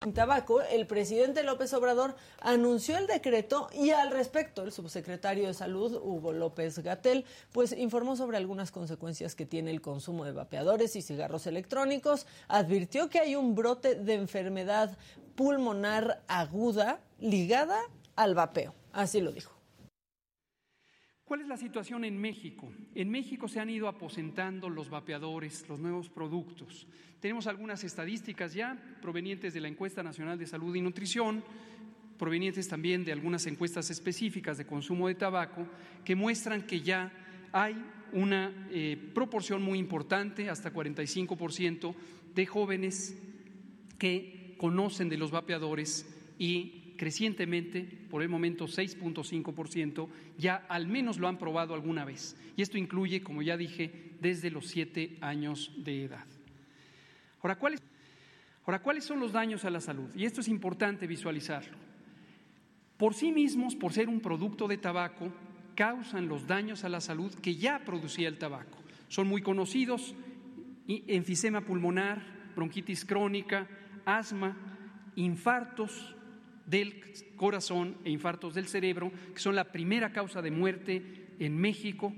[0.00, 5.54] En tabaco, el presidente López Obrador anunció el decreto y al respecto el subsecretario de
[5.54, 10.94] Salud, Hugo López Gatel, pues informó sobre algunas consecuencias que tiene el consumo de vapeadores
[10.94, 14.96] y cigarros electrónicos, advirtió que hay un brote de enfermedad
[15.34, 17.80] pulmonar aguda ligada
[18.14, 19.57] al vapeo, así lo dijo.
[21.28, 22.72] ¿Cuál es la situación en México?
[22.94, 26.86] En México se han ido aposentando los vapeadores, los nuevos productos.
[27.20, 31.44] Tenemos algunas estadísticas ya provenientes de la Encuesta Nacional de Salud y Nutrición,
[32.16, 35.66] provenientes también de algunas encuestas específicas de consumo de tabaco,
[36.02, 37.12] que muestran que ya
[37.52, 37.76] hay
[38.14, 41.94] una eh, proporción muy importante, hasta 45%,
[42.34, 43.18] de jóvenes
[43.98, 51.28] que conocen de los vapeadores y crecientemente, por el momento 6.5%, ya al menos lo
[51.28, 52.36] han probado alguna vez.
[52.56, 56.26] Y esto incluye, como ya dije, desde los siete años de edad.
[57.40, 57.80] Ahora, ¿cuáles,
[58.66, 60.10] ahora, ¿cuáles son los daños a la salud?
[60.14, 61.78] Y esto es importante visualizarlo.
[62.98, 65.32] Por sí mismos, por ser un producto de tabaco,
[65.76, 68.76] causan los daños a la salud que ya producía el tabaco.
[69.06, 70.16] Son muy conocidos,
[70.88, 72.20] enfisema pulmonar,
[72.56, 73.68] bronquitis crónica,
[74.04, 74.56] asma,
[75.14, 76.16] infartos,
[76.68, 77.02] del
[77.36, 82.12] corazón e infartos del cerebro, que son la primera causa de muerte en México.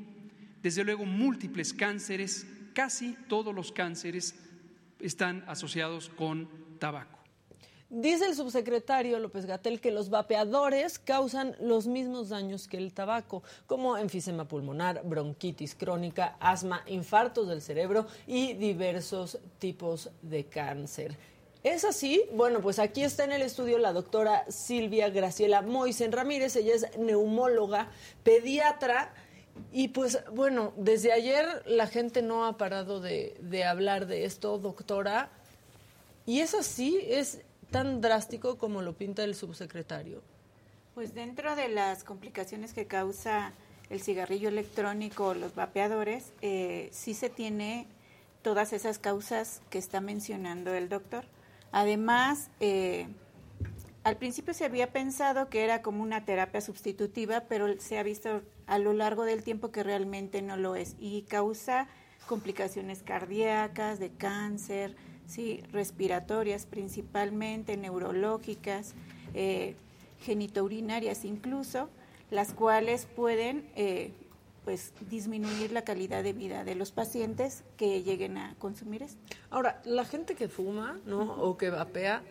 [0.62, 4.34] Desde luego, múltiples cánceres, casi todos los cánceres
[4.98, 7.20] están asociados con tabaco.
[7.92, 13.42] Dice el subsecretario López Gatel que los vapeadores causan los mismos daños que el tabaco,
[13.66, 21.16] como enfisema pulmonar, bronquitis crónica, asma, infartos del cerebro y diversos tipos de cáncer.
[21.62, 22.22] ¿Es así?
[22.32, 26.56] Bueno, pues aquí está en el estudio la doctora Silvia Graciela Moisen Ramírez.
[26.56, 27.88] Ella es neumóloga,
[28.24, 29.12] pediatra.
[29.70, 35.28] Y pues bueno, desde ayer la gente no ha parado de, hablar de esto, doctora.
[36.24, 36.98] ¿Y es así?
[37.02, 40.22] ¿Es tan drástico como lo pinta el subsecretario?
[40.94, 43.52] Pues dentro de las complicaciones que causa
[43.90, 47.86] el cigarrillo electrónico o los vapeadores, eh, sí se tiene
[48.40, 51.26] todas esas causas que está mencionando el doctor.
[51.72, 53.06] Además, eh,
[54.02, 58.42] al principio se había pensado que era como una terapia sustitutiva, pero se ha visto
[58.66, 61.86] a lo largo del tiempo que realmente no lo es y causa
[62.26, 68.94] complicaciones cardíacas, de cáncer, sí, respiratorias principalmente, neurológicas,
[69.34, 69.74] eh,
[70.20, 71.88] genitourinarias incluso,
[72.30, 74.12] las cuales pueden eh,
[74.70, 79.18] pues disminuir la calidad de vida de los pacientes que lleguen a consumir esto.
[79.50, 81.22] Ahora, la gente que fuma, ¿no?
[81.42, 82.22] O que vapea,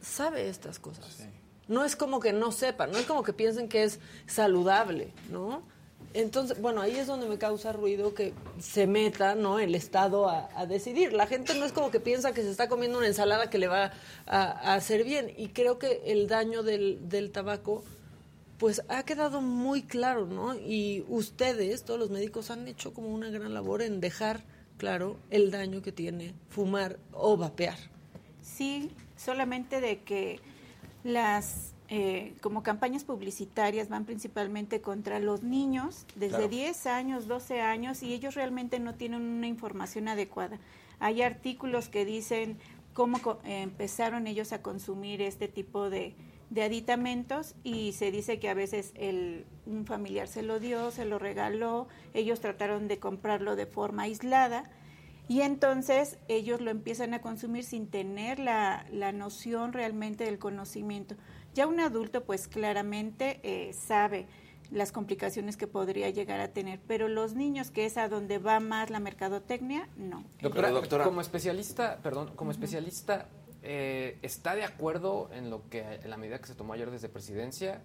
[0.00, 1.26] sabe estas cosas.
[1.66, 3.98] No es como que no sepa, no es como que piensen que es
[4.28, 5.64] saludable, ¿no?
[6.14, 9.58] Entonces, bueno, ahí es donde me causa ruido que se meta, ¿no?
[9.58, 11.12] El Estado a, decidir.
[11.12, 13.66] La gente no es como que piensa que se está comiendo una ensalada que le
[13.66, 13.90] va
[14.26, 15.34] a, hacer bien.
[15.36, 17.82] Y creo que el daño del, del tabaco
[18.58, 20.54] pues ha quedado muy claro, ¿no?
[20.54, 24.44] Y ustedes, todos los médicos, han hecho como una gran labor en dejar
[24.76, 27.78] claro el daño que tiene fumar o vapear.
[28.42, 30.40] Sí, solamente de que
[31.04, 38.02] las eh, como campañas publicitarias van principalmente contra los niños desde 10 años, 12 años
[38.02, 40.58] y ellos realmente no tienen una información adecuada.
[41.00, 42.58] Hay artículos que dicen
[42.92, 46.14] cómo empezaron ellos a consumir este tipo de,
[46.50, 51.04] de aditamentos y se dice que a veces el, un familiar se lo dio, se
[51.04, 54.70] lo regaló, ellos trataron de comprarlo de forma aislada
[55.28, 61.16] y entonces ellos lo empiezan a consumir sin tener la, la noción realmente del conocimiento.
[61.54, 64.26] Ya un adulto pues claramente eh, sabe
[64.70, 68.60] las complicaciones que podría llegar a tener, pero los niños, que es a donde va
[68.60, 70.24] más la mercadotecnia, no.
[70.42, 73.28] Doctora, doctora como especialista, perdón, como especialista
[73.62, 77.08] eh, ¿está de acuerdo en lo que en la medida que se tomó ayer desde
[77.08, 77.82] presidencia?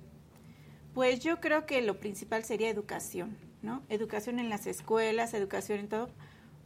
[0.93, 3.81] Pues yo creo que lo principal sería educación, ¿no?
[3.89, 6.09] Educación en las escuelas, educación en todo,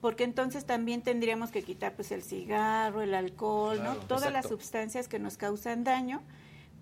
[0.01, 3.95] porque entonces también tendríamos que quitar pues el cigarro, el alcohol, ¿no?
[3.95, 6.21] Todas las sustancias que nos causan daño,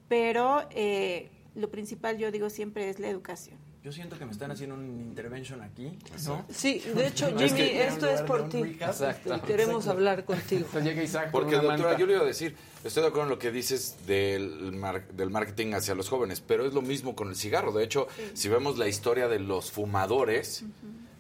[0.08, 3.65] pero eh, lo principal yo digo siempre es la educación.
[3.86, 5.96] Yo siento que me están haciendo un intervention aquí,
[6.50, 8.58] Sí, de hecho, Jimmy, esto es por ti.
[8.80, 9.40] Exacto.
[9.44, 10.66] Queremos hablar contigo.
[11.32, 14.82] Porque, doctora, yo le iba a decir, estoy de acuerdo en lo que dices del,
[15.14, 17.74] del marketing hacia los jóvenes, pero es lo mismo con el cigarro.
[17.74, 20.66] De hecho, si vemos la historia de los fumadores,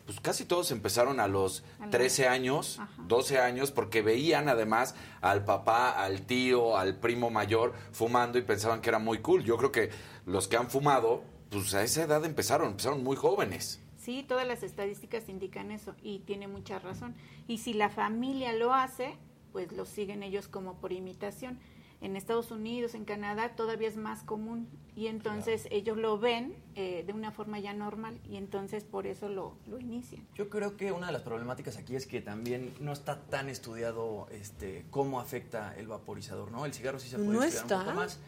[0.07, 5.91] pues casi todos empezaron a los 13 años, 12 años, porque veían además al papá,
[5.91, 9.44] al tío, al primo mayor fumando y pensaban que era muy cool.
[9.44, 9.91] Yo creo que
[10.25, 13.80] los que han fumado pues a esa edad empezaron, empezaron muy jóvenes.
[13.98, 17.16] Sí, todas las estadísticas indican eso y tiene mucha razón.
[17.48, 19.18] Y si la familia lo hace,
[19.52, 21.60] pues lo siguen ellos como por imitación.
[22.02, 27.04] En Estados Unidos, en Canadá, todavía es más común y entonces ellos lo ven eh,
[27.07, 30.28] de una forma ya normal y entonces por eso lo, lo, inician.
[30.36, 34.28] Yo creo que una de las problemáticas aquí es que también no está tan estudiado
[34.30, 36.66] este cómo afecta el vaporizador, ¿no?
[36.66, 37.78] El cigarro sí se puede ¿No estudiar está?
[37.78, 38.19] un poco más.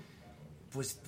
[0.72, 1.02] Pues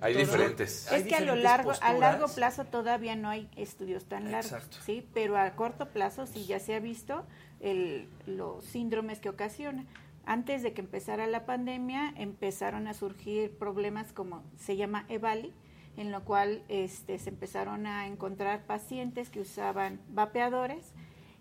[0.00, 0.90] hay diferentes.
[0.90, 5.06] Es que a lo largo, a largo plazo todavía no hay estudios tan largos, sí,
[5.12, 7.24] pero a corto plazo sí ya se ha visto
[7.60, 9.84] el, los síndromes que ocasiona.
[10.24, 15.52] Antes de que empezara la pandemia empezaron a surgir problemas como se llama EVALI,
[15.96, 20.92] en lo cual este, se empezaron a encontrar pacientes que usaban vapeadores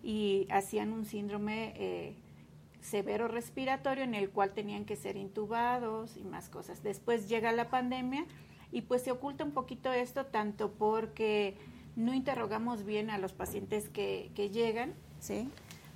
[0.03, 2.15] y hacían un síndrome eh,
[2.81, 6.83] severo respiratorio en el cual tenían que ser intubados y más cosas.
[6.83, 8.25] Después llega la pandemia
[8.71, 11.55] y pues se oculta un poquito esto tanto porque
[11.95, 15.49] no interrogamos bien a los pacientes que, que llegan, ¿sí?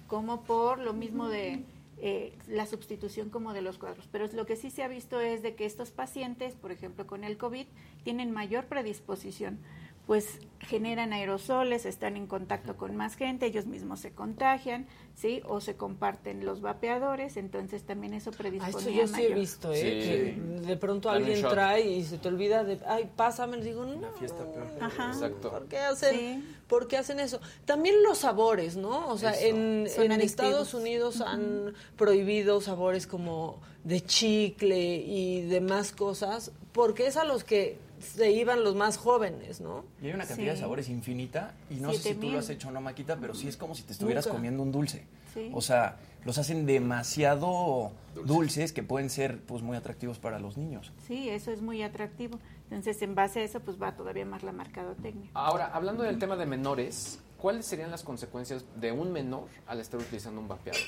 [0.08, 1.64] como por lo mismo de
[1.98, 4.08] eh, la sustitución como de los cuadros.
[4.12, 7.24] Pero lo que sí se ha visto es de que estos pacientes, por ejemplo con
[7.24, 7.66] el COVID,
[8.04, 9.60] tienen mayor predisposición
[10.06, 15.42] pues generan aerosoles, están en contacto con más gente, ellos mismos se contagian, ¿sí?
[15.46, 19.72] O se comparten los vapeadores, entonces también eso predispone ah, eso yo sí he visto,
[19.74, 19.82] ¿eh?
[19.82, 23.96] Que de pronto alguien trae y se te olvida de, ay, pásame, les digo, no.
[23.96, 24.68] Una fiesta peor.
[24.82, 25.08] Ajá.
[25.10, 25.52] Exacto.
[25.52, 27.40] ¿Por qué hacen, ¿por qué hacen eso?
[27.66, 29.08] También los sabores, ¿no?
[29.10, 36.52] O sea, en, en Estados Unidos han prohibido sabores como de chicle y demás cosas,
[36.74, 39.86] porque es a los que se iban los más jóvenes, ¿no?
[40.02, 42.70] Y hay una cantidad de sabores infinita y no sé si tú lo has hecho
[42.70, 45.06] o no, Maquita, pero sí es como si te estuvieras comiendo un dulce.
[45.54, 47.92] O sea, los hacen demasiado
[48.26, 48.72] dulces.
[48.74, 50.92] que pueden ser pues muy atractivos para los niños.
[51.08, 52.40] Sí, eso es muy atractivo.
[52.64, 55.30] Entonces, en base a eso, pues va todavía más la mercadotecnia.
[55.34, 60.00] Ahora, hablando del tema de menores, ¿cuáles serían las consecuencias de un menor al estar
[60.00, 60.82] utilizando un vapeador?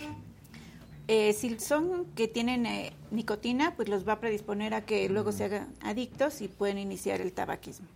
[1.08, 5.32] Eh, si son que tienen eh, nicotina, pues los va a predisponer a que luego
[5.32, 7.88] se hagan adictos y pueden iniciar el tabaquismo.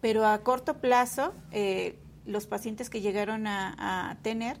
[0.00, 4.58] Pero a corto plazo, eh, los pacientes que llegaron a, tener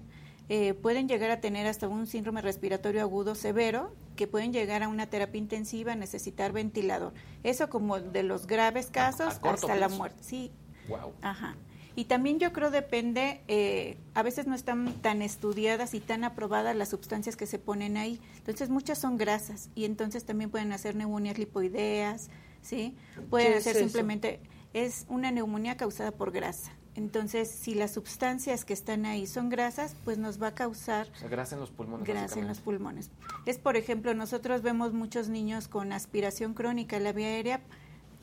[0.82, 5.06] pueden llegar a tener hasta un síndrome respiratorio agudo severo, que pueden llegar a una
[5.06, 7.12] terapia intensiva, necesitar ventilador.
[7.44, 10.18] Eso como de los graves casos hasta la muerte.
[10.22, 10.50] Sí.
[10.88, 11.12] Wow.
[11.22, 11.54] Ajá.
[11.96, 16.76] Y también yo creo depende, eh, a veces no están tan estudiadas y tan aprobadas
[16.76, 18.20] las sustancias que se ponen ahí.
[18.38, 22.30] Entonces muchas son grasas y entonces también pueden hacer neumonías lipoideas,
[22.62, 22.94] ¿sí?
[23.28, 24.40] Pueden hacer simplemente,
[24.72, 26.72] es una neumonía causada por grasa.
[26.96, 31.08] Entonces, si las sustancias que están ahí son grasas, pues nos va a causar...
[31.30, 32.06] grasa en los pulmones.
[32.06, 33.10] Grasa en los pulmones.
[33.46, 37.60] Es, por ejemplo, nosotros vemos muchos niños con aspiración crónica en la vía aérea,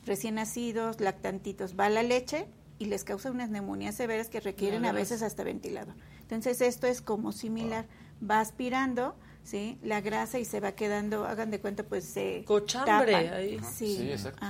[0.04, 2.46] recién nacidos, lactantitos, va la leche
[2.78, 5.94] y les causa unas neumonías severas que requieren a veces hasta ventilado.
[6.22, 7.86] Entonces esto es como similar,
[8.28, 9.78] va aspirando, ¿sí?
[9.82, 13.60] La grasa y se va quedando, hagan de cuenta, pues se Cochambre ahí.
[13.74, 14.44] Sí, exacto.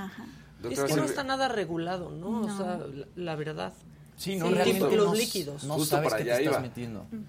[0.69, 2.41] Es que no está nada regulado, ¿no?
[2.41, 2.79] O sea,
[3.15, 3.73] la, verdad.
[4.17, 5.63] Sí, no, los líquidos.
[5.63, 6.63] No Justo para allá iba.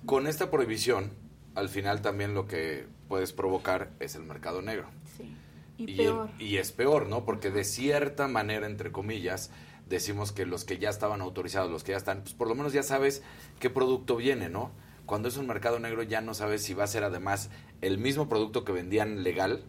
[0.04, 1.12] Con esta prohibición,
[1.54, 4.88] al final también lo que puedes provocar es el mercado negro.
[5.16, 5.36] Sí.
[5.78, 6.30] Y, y peor.
[6.38, 7.24] y es peor, ¿no?
[7.24, 9.50] Porque de cierta manera, entre comillas,
[9.90, 12.72] decimos que los que ya estaban autorizados, los que ya están, pues por lo menos
[12.72, 13.22] ya sabes
[13.58, 14.70] qué producto viene, ¿no?
[15.04, 18.28] Cuando es un mercado negro ya no sabes si va a ser además el mismo
[18.28, 19.64] producto que vendían legal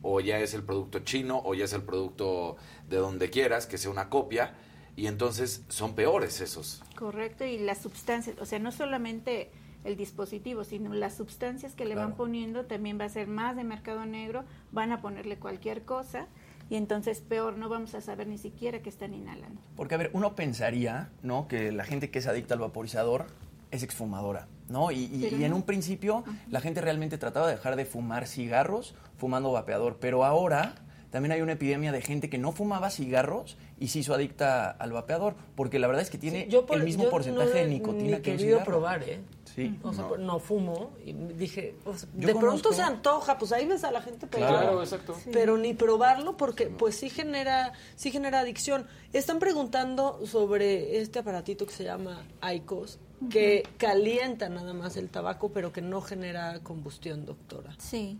[0.00, 2.56] o ya es el producto chino o ya es el producto
[2.88, 4.54] de donde quieras, que sea una copia
[4.96, 6.82] y entonces son peores esos.
[6.96, 9.50] Correcto, y las sustancias, o sea, no solamente
[9.84, 13.64] el dispositivo, sino las sustancias que le van poniendo también va a ser más de
[13.64, 16.26] mercado negro, van a ponerle cualquier cosa
[16.70, 19.60] y entonces peor, no vamos a saber ni siquiera que están inhalando.
[19.76, 21.48] Porque, a ver, uno pensaría, ¿no?
[21.48, 23.26] Que la gente que es adicta al vaporizador,
[23.70, 24.90] es exfumadora, ¿no?
[24.90, 29.98] Y, en un principio la gente realmente trataba de dejar de fumar cigarros fumando vapeador,
[30.00, 30.74] pero ahora
[31.10, 34.92] también hay una epidemia de gente que no fumaba cigarros y se hizo adicta al
[34.92, 38.64] vapeador, porque la verdad es que tiene el mismo porcentaje de nicotina que un cigarro.
[38.64, 39.20] probar, ¿eh?
[39.58, 39.78] Sí.
[39.82, 40.38] O sea, no.
[40.38, 41.74] fumo y dije,
[42.12, 45.16] de pronto se antoja, pues ahí ves a la gente pero, Claro, exacto.
[45.32, 48.86] Pero ni probarlo porque pues sí genera sí genera adicción.
[49.12, 52.22] Están preguntando sobre este aparatito que se llama
[52.54, 52.98] ICOS
[53.30, 57.74] que calienta nada más el tabaco, pero que no genera combustión, doctora.
[57.78, 58.18] Sí.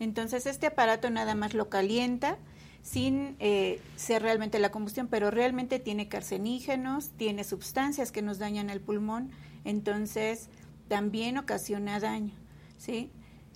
[0.00, 2.36] Entonces, este aparato nada más lo calienta
[2.82, 8.68] sin eh, ser realmente la combustión, pero realmente tiene carcenígenos, tiene sustancias que nos dañan
[8.68, 9.30] el pulmón,
[9.64, 10.50] entonces
[10.88, 12.34] también ocasiona daño,
[12.78, 13.10] ¿sí?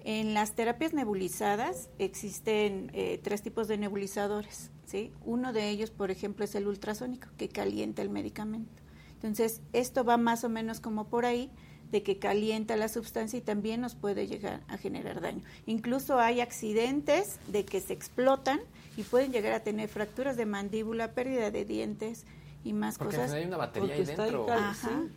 [0.04, 5.12] En las terapias nebulizadas existen eh, tres tipos de nebulizadores, ¿sí?
[5.24, 8.82] Uno de ellos, por ejemplo, es el ultrasónico, que calienta el medicamento.
[9.14, 11.50] Entonces, esto va más o menos como por ahí,
[11.90, 15.42] de que calienta la sustancia y también nos puede llegar a generar daño.
[15.66, 18.60] Incluso hay accidentes de que se explotan
[18.96, 22.26] y pueden llegar a tener fracturas de mandíbula, pérdida de dientes
[22.62, 23.32] y más Porque cosas.
[23.32, 24.50] hay una batería ahí dentro.
[24.52, 25.10] Ajá, sí,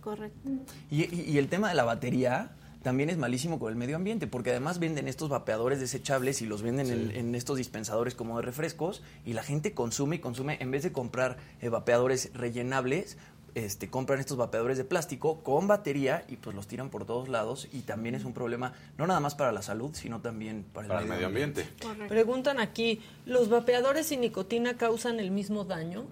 [0.00, 0.50] correcto.
[0.90, 2.50] Y, el tema de la batería
[2.82, 6.62] también es malísimo con el medio ambiente, porque además venden estos vapeadores desechables y los
[6.62, 10.82] venden en, estos dispensadores como de refrescos y la gente consume y consume, en vez
[10.82, 13.16] de comprar eh, vapeadores rellenables,
[13.54, 17.68] este, compran estos vapeadores de plástico con batería y pues los tiran por todos lados
[17.72, 21.08] y también es un problema no nada más para la salud, sino también para el,
[21.08, 21.66] medio, ambiente.
[22.08, 26.04] Preguntan aquí, ¿los vapeadores y nicotina causan el mismo daño?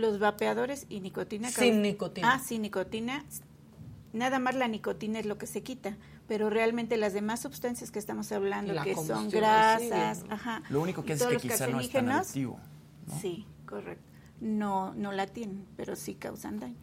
[0.00, 2.34] Los vapeadores y nicotina Sin nicotina.
[2.34, 3.24] Ah, sin nicotina.
[4.12, 7.98] Nada más la nicotina es lo que se quita, pero realmente las demás sustancias que
[7.98, 12.10] estamos hablando, que son grasas, ajá, lo único que es que quizá no es tan
[12.10, 12.58] adictivo.
[13.20, 16.74] Sí, correcto no, no la tienen, pero sí causan daño.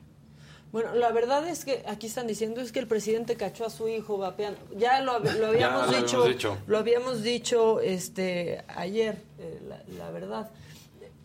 [0.71, 3.87] Bueno, la verdad es que aquí están diciendo es que el presidente cachó a su
[3.87, 4.59] hijo vapeando.
[4.77, 9.59] Ya lo, habíamos dicho, lo habíamos dicho este ayer, eh,
[9.97, 10.51] la, verdad.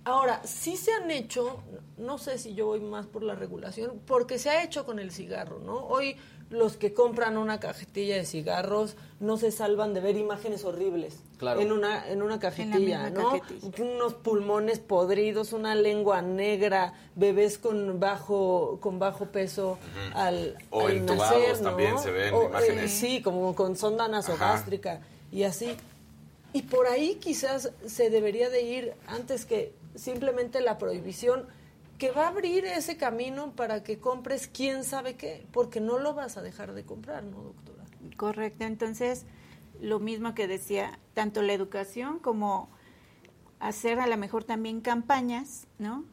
[0.05, 1.63] Ahora, sí se han hecho,
[1.97, 5.13] no sé si yo voy más por la regulación, porque se ha hecho con el
[5.13, 5.77] cigarro, ¿no?
[5.87, 6.17] Hoy
[6.53, 11.73] los que compran una cajetilla de cigarros no se salvan de ver imágenes horribles en
[11.73, 13.41] una en una cajetilla, ¿no?
[13.81, 19.79] Unos pulmones podridos, una lengua negra, bebés con bajo con bajo peso
[20.15, 22.85] al o nacer, también se ven imágenes.
[22.85, 25.01] Eh, sí, como con sonda nasogástrica
[25.33, 25.75] y así.
[26.53, 31.47] Y por ahí quizás se debería de ir antes que simplemente la prohibición
[31.99, 36.15] que va a abrir ese camino para que compres quién sabe qué, porque no lo
[36.15, 37.85] vas a dejar de comprar, ¿no, doctora?
[38.17, 39.25] Correcto, entonces
[39.81, 42.69] lo mismo que decía, tanto la educación como
[43.61, 46.05] hacer a lo mejor también campañas, ¿no?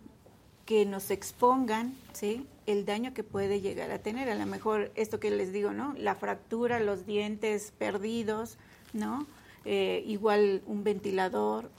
[0.66, 2.46] Que nos expongan, ¿sí?
[2.68, 4.30] El daño que puede llegar a tener.
[4.30, 5.94] A lo mejor esto que les digo, ¿no?
[5.98, 8.58] La fractura, los dientes perdidos,
[8.94, 9.26] ¿no?
[9.66, 11.72] Eh, igual un ventilador,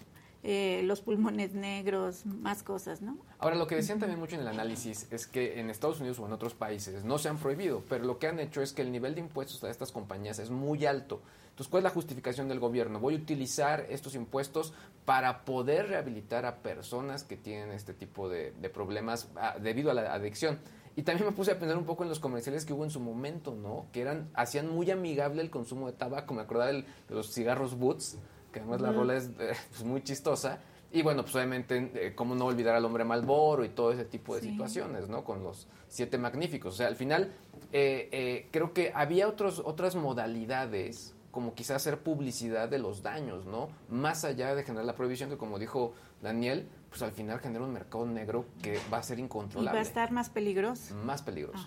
[0.42, 3.18] eh, los pulmones negros, más cosas, ¿no?
[3.38, 6.26] Ahora, lo que decían también mucho en el análisis es que en Estados Unidos o
[6.26, 8.90] en otros países no se han prohibido, pero lo que han hecho es que el
[8.90, 11.20] nivel de impuestos a estas compañías es muy alto.
[11.50, 13.00] Entonces, ¿cuál es la justificación del gobierno?
[13.00, 14.72] Voy a utilizar estos impuestos
[15.04, 20.14] para poder rehabilitar a personas que tienen este tipo de, problemas ah, debido a la
[20.14, 20.58] adicción.
[20.96, 23.00] Y también me puse a pensar un poco en los comerciales que hubo en su
[23.00, 23.86] momento, ¿no?
[23.92, 26.32] Que eran hacían muy amigable el consumo de tabaco.
[26.32, 28.16] Me acordaba de los cigarros Boots,
[28.52, 30.60] que además la rola es eh, pues, muy chistosa.
[30.92, 34.34] Y bueno, pues obviamente, eh, cómo no olvidar al hombre Malboro y todo ese tipo
[34.34, 35.22] de situaciones, ¿no?
[35.22, 36.74] Con los siete magníficos.
[36.74, 37.32] O sea, al final,
[37.72, 43.68] eh, creo que había otros, otras modalidades, como quizás hacer publicidad de los daños, ¿no?
[43.88, 47.72] Más allá de generar la prohibición, que como dijo Daniel, pues al final genera un
[47.72, 49.70] mercado negro que va a ser incontrolable.
[49.70, 50.94] Y va a estar más peligroso.
[51.04, 51.66] Más peligroso.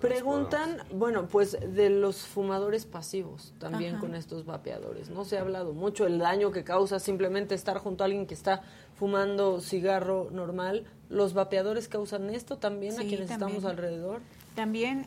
[0.00, 5.08] Preguntan, bueno, pues de los fumadores pasivos también con estos vapeadores.
[5.08, 8.34] No se ha hablado mucho el daño que causa simplemente estar junto a alguien que
[8.34, 8.62] está
[8.94, 10.84] fumando cigarro normal.
[11.08, 14.20] ¿Los vapeadores causan esto también a quienes estamos alrededor?
[14.54, 15.06] También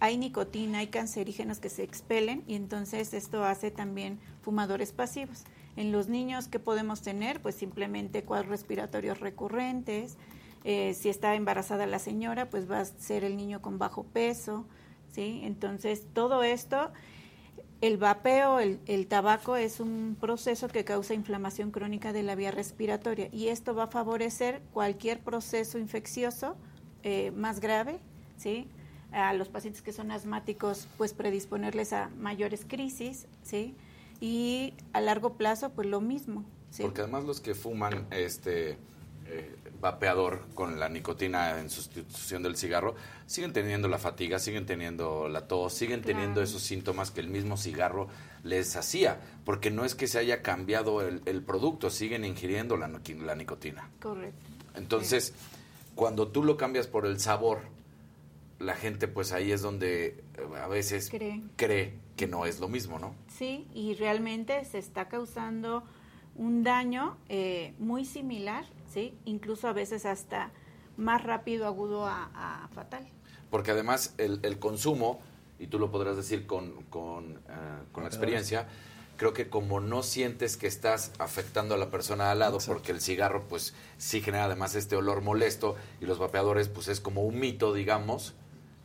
[0.00, 5.44] hay nicotina, hay cancerígenos que se expelen y entonces esto hace también fumadores pasivos.
[5.76, 7.40] En los niños, ¿qué podemos tener?
[7.40, 10.16] Pues simplemente cuadros respiratorios recurrentes,
[10.64, 14.64] eh, si está embarazada la señora, pues va a ser el niño con bajo peso,
[15.10, 15.40] ¿sí?
[15.44, 16.92] Entonces, todo esto,
[17.80, 23.28] el vapeo, el, tabaco es un proceso que causa inflamación crónica de la vía respiratoria
[23.32, 26.56] y esto va a favorecer cualquier proceso infeccioso
[27.02, 27.98] eh, más grave,
[28.36, 28.68] ¿sí?
[29.10, 33.74] A los pacientes que son asmáticos, pues predisponerles a mayores crisis, ¿sí?
[34.20, 36.44] Y a largo plazo, pues lo mismo,
[36.80, 38.78] Porque además los que fuman, este
[39.26, 42.94] eh, vapeador con la nicotina en sustitución del cigarro,
[43.26, 47.56] siguen teniendo la fatiga, siguen teniendo la tos, siguen teniendo esos síntomas que el mismo
[47.56, 48.08] cigarro
[48.44, 53.34] les hacía, porque no es que se haya cambiado el, producto, siguen ingiriendo la, la
[53.34, 53.90] nicotina.
[54.00, 54.38] Correcto.
[54.76, 55.34] Entonces,
[55.96, 57.62] cuando tú lo cambias por el sabor,
[58.60, 60.22] la gente pues ahí es donde eh,
[60.62, 61.42] a veces cree.
[61.56, 63.14] cree que no es lo mismo, ¿no?
[63.26, 65.82] Sí, y realmente se está causando
[66.36, 69.14] un daño eh, muy similar, ¿sí?
[69.24, 70.50] Incluso a veces hasta
[70.96, 73.06] más rápido, agudo a, fatal.
[73.50, 75.20] Porque además el, el, consumo,
[75.58, 78.68] y tú lo podrás decir con, con, eh, con la experiencia,
[79.16, 83.00] creo que como no sientes que estás afectando a la persona al lado, porque el
[83.00, 87.38] cigarro pues sí genera además este olor molesto y los vapeadores pues es como un
[87.38, 88.34] mito, digamos,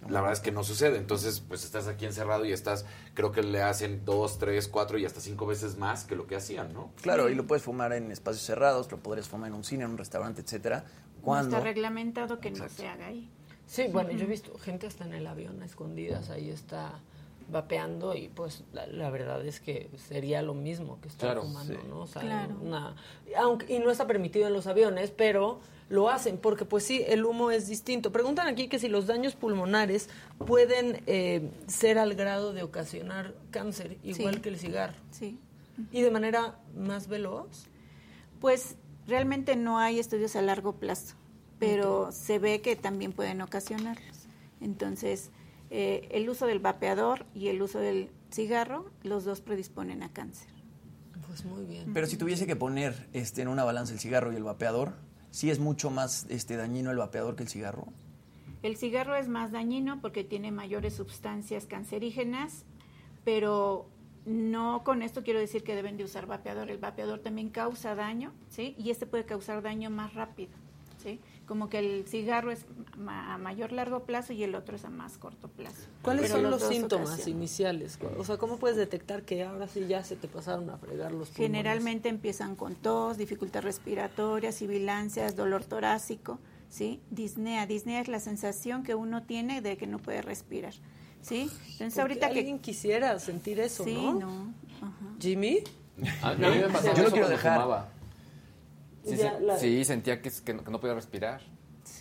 [0.10, 0.98] la verdad es que no sucede.
[0.98, 5.06] Entonces, pues estás aquí encerrado y estás, creo que le hacen dos, tres, cuatro y
[5.06, 6.92] hasta cinco veces más que lo que hacían, ¿no?
[7.02, 9.92] Claro, y lo puedes fumar en espacios cerrados, lo podrías fumar en un cine, en
[9.92, 10.86] un restaurante, etcétera.
[11.22, 11.58] Cuando...
[11.58, 13.30] está reglamentado que no se haga ahí.
[13.66, 17.02] Sí, bueno, yo he visto gente hasta en el avión a escondidas, ahí está
[17.50, 22.02] vapeando y pues la, verdad es que sería lo mismo que estar fumando, ¿no?
[22.02, 22.50] O sea,
[23.38, 25.60] aunque, y no está permitido en los aviones, pero
[25.90, 28.12] lo hacen, porque pues sí, el humo es distinto.
[28.12, 30.10] Preguntan aquí que si los daños pulmonares
[30.46, 34.98] pueden eh, ser al grado de ocasionar cáncer, igual que el cigarro.
[35.12, 35.40] Sí.
[35.92, 37.68] ¿Y de manera más veloz?
[38.42, 38.76] Pues
[39.08, 41.16] realmente no hay estudios a largo plazo,
[41.60, 44.28] pero se ve que también pueden ocasionarlos.
[44.60, 45.30] Entonces,
[45.70, 50.48] eh, el uso del vapeador y el uso del cigarro, los dos predisponen a cáncer.
[51.28, 51.94] Pues muy bien.
[51.94, 54.94] Pero si tuviese que poner este, en una balanza el cigarro y el vapeador,
[55.38, 57.86] sí es mucho más este, dañino el vapeador que el cigarro.
[58.64, 62.66] El cigarro es más dañino porque tiene mayores sustancias cancerígenas,
[63.24, 63.88] pero
[64.26, 66.72] no con esto quiero decir que deben de usar vapeador.
[66.72, 68.74] El vapeador también causa daño, ¿sí?
[68.80, 70.54] Y este puede causar daño más rápido,
[71.04, 71.20] ¿sí?
[71.48, 72.66] Como que el cigarro es
[73.08, 75.88] a mayor largo plazo y el otro es a más corto plazo.
[76.02, 77.98] ¿Cuáles son los, síntomas iniciales?
[78.18, 81.30] O sea, ¿cómo puedes detectar que ahora sí ya se te pasaron a fregar los
[81.30, 81.38] pulmones?
[81.38, 87.00] Generalmente empiezan con tos, dificultad respiratoria, sibilancias, dolor torácico, ¿sí?
[87.12, 87.66] Disnea.
[87.66, 90.74] Disnea es la sensación que uno tiene de que no puede respirar,
[91.22, 91.50] ¿sí?
[91.72, 94.54] Entonces ahorita alguien quisiera sentir eso, sí, ¿no?
[95.20, 95.64] ¿Jimmy?
[96.22, 97.97] A mí me pasaba Yo lo quiero dejar.
[99.60, 101.42] Sí, sentía que, que, no, podía respirar.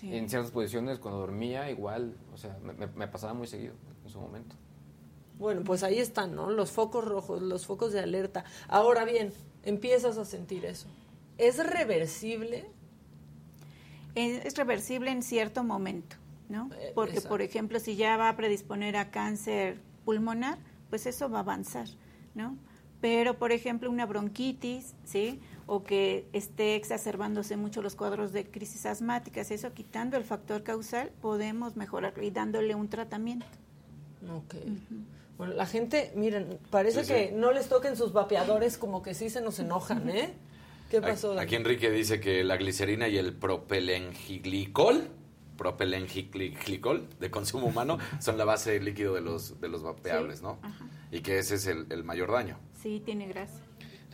[0.02, 4.56] En ciertas posiciones, cuando dormía, igual, o sea, me, pasaba muy seguido en su momento.
[5.38, 6.50] Bueno, pues ahí están, ¿no?
[6.50, 8.44] Los focos rojos, los focos de alerta.
[8.68, 10.88] Ahora bien, empiezas a sentir eso.
[11.38, 12.66] ¿Es reversible?
[14.14, 16.16] Es, reversible en cierto momento,
[16.48, 16.70] ¿no?
[16.78, 21.38] Eh, Porque, por ejemplo, si ya va a predisponer a cáncer pulmonar, pues eso va
[21.38, 21.86] a avanzar,
[22.34, 22.56] ¿no?
[23.02, 25.38] Pero, por ejemplo, una bronquitis, ¿sí?
[25.66, 29.50] O que esté exacerbándose mucho los cuadros de crisis asmáticas.
[29.50, 33.46] Eso quitando el factor causal podemos mejorarlo y dándole un tratamiento.
[34.32, 34.54] Ok.
[35.36, 39.40] Bueno, la gente, miren, parece que no les toquen sus vapeadores como que sí se
[39.40, 40.32] nos enojan, ¿eh?
[40.90, 41.38] ¿Qué pasó?
[41.38, 45.10] Aquí Enrique dice que la glicerina y el propelenglicol
[45.56, 50.58] propelenglicol de consumo humano son la base líquido de los de los vapeables, ¿no?
[51.10, 52.58] Y que ese es el, el mayor daño.
[52.80, 53.65] Sí, tiene grasa.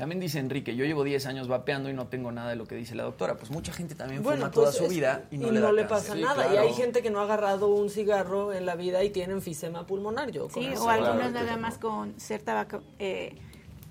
[0.03, 2.75] También dice Enrique, yo llevo 10 años vapeando y no tengo nada de lo que
[2.75, 3.37] dice la doctora.
[3.37, 6.53] Pues mucha gente también fuma toda pues su vida y no, le, pasa nada.
[6.53, 9.87] Y hay gente que no ha agarrado un cigarro en la vida y tiene enfisema
[9.87, 10.33] pulmonar.
[10.33, 13.37] Yo sí, o algunos nada más con ser tabaco, eh,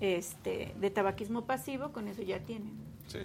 [0.01, 2.73] este, de tabaquismo pasivo, con eso ya tienen.
[3.07, 3.19] Sí,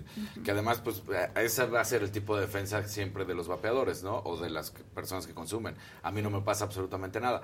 [0.45, 1.03] que además, pues,
[1.35, 4.19] ese va a ser el tipo de defensa siempre de los vapeadores, ¿no?
[4.19, 5.75] O de las personas que consumen.
[6.05, 7.43] A mí no me pasa absolutamente nada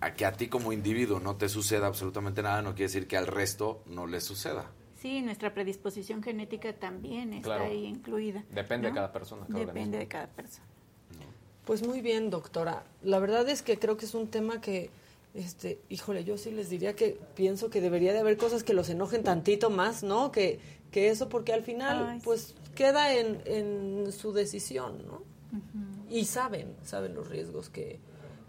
[0.00, 3.16] a que a ti como individuo no te suceda absolutamente nada no quiere decir que
[3.16, 4.70] al resto no le suceda.
[5.00, 8.44] Sí, nuestra predisposición genética también está ahí incluida.
[8.50, 9.46] Depende de cada persona.
[9.48, 10.66] Depende de cada persona.
[11.64, 12.82] Pues muy bien, doctora.
[13.02, 14.90] La verdad es que creo que es un tema que,
[15.34, 18.88] este, híjole, yo sí les diría que pienso que debería de haber cosas que los
[18.88, 20.32] enojen tantito más, ¿no?
[20.32, 20.58] Que,
[20.90, 25.22] que eso, porque al final, pues queda en, en, su decisión, ¿no?
[26.08, 28.00] Y saben, saben los riesgos que,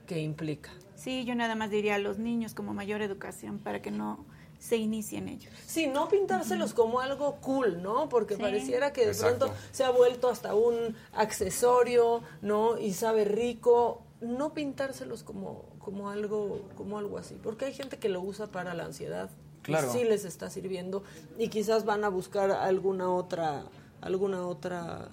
[0.07, 0.71] que implica.
[0.99, 4.25] Sí, yo nada más diría a los niños como mayor educación para que no
[4.59, 5.53] se inicien ellos.
[5.65, 8.09] Sí, no pintárselos como algo cool, ¿no?
[8.09, 12.77] Porque pareciera que de pronto se ha vuelto hasta un accesorio, ¿no?
[12.77, 14.03] Y sabe rico.
[14.19, 17.39] No pintárselos como, como algo, como algo así.
[17.41, 19.29] Porque hay gente que lo usa para la ansiedad.
[19.61, 19.87] Claro.
[19.87, 21.03] Y sí les está sirviendo.
[21.37, 23.63] Y quizás van a buscar alguna otra,
[24.01, 25.07] alguna otra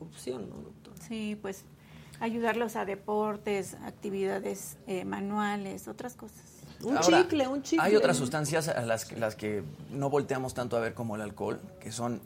[0.00, 0.94] opción, ¿no, doctor?
[1.06, 1.62] Sí, pues
[2.20, 6.44] ayudarlos a deportes, actividades eh, manuales, otras cosas.
[6.82, 7.84] Un chicle, un chicle.
[7.84, 11.60] Hay otras sustancias a las, las que no volteamos tanto a ver como el alcohol,
[11.80, 12.20] que son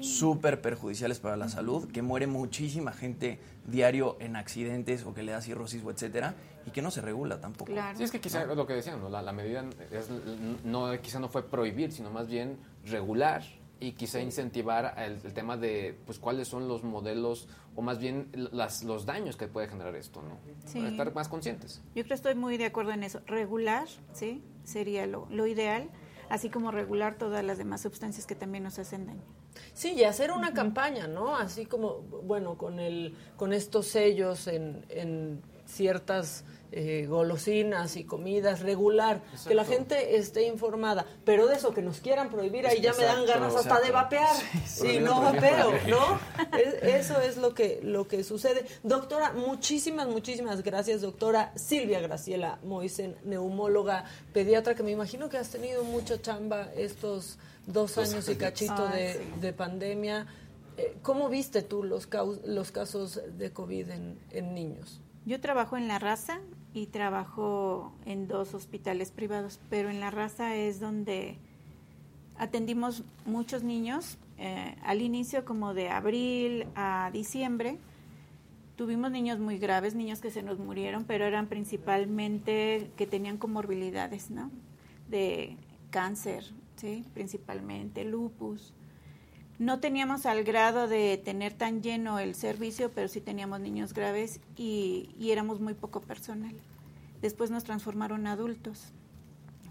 [0.00, 5.32] súper perjudiciales para la salud, que muere muchísima gente diario en accidentes o que le
[5.32, 6.34] da cirrosis o etcétera,
[6.66, 7.72] y que no se regula tampoco.
[7.96, 10.08] Sí, es que quizá lo que decían, la, medida es,
[10.64, 13.42] no, quizá no fue prohibir, sino más bien regular
[13.82, 18.84] y quizá incentivar el, tema de pues cuáles son los modelos o más bien las,
[18.84, 20.38] los daños que puede generar esto, ¿no?
[20.72, 21.82] Para estar más conscientes.
[21.88, 23.20] Yo creo que estoy muy de acuerdo en eso.
[23.26, 24.40] Regular, ¿sí?
[24.62, 25.90] Sería lo, lo ideal,
[26.28, 29.22] así como regular todas las demás sustancias que también nos hacen daño.
[29.74, 31.34] Sí, y hacer una campaña, ¿no?
[31.36, 38.60] Así como, bueno, con, el, con estos sellos en, en ciertas eh, golosinas y comidas
[38.60, 42.94] regular, que la gente esté informada, pero de eso que nos quieran prohibir, ahí ya
[42.94, 44.34] me dan ganas hasta de vapear,
[44.66, 46.18] sí, no vapeo, ¿no?
[46.82, 48.64] eso es lo que, lo que sucede.
[48.82, 55.50] Doctora, muchísimas, muchísimas gracias, doctora Silvia Graciela Moisen, neumóloga, pediatra, que me imagino que has
[55.50, 60.26] tenido mucha chamba estos dos años y cachito de, de pandemia.
[60.78, 62.08] Eh, ¿Cómo viste tú los,
[62.46, 65.00] los casos de COVID en, en niños?
[65.24, 66.40] Yo trabajo en La Raza
[66.74, 71.36] y trabajo en dos hospitales privados, pero en La Raza es donde
[72.38, 77.78] atendimos muchos niños eh, al inicio como de abril a diciembre.
[78.76, 84.30] Tuvimos niños muy graves, niños que se nos murieron, pero eran principalmente que tenían comorbilidades,
[84.30, 84.50] ¿no?
[85.10, 85.56] De
[85.90, 86.44] cáncer,
[86.76, 87.04] ¿sí?
[87.12, 88.72] Principalmente lupus.
[89.62, 94.40] No teníamos al grado de tener tan lleno el servicio, pero sí teníamos niños graves
[94.56, 96.52] y, éramos muy poco personal.
[97.20, 98.92] Después nos transformaron adultos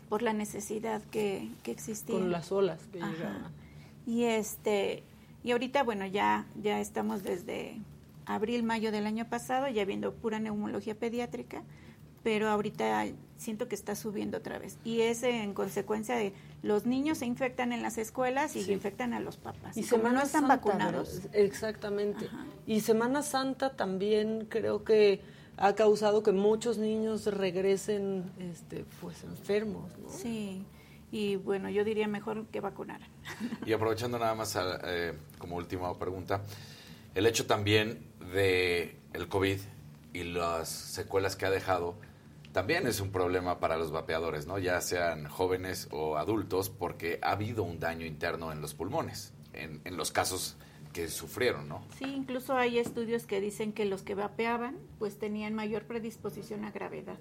[0.08, 2.16] por la necesidad que, que existía.
[2.16, 3.52] Con las olas que llegaban.
[4.08, 5.04] Y este
[5.44, 7.76] y ahorita bueno ya ya estamos desde
[8.26, 11.64] abril mayo del año pasado ya viendo pura neumología pediátrica
[12.24, 14.78] pero ahorita siento que está subiendo otra vez.
[14.84, 19.20] Y es en consecuencia de los niños se infectan en las escuelas y infectan a
[19.20, 19.76] los papás.
[19.76, 21.22] Y, Semana no están vacunados.
[21.34, 22.30] Exactamente.
[22.68, 25.22] Y Semana Santa también creo que
[25.58, 29.92] ha causado que muchos niños regresen este, pues enfermos.
[29.98, 30.10] ¿no?
[30.10, 30.64] Sí.
[31.12, 33.10] Y bueno, yo diría mejor que vacunaran.
[33.66, 36.42] Y aprovechando nada más eh, como última pregunta,
[37.16, 39.60] el hecho también de el COVID
[40.14, 41.96] y las secuelas que ha dejado
[42.52, 44.60] también es un problema para los vapeadores, ¿no?
[44.60, 49.82] Ya sean jóvenes o adultos, porque ha habido un daño interno en los pulmones, en,
[49.86, 50.58] en los casos
[50.92, 51.84] que sufrieron, ¿no?
[51.98, 56.72] Sí, incluso hay estudios que dicen que los que vapeaban, pues tenían mayor predisposición a
[56.72, 57.18] gravedad,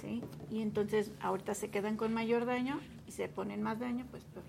[0.00, 0.22] ¿sí?
[0.50, 4.44] Y entonces ahorita se quedan con mayor daño y se ponen más daño, pues peor.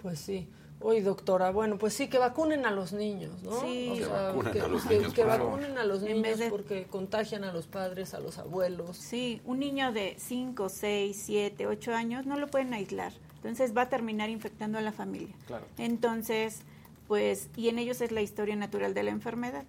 [0.00, 0.48] Pues sí.
[0.82, 3.60] Oye, doctora, bueno, pues sí, que vacunen a los niños, ¿no?
[3.60, 5.14] Sí, que vacunen a los niños.
[5.14, 8.96] Que, vacunen a los niños porque contagian a los padres, a los abuelos.
[8.96, 13.12] Sí, un niño de 5, 6, 7, 8 años no lo pueden aislar.
[13.36, 15.34] Entonces va a terminar infectando a la familia.
[15.46, 15.64] Claro.
[15.78, 16.60] Entonces,
[17.08, 19.64] pues, y en ellos es la historia natural de la enfermedad.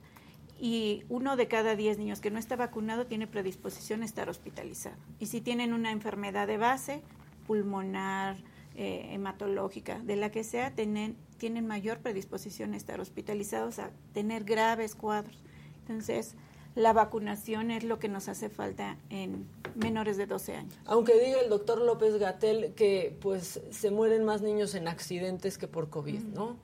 [0.60, 4.96] Y uno de cada 10 niños que no está vacunado tiene predisposición a estar hospitalizado.
[5.20, 7.02] Y si tienen una enfermedad de base,
[7.48, 8.38] pulmonar,
[8.76, 14.44] eh, hematológica, de la que sea, tienen, tienen mayor predisposición a estar hospitalizados, a tener
[14.44, 15.38] graves cuadros.
[15.82, 16.36] Entonces,
[16.76, 20.74] la vacunación es lo que nos hace falta en menores de 12 años.
[20.86, 25.68] Aunque diga el doctor López Gatel que pues se mueren más niños en accidentes que
[25.68, 26.58] por COVID, ¿no?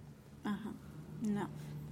[0.44, 0.72] Ajá,
[1.22, 1.48] no.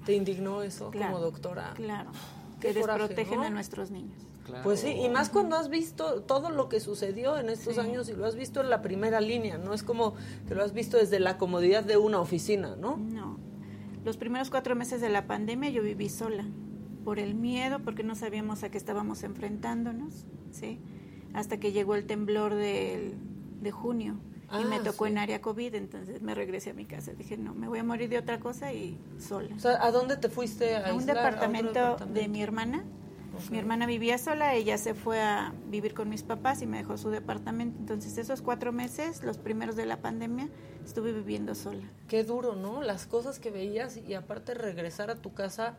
[0.06, 1.74] ¿Te indignó eso como doctora?
[1.76, 2.12] Claro,
[2.60, 4.27] que desprotegen a nuestros niños.
[4.64, 8.14] Pues sí, y más cuando has visto todo lo que sucedió en estos años y
[8.14, 10.16] lo has visto en la primera línea, no es como
[10.48, 12.98] que lo has visto desde la comodidad de una oficina, ¿no?
[12.98, 13.40] No.
[14.06, 16.46] Los primeros cuatro meses de la pandemia yo viví sola,
[17.04, 20.80] por el miedo, porque no sabíamos a qué estábamos enfrentándonos, ¿sí?
[21.34, 23.16] Hasta que llegó el temblor de,
[23.62, 24.18] de junio
[24.60, 27.12] y me ah, tocó en área COVID, entonces me regresé a mi casa.
[27.12, 29.54] Dije, no, me voy a morir de otra cosa y sola.
[29.56, 32.86] O sea, ¿a dónde te fuiste a, un, departamento de mi hermana
[33.52, 36.98] mi hermana vivía sola, ella se fue a vivir con mis papás y me dejó
[36.98, 37.78] su departamento.
[37.80, 40.50] Entonces esos cuatro meses, los primeros de la pandemia,
[40.86, 41.84] estuve viviendo sola.
[42.08, 42.82] Qué duro, ¿no?
[42.82, 45.78] Las cosas que veías y aparte regresar a tu casa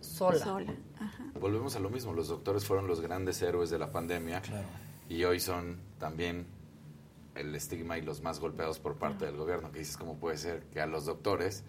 [0.00, 0.44] sola.
[0.44, 0.74] Sola,
[1.40, 4.42] Volvemos a lo mismo, los doctores fueron los grandes héroes de la pandemia
[5.08, 6.46] y hoy son también
[7.34, 10.64] el estigma y los más golpeados por parte del gobierno, que dices cómo puede ser
[10.72, 11.64] que a los doctores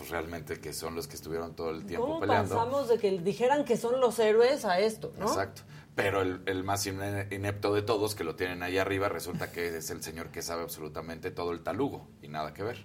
[0.00, 2.54] pues realmente que son los que estuvieron todo el tiempo ¿Cómo peleando.
[2.54, 5.26] pasamos de que dijeran que son los héroes a esto, no?
[5.26, 5.60] Exacto.
[5.94, 10.02] Pero el, más inepto de todos, que lo tienen ahí arriba, resulta que es el
[10.02, 12.82] señor que sabe absolutamente todo el talugo y nada que ver.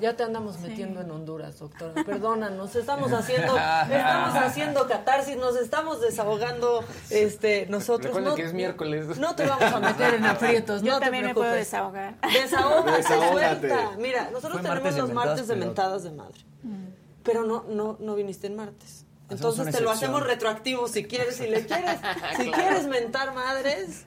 [0.00, 2.04] Ya te andamos metiendo en Honduras, doctora.
[2.04, 8.20] Perdónanos, estamos haciendo, estamos haciendo catarsis, nos estamos desahogando, este, nosotros.
[8.20, 9.18] no, que es miércoles.
[9.18, 12.16] No te vamos a meter en aprietos, Yo no también te me puedo desahogar.
[12.20, 13.90] Desahógate, suelta.
[13.98, 16.86] Mira, nosotros tenemos los martes de mentadas de madre, mm.
[17.22, 19.06] pero no, no, no viniste en martes.
[19.32, 21.98] Entonces te lo hacemos retroactivo si quieres, si le quieres,
[22.36, 24.04] si quieres mentar madres,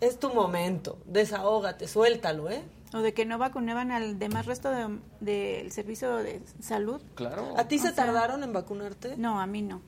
[0.00, 0.98] es tu momento.
[1.06, 2.62] Desahógate, suéltalo, ¿eh?
[2.94, 4.70] O de que no vacunaban al demás resto
[5.20, 7.02] del servicio de salud.
[7.16, 7.54] Claro.
[7.58, 9.16] ¿A ti se tardaron en vacunarte?
[9.16, 9.82] No, a mí no.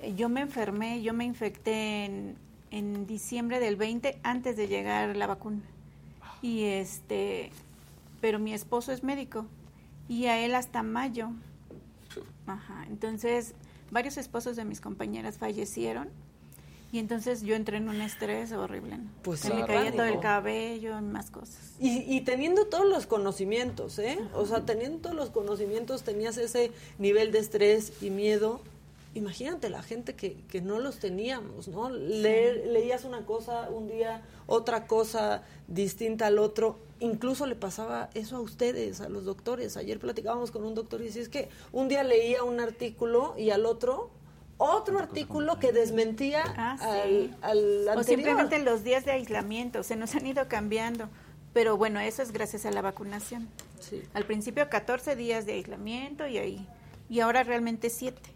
[0.00, 2.36] Eh, yo me enfermé, yo me infecté en,
[2.72, 5.62] en diciembre del 20 antes de llegar la vacuna.
[6.42, 7.52] Y este,
[8.20, 9.46] pero mi esposo es médico
[10.08, 11.30] y a él hasta mayo.
[12.46, 13.54] Ajá, entonces
[13.90, 16.08] varios esposos de mis compañeras fallecieron
[16.96, 18.96] y entonces yo entré en un estrés horrible.
[19.22, 21.74] Pues Se me caía todo el cabello y más cosas.
[21.78, 24.18] Y, teniendo todos los conocimientos, ¿eh?
[24.32, 28.62] O sea, teniendo todos los conocimientos, tenías ese nivel de estrés y miedo.
[29.14, 31.90] Imagínate la gente que, que no los teníamos, ¿no?
[31.90, 36.78] Leer, leías una cosa un día, otra cosa distinta al otro.
[37.00, 39.76] Incluso le pasaba eso a ustedes, a los doctores.
[39.76, 43.50] Ayer platicábamos con un doctor y decía, es que un día leía un artículo y
[43.50, 44.15] al otro
[44.58, 47.98] otro artículo que desmentía ah, al, anterior.
[47.98, 51.08] O simplemente los días de aislamiento, se nos han ido cambiando.
[51.52, 53.48] Pero bueno, eso es gracias a la vacunación.
[53.80, 54.02] Sí.
[54.12, 56.68] Al principio 14 días de aislamiento y ahí.
[57.08, 58.35] Y ahora realmente 7.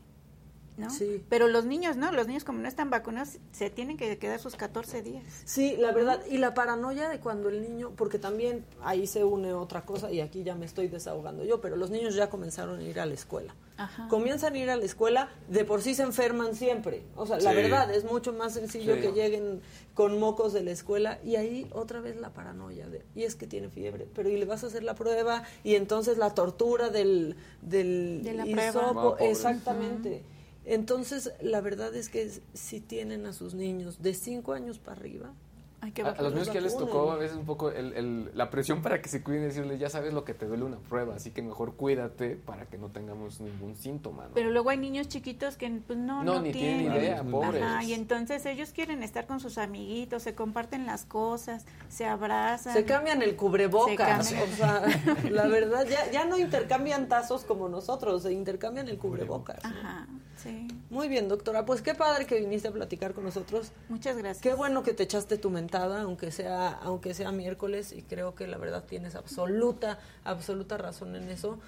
[0.88, 1.22] Sí.
[1.28, 2.10] Pero los niños, ¿no?
[2.12, 5.24] Los niños como no están vacunados, se tienen que quedar sus 14 días.
[5.44, 6.20] Sí, la verdad.
[6.30, 10.20] Y la paranoia de cuando el niño, porque también ahí se une otra cosa y
[10.20, 13.14] aquí ya me estoy desahogando yo, pero los niños ya comenzaron a ir a la
[13.14, 13.54] escuela.
[13.76, 14.08] Ajá.
[14.08, 17.02] Comienzan a ir a la escuela, de por sí se enferman siempre.
[17.16, 19.60] O sea, la verdad, es mucho más sencillo que lleguen
[19.94, 23.46] con mocos de la escuela y ahí otra vez la paranoia de, y es que
[23.46, 27.36] tiene fiebre, pero y le vas a hacer la prueba y entonces la tortura del
[27.60, 29.16] del de la prueba.
[29.20, 30.22] exactamente.
[30.70, 35.33] Entonces, la verdad es que si tienen a sus niños de 5 años para arriba,
[35.80, 39.20] a, los niños que les tocó a veces un poco la presión para que se
[39.24, 42.37] cuiden y decirles, ya sabes lo que te duele una prueba, así que mejor cuídate
[42.37, 44.28] para que no tengamos ningún síntoma.
[44.33, 47.64] Pero luego hay niños chiquitos que pues, no, no, ni tienen, idea, pobres.
[47.83, 52.74] y entonces ellos quieren estar con sus amiguitos, se comparten las cosas, se abrazan.
[52.74, 54.85] Se cambian el cubrebocas, o sea,
[55.30, 59.64] la verdad, ya, ya no intercambian tazos como nosotros, se intercambian el cubrebocas.
[59.64, 60.06] Ajá.
[60.42, 60.68] Sí.
[60.88, 61.66] Muy bien, doctora.
[61.66, 63.72] Pues qué padre que viniste a platicar con nosotros.
[63.88, 64.42] Muchas gracias.
[64.42, 68.46] Qué bueno que te echaste tu mentada, aunque sea, aunque sea miércoles, y creo que
[68.46, 71.59] la verdad tienes absoluta, absoluta razón en eso.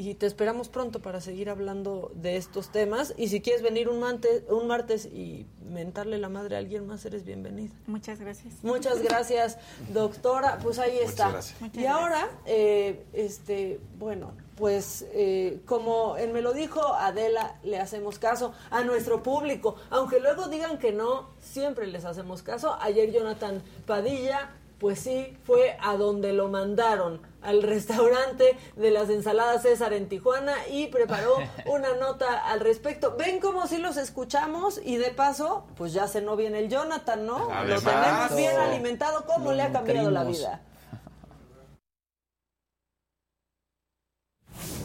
[0.00, 3.12] Y te esperamos pronto para seguir hablando de estos temas.
[3.18, 7.04] Y si quieres venir un, martes, un martes y mentarle la madre a alguien más,
[7.04, 7.74] eres bienvenida.
[7.86, 8.54] Muchas gracias.
[8.62, 9.58] Muchas gracias,
[9.92, 10.58] doctora.
[10.62, 11.38] Pues ahí está.
[11.74, 18.18] y ahora, eh, este, bueno, pues eh, como él me lo dijo, Adela, le hacemos
[18.18, 19.76] caso a nuestro público.
[19.90, 22.74] Aunque luego digan que no, siempre les hacemos caso.
[22.80, 29.62] Ayer Jonathan Padilla, pues sí, fue a donde lo mandaron, al restaurante de las ensaladas
[29.62, 33.16] César en Tijuana y preparó una nota al respecto.
[33.16, 37.26] Ven como si los escuchamos y de paso, pues ya se no viene el Jonathan,
[37.26, 37.48] ¿no?
[37.64, 40.62] lo tenemos bien alimentado, ¿cómo le ha cambiado la vida?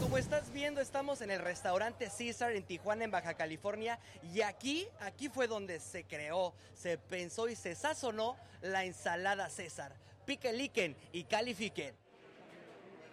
[0.00, 3.98] Como estás viendo, estamos en el restaurante Caesar en Tijuana, en Baja California,
[4.32, 9.94] y aquí, aquí fue donde se creó, se pensó y se sazonó la ensalada César.
[10.24, 11.94] Pique, y califiquen.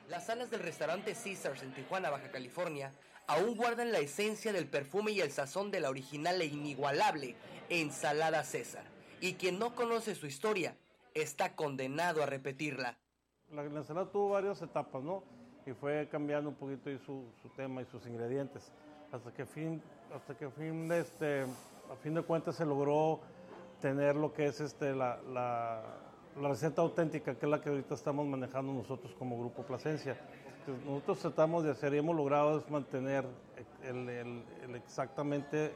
[0.10, 2.92] Las salas del restaurante Caesars en Tijuana, Baja California,
[3.28, 7.36] aún guardan la esencia del perfume y el sazón de la original e inigualable
[7.70, 8.84] ensalada César.
[9.22, 10.76] Y quien no conoce su historia
[11.14, 12.98] está condenado a repetirla.
[13.52, 15.24] La, la ensalada tuvo varias etapas, ¿no?
[15.66, 18.72] y fue cambiando un poquito su, tema y sus ingredientes.
[19.12, 19.82] Hasta que, fin,
[20.14, 23.22] hasta que fin de este, a fin de cuentas se logró
[23.80, 25.82] tener lo que es este, la,
[26.40, 30.18] la, receta auténtica, que es la que ahorita estamos manejando nosotros como Grupo Plasencia.
[30.86, 33.26] nosotros tratamos de hacer y hemos logrado es mantener
[34.74, 35.74] exactamente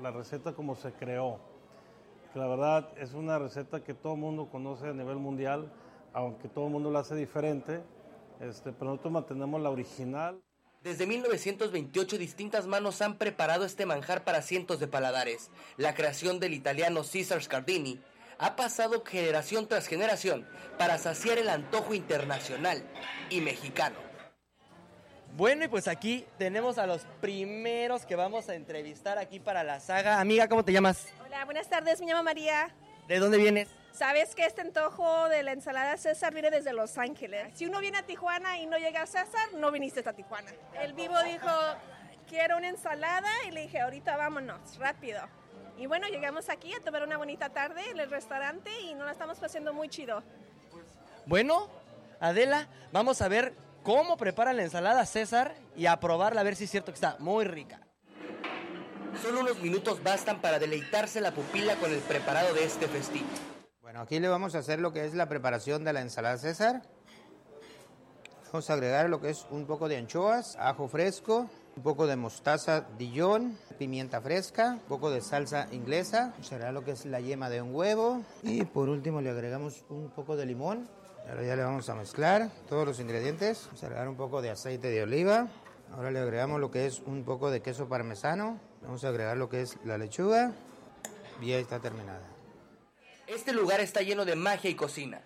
[0.00, 1.38] la receta como se creó.
[2.32, 5.72] Que la verdad es una receta que todo el mundo conoce a nivel mundial,
[6.12, 7.82] aunque todo el mundo la hace diferente,
[8.40, 10.40] este, pero nosotros mantenemos la original.
[10.82, 15.50] Desde 1928 distintas manos han preparado este manjar para cientos de paladares.
[15.76, 18.00] La creación del italiano Cesar Scardini
[18.40, 20.48] ha pasado generación tras generación
[20.78, 22.82] para saciar el antojo internacional
[23.28, 23.96] y mexicano.
[25.36, 29.78] Bueno, y pues aquí tenemos a los primeros que vamos a entrevistar aquí para la
[29.78, 30.20] saga.
[30.20, 31.06] Amiga, ¿cómo te llamas?
[31.24, 32.74] Hola, buenas tardes, me llamo María.
[33.06, 33.68] ¿De dónde vienes?
[33.92, 37.52] Sabes que este antojo de la ensalada César viene desde Los Ángeles.
[37.54, 40.50] Si uno viene a Tijuana y no llega a César, no viniste a Tijuana.
[40.80, 41.50] El vivo dijo,
[42.26, 45.20] quiero una ensalada y le dije, ahorita vámonos, rápido.
[45.80, 49.12] Y bueno, llegamos aquí a tomar una bonita tarde en el restaurante y nos la
[49.12, 50.22] estamos pasando muy chido.
[51.24, 51.68] Bueno,
[52.20, 56.64] Adela, vamos a ver cómo prepara la ensalada César y a probarla a ver si
[56.64, 57.80] es cierto que está muy rica.
[59.22, 63.26] Solo unos minutos bastan para deleitarse la pupila con el preparado de este festín.
[63.80, 66.82] Bueno, aquí le vamos a hacer lo que es la preparación de la ensalada César.
[68.52, 71.48] Vamos a agregar lo que es un poco de anchoas, ajo fresco,
[71.80, 76.90] un poco de mostaza Dijon, pimienta fresca, un poco de salsa inglesa, será lo que
[76.90, 80.86] es la yema de un huevo y por último le agregamos un poco de limón.
[81.26, 84.50] Ahora ya le vamos a mezclar todos los ingredientes, vamos a agregar un poco de
[84.50, 85.48] aceite de oliva,
[85.94, 89.48] ahora le agregamos lo que es un poco de queso parmesano, vamos a agregar lo
[89.48, 90.52] que es la lechuga
[91.40, 92.28] y ya está terminada.
[93.26, 95.22] Este lugar está lleno de magia y cocina.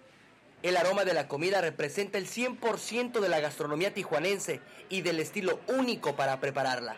[0.65, 5.61] El aroma de la comida representa el 100% de la gastronomía tijuanense y del estilo
[5.69, 6.97] único para prepararla.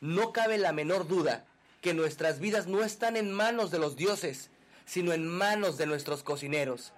[0.00, 1.46] No cabe la menor duda
[1.80, 4.50] que nuestras vidas no están en manos de los dioses,
[4.84, 6.92] sino en manos de nuestros cocineros.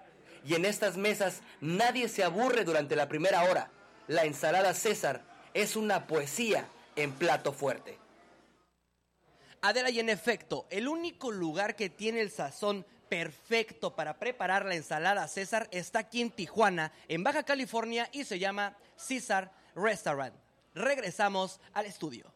[0.45, 3.71] Y en estas mesas nadie se aburre durante la primera hora.
[4.07, 5.23] La ensalada César
[5.55, 7.97] es una poesía en plato fuerte.
[9.61, 14.75] Adela, y en efecto, el único lugar que tiene el sazón perfecto para preparar la
[14.75, 20.33] ensalada César está aquí en Tijuana, en Baja California, y se llama César Restaurant.
[20.75, 22.31] Regresamos al estudio.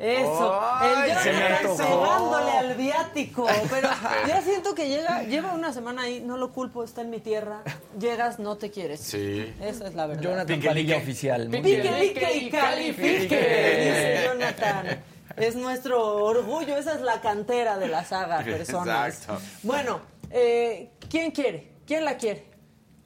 [0.00, 1.76] Eso, el antojó.
[1.76, 3.90] pegándole al viático, pero
[4.26, 7.62] ya siento que llega, lleva una semana ahí, no lo culpo, está en mi tierra,
[7.98, 9.00] llegas, no te quieres.
[9.00, 9.54] Sí.
[9.60, 10.22] Esa es la verdad.
[10.22, 11.48] Jonathan Padilla oficial.
[11.50, 15.04] pique y califique, dice Jonathan.
[15.36, 19.14] Es nuestro orgullo, esa es la cantera de la saga Personas.
[19.14, 19.42] Exacto.
[19.62, 21.72] Bueno, eh, ¿quién quiere?
[21.86, 22.49] ¿Quién la quiere?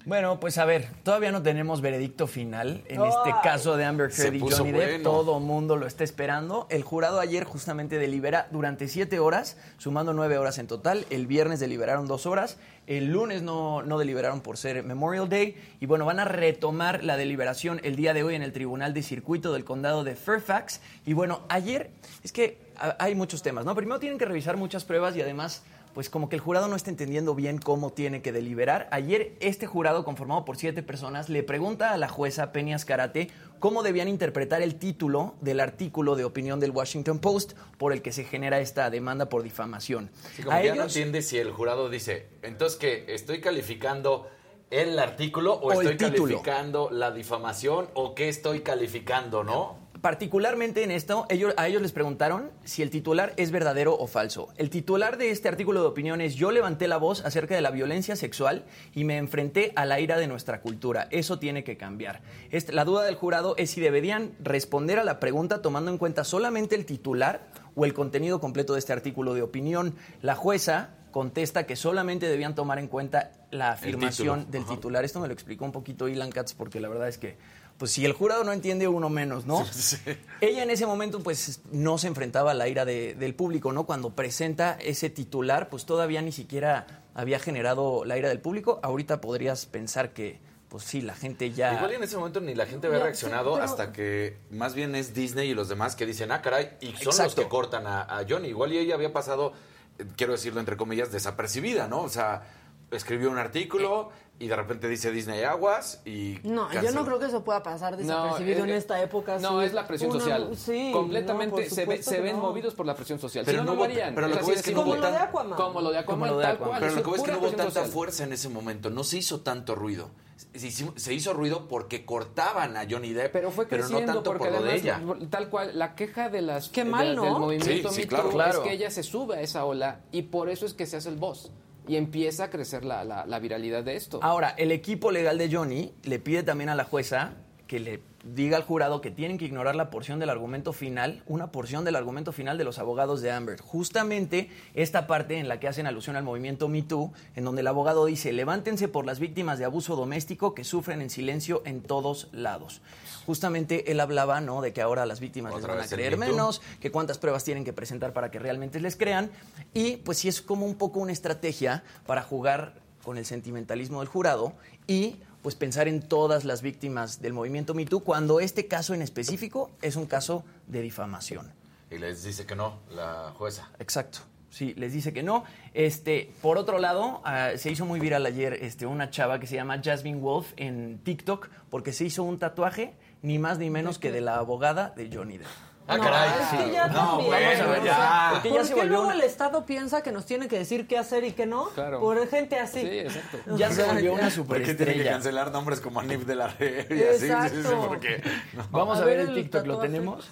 [0.06, 3.08] Bueno, pues a ver, todavía no tenemos veredicto final en Ay.
[3.08, 4.74] este caso de Amber Heard y Johnny Depp.
[4.74, 5.02] bueno.
[5.02, 6.66] Todo mundo lo está esperando.
[6.68, 11.06] El jurado ayer justamente delibera durante siete horas, sumando nueve horas en total.
[11.08, 12.58] El viernes deliberaron dos horas.
[12.86, 15.56] El lunes no, no deliberaron por ser Memorial Day.
[15.80, 19.02] Y bueno, van a retomar la deliberación el día de hoy en el Tribunal de
[19.02, 20.82] Circuito del Condado de Fairfax.
[21.06, 21.90] Y bueno, ayer
[22.22, 22.58] es que
[22.98, 23.74] hay muchos temas, ¿no?
[23.74, 25.62] Primero tienen que revisar muchas pruebas y además
[25.94, 28.88] pues como que el jurado no está entendiendo bien cómo tiene que deliberar.
[28.90, 33.30] Ayer este jurado, conformado por siete personas, le pregunta a la jueza Peñas Karate
[33.60, 38.12] cómo debían interpretar el título del artículo de opinión del Washington Post por el que
[38.12, 40.10] se genera esta demanda por difamación.
[40.34, 44.28] Sí, como a que ya no entiende si el jurado dice, entonces que estoy calificando
[44.70, 49.83] el artículo o, estoy calificando la difamación o qué estoy calificando, ¿no?
[50.04, 54.52] Particularmente en esto, ellos, a ellos les preguntaron si el titular es verdadero o falso.
[54.58, 57.70] El titular de este artículo de opinión es Yo levanté la voz acerca de la
[57.70, 61.08] violencia sexual y me enfrenté a la ira de nuestra cultura.
[61.10, 62.20] Eso tiene que cambiar.
[62.50, 66.22] Este- la duda del jurado es si deberían responder a la pregunta tomando en cuenta
[66.22, 67.40] solamente el titular
[67.74, 69.94] o el contenido completo de este artículo de opinión.
[70.20, 74.74] La jueza contesta que solamente debían tomar en cuenta la afirmación del Ajá.
[74.74, 75.04] titular.
[75.04, 77.38] Esto me lo explicó un poquito Ilan Katz porque la verdad es que,
[77.78, 79.64] pues si el jurado no entiende, uno menos, ¿no?
[80.40, 83.84] Ella en ese momento pues no se enfrentaba a la ira de- del público, ¿no?
[83.84, 88.80] Cuando presenta ese titular, pues todavía ni siquiera había generado la ira del público.
[88.82, 91.74] Ahorita podrías pensar que, pues sí, la gente ya...
[91.74, 94.74] Igual y en ese momento ni la gente había reaccionado sí, pero- hasta que más
[94.74, 97.86] bien es Disney y los demás que dicen, ah, caray, y son los que cortan
[97.86, 98.48] a, a Johnny.
[98.48, 99.52] Igual y ella había pasado,
[99.98, 102.02] eh, quiero decirlo entre comillas, desapercibida, ¿no?
[102.02, 102.42] O sea,
[102.90, 106.38] escribió un artículo y de repente dice Disney Aguas y...
[106.42, 109.38] No, yo no creo que eso pueda pasar desapercibido No, en esta época.
[109.38, 109.66] No, sí.
[109.66, 110.50] es la presión Una- social.
[110.56, 112.42] Sí, Completamente no, se, ve- se ven no.
[112.42, 113.44] movidos por la presión social.
[113.46, 114.14] Pero si no, no harían.
[114.14, 114.98] pero lo Es que de es que no simple.
[114.98, 115.56] hubo Como lo de Aquaman.
[115.56, 116.68] Como lo de Aquaman, Como lo de tal Aquaman.
[116.68, 116.80] cual.
[116.80, 117.86] Pero lo que es que no hubo tanta social.
[117.90, 120.10] fuerza en ese momento, no se hizo tanto ruido.
[120.52, 124.30] Se hizo, se hizo ruido porque cortaban a Johnny Depp, Pero fue creciendo no tanto
[124.32, 125.00] porque por lo de ella.
[125.30, 127.22] tal cual, la queja de las Qué de- mal, ¿no?
[127.24, 128.30] del movimiento Sí, Claro.
[128.50, 131.08] es que ella se sube a esa ola y por eso es que se hace
[131.08, 131.50] el boss
[131.86, 134.20] y empieza a crecer la, la- la viralidad de esto.
[134.22, 137.34] Ahora, el equipo legal de Johnny le pide también a la jueza
[137.66, 141.52] que le diga al jurado que tienen que ignorar la porción del argumento final, una
[141.52, 143.60] porción del argumento final de los abogados de Amber.
[143.60, 147.66] Justamente esta parte en la que hacen alusión al movimiento Me Too, en donde el
[147.66, 152.28] abogado dice, levántense por las víctimas de abuso doméstico que sufren en silencio en todos
[152.32, 152.80] lados.
[153.26, 156.90] Justamente él hablaba, ¿no?, de que ahora las víctimas les van a creer menos, que
[156.90, 159.30] cuántas pruebas tienen que presentar para que realmente les crean.
[159.72, 164.08] Y pues sí es como un poco una estrategia para jugar con el sentimentalismo del
[164.08, 164.54] jurado
[164.86, 169.02] y pues pensar en todas las víctimas del movimiento Me Too cuando este caso en
[169.02, 171.52] específico es un caso de difamación.
[171.90, 173.70] Y les dice que no, la jueza.
[173.78, 174.20] Exacto.
[174.48, 175.44] Sí, les dice que no.
[175.74, 179.56] Este, por otro lado, ah, se hizo muy viral ayer este, una chava que se
[179.56, 184.10] llama Jasmine Wolf en TikTok porque se hizo un tatuaje ni más ni menos que
[184.10, 185.48] de la abogada de Johnny Depp.
[185.86, 186.30] Ah, caray.
[186.40, 187.26] Es que ya No, también.
[187.26, 188.28] bueno, o sea, ya.
[188.30, 190.58] ¿Por Porque ya qué se volvió luego una- el Estado piensa que nos tiene que
[190.58, 191.66] decir qué hacer y qué no?
[191.70, 192.00] Claro.
[192.00, 192.80] Por gente así.
[192.80, 193.38] Sí, exacto.
[193.56, 194.12] Ya O se volvió ya.
[194.12, 195.10] una ¿Por qué tiene que superestrella.
[195.10, 197.28] cancelar nombres como Anif de la Red y así?
[197.54, 198.22] Sí, sí, porque...
[198.54, 198.66] no.
[198.70, 200.30] Vamos a, A ver, ver el el TikTok, ¿lo tenemos?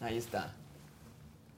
[0.00, 0.52] Ahí está.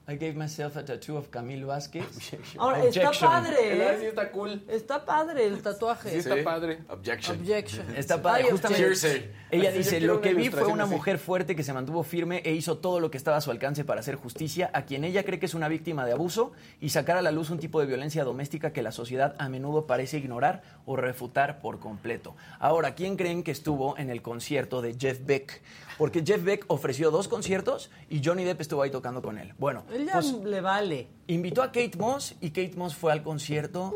[0.07, 2.05] I gave myself a tattoo of Camilo Vázquez.
[2.59, 3.31] Ahora, está Objection.
[3.31, 3.97] padre, ¿eh?
[4.01, 4.63] Sí, está cool.
[4.69, 6.11] Está padre el tatuaje.
[6.11, 6.81] Sí, está padre.
[6.91, 7.41] Objection.
[7.41, 7.97] Objection.
[7.97, 9.33] Está padre, justamente.
[9.51, 10.93] Ella dice, lo que vi fue una así".
[10.93, 13.85] mujer fuerte que se mantuvo firme e hizo todo lo que estaba a su alcance
[13.85, 16.53] para hacer justicia a quien ella cree que es una víctima de abuso
[16.83, 19.87] y sacar a la luz un tipo de violencia doméstica que la sociedad a menudo
[19.87, 22.37] parece ignorar o refutar por completo.
[22.59, 25.63] Ahora, ¿quién creen que estuvo en el concierto de Jeff Beck?
[25.99, 29.55] Porque Jeff Beck ofreció dos conciertos y Johnny Depp estuvo ahí tocando con él.
[29.59, 31.07] Bueno, Él ya pues, le vale.
[31.29, 33.93] invitó a Kate Moss y Kate Moss fue al concierto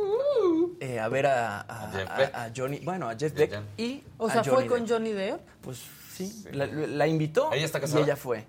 [0.80, 2.34] eh, a ver a, a- A Jeff a- Beck.
[2.34, 4.90] a Johnny, bueno, a Jeff Beck y O a sea, Johnny fue con Depp.
[4.90, 5.40] Johnny Depp.
[5.60, 5.82] Pues
[6.12, 8.04] sí, La, la invitó ¿Ella está y casada?
[8.04, 8.44] ella fue.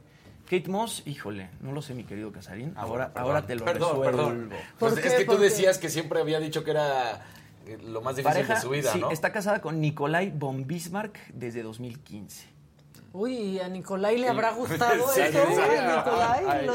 [0.45, 2.73] Kate Moss, híjole, no lo sé, mi querido Casarín.
[2.75, 3.29] Ah, ahora, perdón.
[3.31, 4.17] ahora te lo perdón, resuelvo.
[4.17, 5.07] Perdón, ¿Por Pues qué?
[5.07, 7.23] es que tú decías que siempre había dicho que era
[7.67, 9.11] eh, lo más difícil Pareja, de su vida, sí, ¿no?
[9.11, 12.47] está casada con Nikolai von Bismarck desde 2015.
[13.14, 15.39] Uy, ¿y a Nicolai le habrá gustado Sí, eso?
[15.47, 15.62] sí, sí.
[15.62, 16.74] Ay, Nicolai, Ay, lo-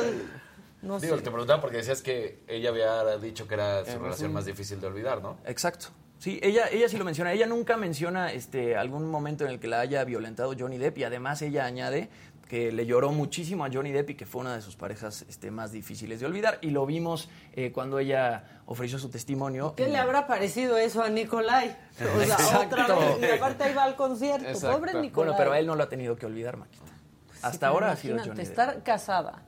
[0.82, 1.22] no Digo, sé.
[1.22, 4.34] te preguntaba porque decías que ella había dicho que era su Eh, relación sí.
[4.34, 5.38] más difícil de olvidar, ¿no?
[5.46, 5.86] Exacto.
[6.18, 7.32] Sí, ella, ella sí lo menciona.
[7.32, 11.04] Ella nunca menciona este, algún momento en el que la haya violentado Johnny Depp y
[11.04, 12.08] además ella añade
[12.48, 15.50] que le lloró muchísimo a Johnny Depp y que fue una de sus parejas este,
[15.50, 16.58] más difíciles de olvidar.
[16.60, 19.74] Y lo vimos eh, cuando ella ofreció su testimonio.
[19.76, 21.76] ¿Qué le habrá parecido eso a Nicolai?
[22.00, 22.76] O sea, Exacto.
[22.82, 23.18] otra vez.
[23.20, 24.46] Y aparte va al concierto.
[24.48, 24.76] Exacto.
[24.76, 25.28] Pobre Nicolai.
[25.30, 26.84] Bueno, pero a él no lo ha tenido que olvidar, Maquita.
[27.32, 28.38] Sí, Hasta ahora ha sido Johnny Depp.
[28.40, 29.42] estar casada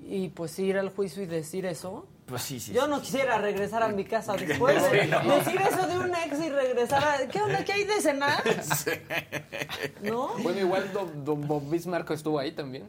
[0.00, 2.06] y pues ir al juicio y decir eso.
[2.28, 2.72] Pues sí, sí.
[2.72, 2.90] Yo sí.
[2.90, 5.36] no quisiera regresar a mi casa después de Sí, no.
[5.36, 7.26] decir eso de un ex y regresar a...
[7.28, 7.64] ¿Qué onda?
[7.64, 8.42] ¿Qué hay de cenar?
[10.02, 10.30] ¿No?
[10.42, 12.88] Bueno, igual Don, don Bob Bismarck estuvo ahí también.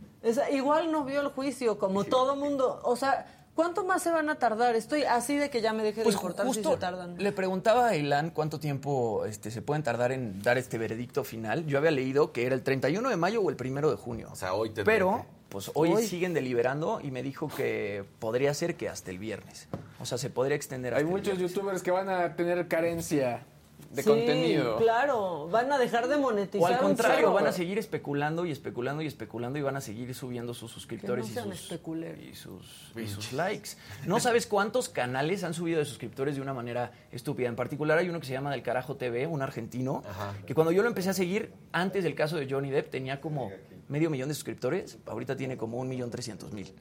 [0.51, 2.79] Igual no vio el juicio, como todo mundo.
[2.83, 3.25] O sea,
[3.55, 4.75] ¿cuánto más se van a tardar?
[4.75, 7.15] Estoy así de que ya me deje Pues de importar si justo se tardan.
[7.17, 11.65] le preguntaba a Ilan cuánto tiempo este, se pueden tardar en dar este veredicto final.
[11.65, 14.29] Yo había leído que era el 31 de mayo o el 1 de junio.
[14.31, 16.05] O sea, hoy tendría Pero, que- pues hoy, Hoy.
[16.05, 19.67] siguen deliberando y me dijo que podría ser que hasta el viernes.
[19.99, 23.43] O sea, se podría extender hasta Hay muchos youtubers que van a tener carencia
[23.91, 24.77] de Sí, contenido.
[24.77, 25.47] claro.
[25.49, 29.01] Van a dejar de monetizar O al un contrario, van a seguir especulando y especulando
[29.01, 33.07] y especulando y van a seguir subiendo sus suscriptores no y, sus, y, sus, y
[33.07, 33.71] sus likes.
[34.05, 37.47] No sabes cuántos canales han subido de suscriptores de una manera estúpida.
[37.49, 40.33] En particular hay uno que se llama Del Carajo TV, un argentino, Ajá.
[40.45, 43.51] que cuando yo lo empecé a seguir, antes del caso de Johnny Depp, tenía como
[43.89, 44.97] medio millón de suscriptores.
[45.05, 46.73] Ahorita tiene como un millón trescientos mil.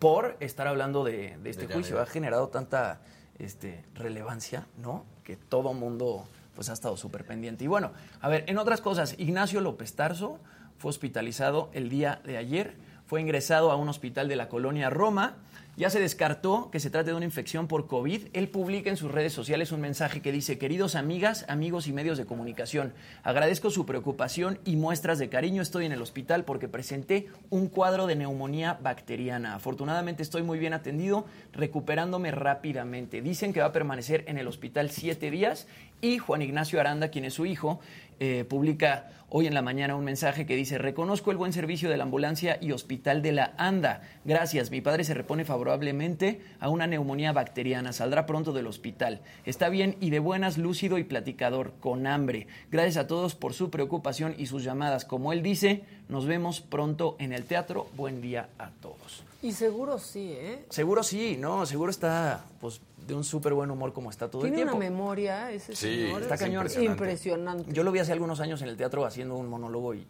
[0.00, 2.00] Por estar hablando de, de este De juicio.
[2.00, 3.00] Ha generado tanta
[3.38, 5.04] este, relevancia, ¿no?
[5.22, 7.64] Que todo mundo pues ha estado súper pendiente.
[7.64, 10.38] Y bueno, a ver, en otras cosas, Ignacio López Tarso
[10.78, 12.74] fue hospitalizado el día de ayer,
[13.06, 15.36] fue ingresado a un hospital de la colonia Roma.
[15.76, 18.28] Ya se descartó que se trate de una infección por COVID.
[18.32, 22.16] Él publica en sus redes sociales un mensaje que dice, queridos amigas, amigos y medios
[22.16, 22.92] de comunicación,
[23.24, 25.62] agradezco su preocupación y muestras de cariño.
[25.62, 29.56] Estoy en el hospital porque presenté un cuadro de neumonía bacteriana.
[29.56, 33.20] Afortunadamente estoy muy bien atendido, recuperándome rápidamente.
[33.20, 35.66] Dicen que va a permanecer en el hospital siete días
[36.00, 37.80] y Juan Ignacio Aranda, quien es su hijo,
[38.20, 41.96] eh, publica hoy en la mañana un mensaje que dice, reconozco el buen servicio de
[41.96, 44.02] la ambulancia y hospital de la ANDA.
[44.24, 49.22] Gracias, mi padre se repone favorablemente a una neumonía bacteriana, saldrá pronto del hospital.
[49.44, 52.46] Está bien y de buenas, lúcido y platicador, con hambre.
[52.70, 55.04] Gracias a todos por su preocupación y sus llamadas.
[55.04, 57.88] Como él dice, nos vemos pronto en el teatro.
[57.96, 59.24] Buen día a todos.
[59.44, 60.64] Y seguro sí, ¿eh?
[60.70, 61.66] Seguro sí, ¿no?
[61.66, 64.76] Seguro está pues de un súper buen humor como está todo el Tiene tiempo.
[64.76, 66.22] una memoria ese Sí, señor.
[66.22, 66.66] está es cañón.
[66.82, 67.70] Impresionante.
[67.70, 70.06] Yo lo vi hace algunos años en el teatro haciendo un monólogo y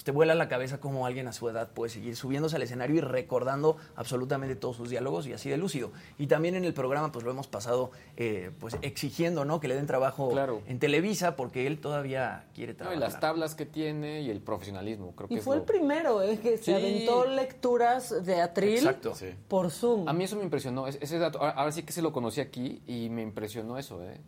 [0.00, 2.96] pues, te vuela la cabeza cómo alguien a su edad puede seguir subiéndose al escenario
[2.96, 5.92] y recordando absolutamente todos sus diálogos y así de lúcido.
[6.16, 9.60] Y también en el programa pues lo hemos pasado eh, pues exigiendo ¿no?
[9.60, 10.62] que le den trabajo Claro.
[10.66, 13.00] en Televisa porque él todavía quiere No, y trabajar.
[13.00, 16.22] las tablas que tiene y el profesionalismo, creo que Y es fue lo- el primero,
[16.22, 16.38] ¿eh?
[16.40, 19.14] Que se aventó lecturas de atril Exacto.
[19.14, 19.34] Sí.
[19.48, 20.08] por Zoom.
[20.08, 22.40] A mí eso me impresionó, es- ese dato, ahora, ahora sí que se lo conocí
[22.40, 24.18] aquí y me impresionó eso, ¿eh?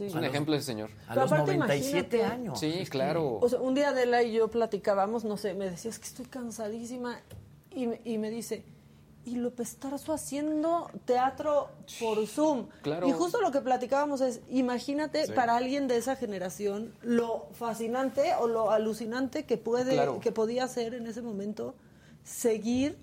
[0.00, 0.06] Sí.
[0.06, 0.90] Es un ejemplo ese señor.
[1.06, 2.58] A Pero los aparte, 97 imagínate- años.
[2.60, 3.38] Sí, claro.
[3.40, 6.24] O sea, un día Adela y yo platicábamos, no sé, me decía, es que estoy
[6.26, 7.20] cansadísima.
[7.72, 8.64] Y, me- y me dice,
[9.26, 11.68] y López Tarso haciendo teatro
[12.00, 12.68] por Zoom.
[12.82, 13.06] Claro.
[13.06, 15.32] Y justo lo que platicábamos es, imagínate Sí.
[15.32, 20.18] para alguien de esa generación lo fascinante o lo alucinante que puede, Claro.
[20.20, 21.74] que podía ser en ese momento
[22.24, 22.96] seguir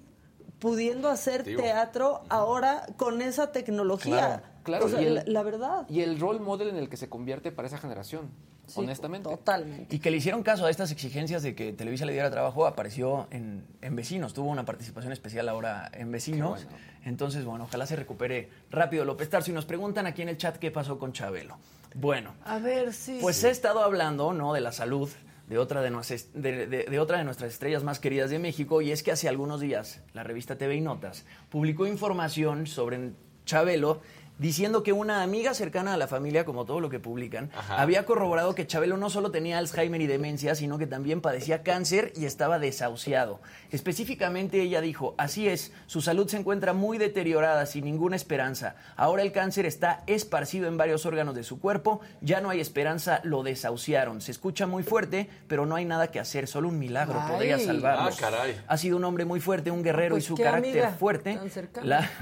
[0.59, 4.17] pudiendo hacer teatro ahora con esa tecnología.
[4.17, 5.85] Claro, la, verdad.
[5.89, 8.29] Y el role model en el que se convierte para esa generación.
[8.75, 9.29] honestamente.
[9.29, 9.95] Totalmente.
[9.95, 13.27] Y que le hicieron caso a estas exigencias de que Televisa le diera trabajo, apareció
[13.31, 13.65] en,
[13.95, 16.67] Vecinos, tuvo una participación especial ahora en Vecinos.
[17.03, 19.51] Entonces, bueno, ojalá se recupere rápido López Tarso.
[19.51, 21.57] Y nos preguntan aquí en el chat qué pasó con Chabelo.
[21.95, 22.33] Bueno.
[22.43, 23.19] A ver, sí.
[23.21, 24.53] Pues he estado hablando, ¿no?
[24.53, 25.09] De la salud
[25.47, 29.01] de otra de, nuestras, de, otra de nuestras estrellas más queridas de México, y es
[29.01, 33.11] que hace algunos días la revista TV y Notas publicó información sobre
[33.45, 34.01] Chabelo
[34.39, 38.55] diciendo que una amiga cercana a la familia, como todo lo que publican, había corroborado
[38.55, 42.59] que Chabelo no solo tenía Alzheimer y demencia, sino que también padecía cáncer y estaba
[42.59, 43.39] desahuciado.
[43.71, 48.75] Específicamente ella dijo, así es, su salud se encuentra muy deteriorada, sin ninguna esperanza.
[48.95, 53.21] Ahora el cáncer está esparcido en varios órganos de su cuerpo, ya no hay esperanza,
[53.23, 54.21] lo desahuciaron.
[54.21, 58.09] Se escucha muy fuerte, pero no hay nada que hacer, solo un milagro podría salvarlo.
[58.21, 61.39] Ah, ha sido un hombre muy fuerte, un guerrero y pues, su carácter fuerte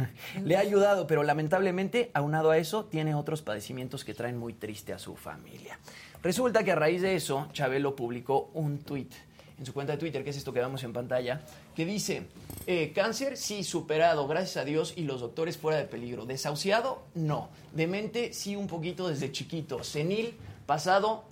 [0.43, 4.93] le ha ayudado, pero lamentablemente aunado a eso, tiene otros padecimientos que traen muy triste
[4.93, 5.79] a su familia.
[6.21, 9.13] Resulta que a raíz de eso, Chabelo publicó un tuit
[9.57, 11.41] en su cuenta de Twitter, que es esto que vemos en pantalla,
[11.75, 12.27] que dice,
[12.67, 16.25] eh, cáncer sí superado, gracias a Dios, y los doctores fuera de peligro.
[16.25, 17.49] Desahuciado, no.
[17.73, 19.83] Demente, sí un poquito desde chiquito.
[19.83, 20.35] Senil,
[20.65, 21.23] pasado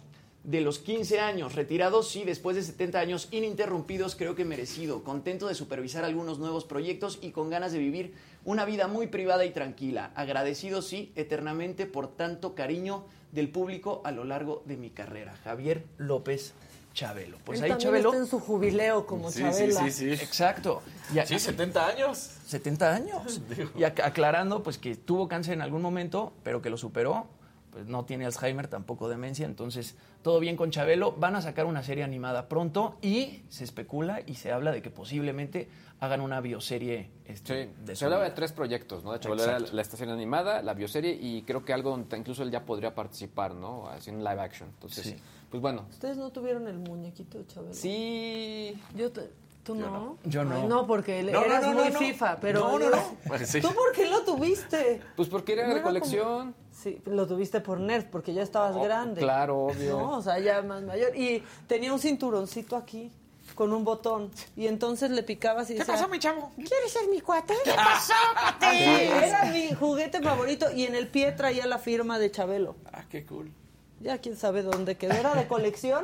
[0.44, 5.48] de los 15 años, retirados sí, después de 70 años ininterrumpidos, creo que merecido, contento
[5.48, 8.14] de supervisar algunos nuevos proyectos y con ganas de vivir
[8.44, 14.12] una vida muy privada y tranquila, agradecido sí, eternamente por tanto cariño del público a
[14.12, 15.34] lo largo de mi carrera.
[15.44, 16.54] Javier López
[16.94, 17.38] Chabelo.
[17.44, 18.10] Pues ahí Chabelo.
[18.10, 20.12] Está en su jubileo como sí, Sí, sí, sí.
[20.12, 20.84] Exacto.
[21.26, 22.18] sí, 70 años.
[22.46, 23.42] 70 años.
[23.78, 27.28] y aclarando, pues que tuvo cáncer en algún momento, pero que lo superó
[27.74, 31.14] pues no tiene Alzheimer, tampoco demencia, entonces todo bien con Chabelo.
[31.14, 34.92] Van a sacar una serie animada pronto y se especula y se habla de que
[34.92, 35.68] posiblemente
[36.00, 37.10] hagan una bioserie.
[37.26, 39.12] Este, de se hablaba de tres proyectos, ¿no?
[39.12, 42.64] De Chabelo era la estación animada, la bioserie y creo que algo incluso él ya
[42.64, 43.90] podría participar, ¿no?
[43.90, 44.70] Haciendo live action.
[44.70, 45.16] Entonces,
[45.50, 45.88] pues bueno.
[45.90, 47.74] ¿Ustedes no tuvieron el muñequito de Chabelo?
[47.74, 48.80] Sí.
[48.96, 49.12] Yo
[49.64, 50.18] ¿Tú no?
[50.26, 50.68] Yo no.
[50.68, 52.60] no, porque eras muy FIFA, pero...
[52.60, 52.98] No, no, no.
[53.62, 55.02] ¿Tú por qué lo tuviste?
[55.16, 56.54] Pues porque era de colección.
[56.84, 59.22] Sí, lo tuviste por nerd, porque ya estabas oh, grande.
[59.22, 59.98] Claro, obvio.
[59.98, 61.16] No, o sea, ya más mayor.
[61.16, 63.10] Y tenía un cinturoncito aquí
[63.56, 64.32] con un botón.
[64.58, 65.86] Y entonces le picabas y decía...
[65.86, 66.52] ¿Qué pasó, mi chavo?
[66.56, 67.54] ¿Quieres ser mi cuate?
[67.64, 69.06] ¿Qué pasó, cuate?
[69.28, 72.76] Era mi juguete favorito y en el pie traía la firma de Chabelo.
[72.92, 73.50] Ah, qué cool.
[74.02, 75.14] Ya quién sabe dónde quedó.
[75.14, 76.04] ¿Era de colección?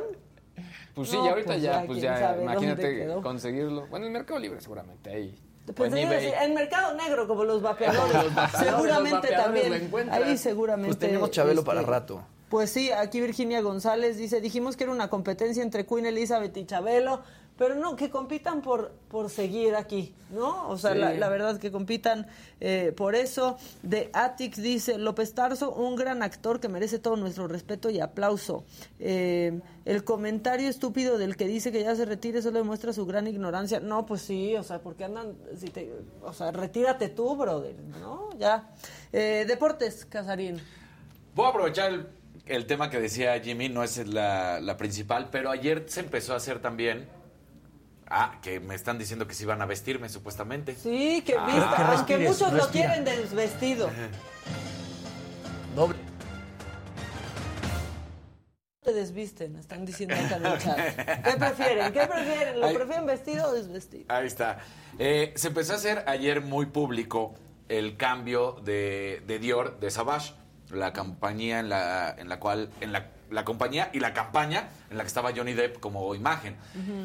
[0.94, 3.86] Pues sí, ya ahorita pues ya, pues ya, imagínate conseguirlo.
[3.88, 5.34] Bueno, en Mercado Libre seguramente, ahí.
[5.74, 8.32] Pues en, Mercado Negro, como los vapeadores.
[8.58, 9.90] seguramente también.
[10.10, 10.96] Ahí seguramente.
[10.96, 12.22] Pues tenemos Chabelo para este, rato.
[12.48, 16.66] Pues sí, aquí Virginia González dice, dijimos que era una competencia entre Queen Elizabeth y
[16.66, 17.22] Chabelo,
[17.60, 20.70] pero no, que compitan por, por seguir aquí, ¿no?
[20.70, 22.26] O sea, la, verdad que compitan
[22.58, 23.58] eh, por eso.
[23.82, 28.64] De Atix dice, López Tarso, un gran actor que merece todo nuestro respeto y aplauso.
[28.98, 33.26] Eh, el comentario estúpido del que dice que ya se retire solo demuestra su gran
[33.26, 33.78] ignorancia.
[33.78, 35.92] No, pues sí, o sea, porque andan, si te,
[36.22, 38.30] o sea, retírate tú, brother, ¿no?
[38.38, 38.70] Ya.
[39.12, 40.62] Eh, deportes, Casarín.
[41.34, 42.06] Voy a aprovechar el,
[42.46, 46.36] el, tema que decía Jimmy, no es la, la principal, pero ayer se empezó a
[46.36, 47.19] hacer también
[48.12, 50.74] Ah, que me están diciendo que sí van a vestirme, supuestamente.
[50.74, 53.88] Sí, que ah, aunque muchos lo quieren desvestido.
[55.76, 55.96] Doble.
[58.82, 61.22] Te desvisten, están diciendo acá en el chat.
[61.22, 61.92] ¿Qué prefieren?
[61.92, 62.60] ¿Qué prefieren?
[62.60, 64.06] ¿Lo prefieren vestido o desvestido?
[64.08, 64.58] Ahí está.
[64.98, 67.34] Eh, se empezó a hacer ayer muy público
[67.68, 70.34] el cambio de, de Dior, de Savage,
[70.70, 74.96] la compañía en la, en la cual, en la la compañía y la campaña en
[74.96, 76.56] la que estaba Johnny Depp como imagen.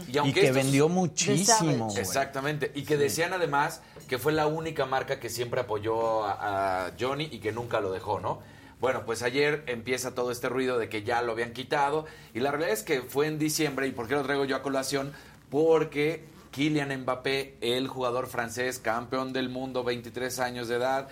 [0.08, 1.94] y, que vendió muchísimo.
[1.98, 2.72] Exactamente.
[2.76, 7.40] Y que decían además que fue la única marca que siempre apoyó a, Johnny y
[7.40, 8.42] que nunca lo dejó, ¿no?
[8.80, 12.06] Bueno, pues ayer empieza todo este ruido de que ya lo habían quitado.
[12.34, 13.88] Y la realidad es que fue en diciembre.
[13.88, 15.14] ¿Y por qué lo traigo yo a colación?
[15.50, 21.10] Porque Kylian Mbappé, el jugador francés, campeón del mundo, 23 años de edad,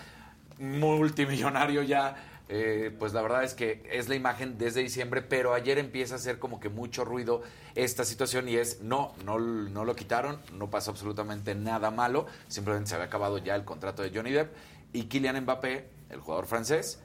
[0.60, 2.16] multimillonario ya,
[2.56, 6.18] eh, pues la verdad es que es la imagen desde diciembre, pero ayer empieza a
[6.18, 7.42] hacer como que mucho ruido
[7.74, 12.90] esta situación y es, no, no, no lo quitaron, no pasó absolutamente nada malo, simplemente
[12.90, 14.54] se había acabado ya el contrato de Johnny Depp
[14.94, 17.02] y Kylian Mbappé, el jugador francés,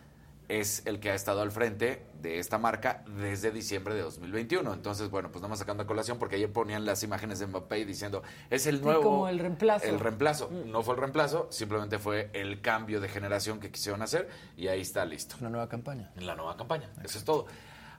[0.49, 4.73] es el que ha estado al frente de esta marca desde diciembre de 2021.
[4.73, 7.85] Entonces, bueno, pues nada más sacando a colación porque ayer ponían las imágenes de Mbappé
[7.85, 9.03] diciendo, es el nuevo...
[9.03, 9.87] como el reemplazo.
[9.87, 10.51] El reemplazo.
[10.51, 10.71] Mm.
[10.71, 14.81] No fue el reemplazo, simplemente fue el cambio de generación que quisieron hacer y ahí
[14.81, 15.37] está listo.
[15.41, 16.11] La nueva campaña.
[16.17, 17.47] En la nueva campaña, eso es todo.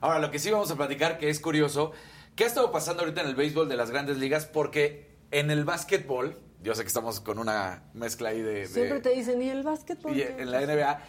[0.00, 1.92] Ahora, lo que sí vamos a platicar, que es curioso,
[2.34, 4.46] ¿qué ha estado pasando ahorita en el béisbol de las grandes ligas?
[4.46, 8.66] Porque en el básquetbol yo sé que estamos con una mezcla ahí de...
[8.66, 10.16] Siempre te dicen, ¿y el básquetbol?
[10.16, 11.00] Y en la NBA,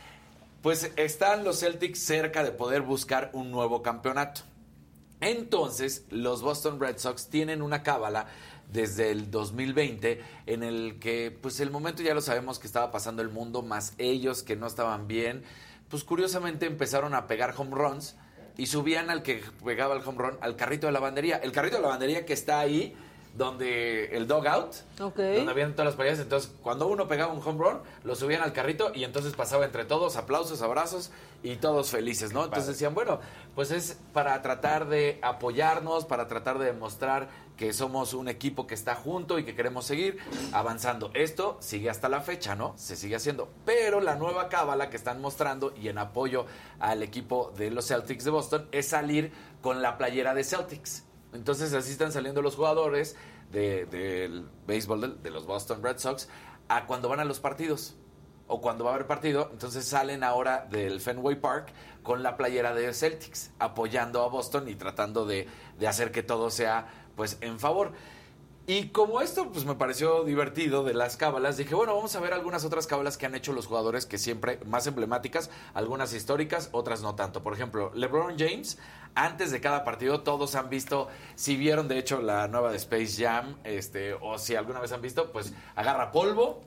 [0.62, 4.42] pues están los Celtics cerca de poder buscar un nuevo campeonato.
[5.20, 8.28] Entonces, los Boston Red Sox tienen una cábala
[8.72, 13.22] desde el 2020 en el que, pues el momento ya lo sabemos que estaba pasando
[13.22, 15.44] el mundo, más ellos que no estaban bien,
[15.90, 18.16] pues curiosamente empezaron a pegar home runs
[18.58, 21.38] y subían al que pegaba el home run al carrito de lavandería.
[21.38, 22.96] El carrito de lavandería que está ahí
[23.36, 26.20] donde el dog out, donde habían todas las playas.
[26.20, 29.86] Entonces, cuando uno pegaba un home run, lo subían al carrito y entonces pasaba entre
[29.86, 31.12] todos, aplausos, abrazos
[31.44, 32.44] y todos felices, ¿no?
[32.44, 33.20] Entonces decían, bueno,
[33.56, 38.74] pues es para tratar de apoyarnos, para tratar de demostrar que somos un equipo que
[38.74, 40.18] está junto y que queremos seguir
[40.52, 41.12] avanzando.
[41.14, 42.74] Esto sigue hasta la fecha, ¿no?
[42.76, 43.50] Se sigue haciendo.
[43.66, 46.46] Pero la nueva cábala que están mostrando y en apoyo
[46.80, 51.04] al equipo de los Celtics de Boston es salir con la playera de Celtics.
[51.34, 53.16] Entonces así están saliendo los jugadores
[53.52, 56.28] del béisbol de, los Boston Red Sox
[56.68, 57.96] a cuando van a los partidos
[58.48, 61.72] o cuando va a haber partido, entonces salen ahora del Fenway Park
[62.04, 65.48] con la playera de Celtics, apoyando a Boston y tratando de,
[65.80, 67.94] de hacer que todo sea pues en favor.
[68.72, 72.32] Y como esto pues me pareció divertido de las cábalas, dije, bueno, vamos a ver
[72.32, 77.02] algunas otras cábalas que han hecho los jugadores que siempre más emblemáticas, algunas históricas, otras
[77.02, 77.44] no tanto.
[77.44, 78.78] Por ejemplo, LeBron James,
[79.14, 83.22] antes de cada partido todos han visto, si vieron de hecho la nueva de Space
[83.22, 86.64] Jam, este o si alguna vez han visto, pues agarra polvo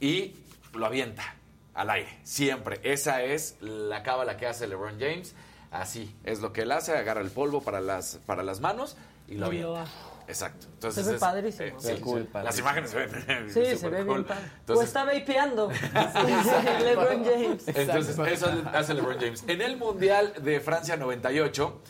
[0.00, 0.34] y
[0.74, 1.36] lo avienta
[1.72, 2.80] al aire, siempre.
[2.82, 5.36] Esa es la cábala que hace LeBron James.
[5.70, 8.96] Así es lo que él hace, agarra el polvo para las para las manos
[9.28, 9.86] y lo avienta.
[10.28, 10.66] Exacto.
[10.74, 11.78] Entonces se ve padrísimo.
[11.84, 13.50] Eh, las imágenes se ven.
[13.50, 14.44] Sí, se ve bien padre.
[14.68, 15.70] o está vapeando.
[16.84, 17.68] LeBron James.
[17.68, 19.44] Entonces, eso hace LeBron James.
[19.46, 21.82] En el Mundial de Francia 98,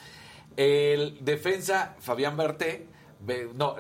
[0.57, 2.87] el defensa Fabián Berté,
[3.55, 3.75] no,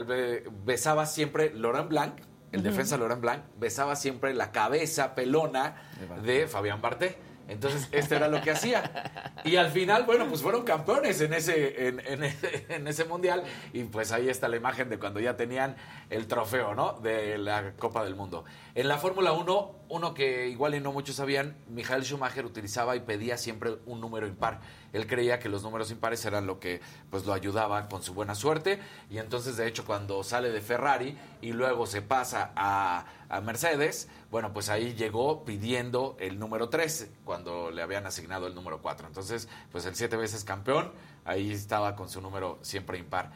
[0.64, 2.14] besaba siempre Laurent Blanc,
[2.50, 5.76] el defensa Laurent Blanc, besaba siempre la cabeza pelona
[6.24, 7.27] de Fabián Barté.
[7.48, 9.10] Entonces, esto era lo que hacía.
[9.42, 11.88] Y al final, bueno, pues fueron campeones en ese,
[12.68, 13.42] en, ese mundial.
[13.72, 15.74] Y pues ahí está la imagen de cuando ya tenían
[16.10, 17.00] el trofeo, ¿no?
[17.00, 18.44] De la Copa del Mundo.
[18.74, 23.00] En la Fórmula 1, uno que igual y no muchos sabían, Michael Schumacher utilizaba y
[23.00, 24.60] pedía siempre un número impar.
[24.92, 26.80] Él creía que los números impares eran lo que
[27.10, 28.78] pues lo ayudaba con su buena suerte.
[29.10, 34.52] Y entonces, de hecho, cuando sale de Ferrari y luego se pasa a Mercedes, bueno,
[34.52, 39.06] pues ahí llegó pidiendo el número 13 cuando le habían asignado el número 4.
[39.06, 40.92] Entonces, pues el siete veces campeón,
[41.24, 43.30] ahí estaba con su número siempre impar.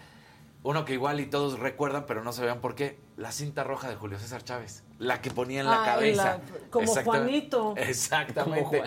[0.65, 3.97] Uno que igual y todos recuerdan, pero no sabían por qué, la cinta roja de
[3.97, 6.41] Julio César Chávez, la que ponía en la cabeza.
[6.71, 7.75] como Juanito.
[7.77, 8.83] Exactamente.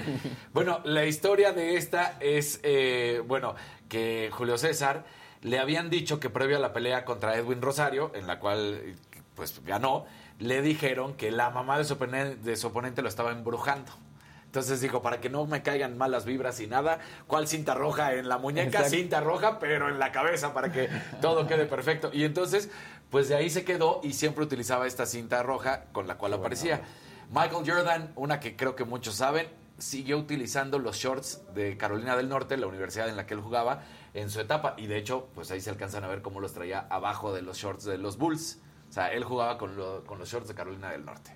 [0.53, 3.55] Bueno, la historia de esta es, eh, bueno,
[3.89, 5.05] que Julio César
[5.41, 8.95] le habían dicho que previo a la pelea contra Edwin Rosario, en la cual
[9.35, 10.05] pues ganó,
[10.39, 13.91] le dijeron que la mamá de su, oponente, lo estaba embrujando.
[14.45, 18.29] Entonces dijo, para que no me caigan malas vibras y nada, ¿cuál cinta roja en
[18.29, 18.85] la muñeca?
[18.85, 20.89] Cinta roja, pero en la cabeza para que
[21.21, 22.09] todo quede perfecto.
[22.13, 22.69] Y entonces,
[23.09, 26.81] pues de ahí se quedó y siempre utilizaba esta cinta roja con la cual aparecía.
[27.31, 32.29] Michael Jordan, una que creo que muchos saben, siguió utilizando los shorts de Carolina del
[32.29, 33.83] Norte, la universidad en la que él jugaba,
[34.13, 34.75] en su etapa.
[34.77, 37.57] Y de hecho, pues ahí se alcanzan a ver cómo los traía abajo de los
[37.57, 38.59] shorts de los Bulls.
[38.95, 39.75] O sea, él jugaba con,
[40.05, 41.29] con los shorts de Carolina del Norte.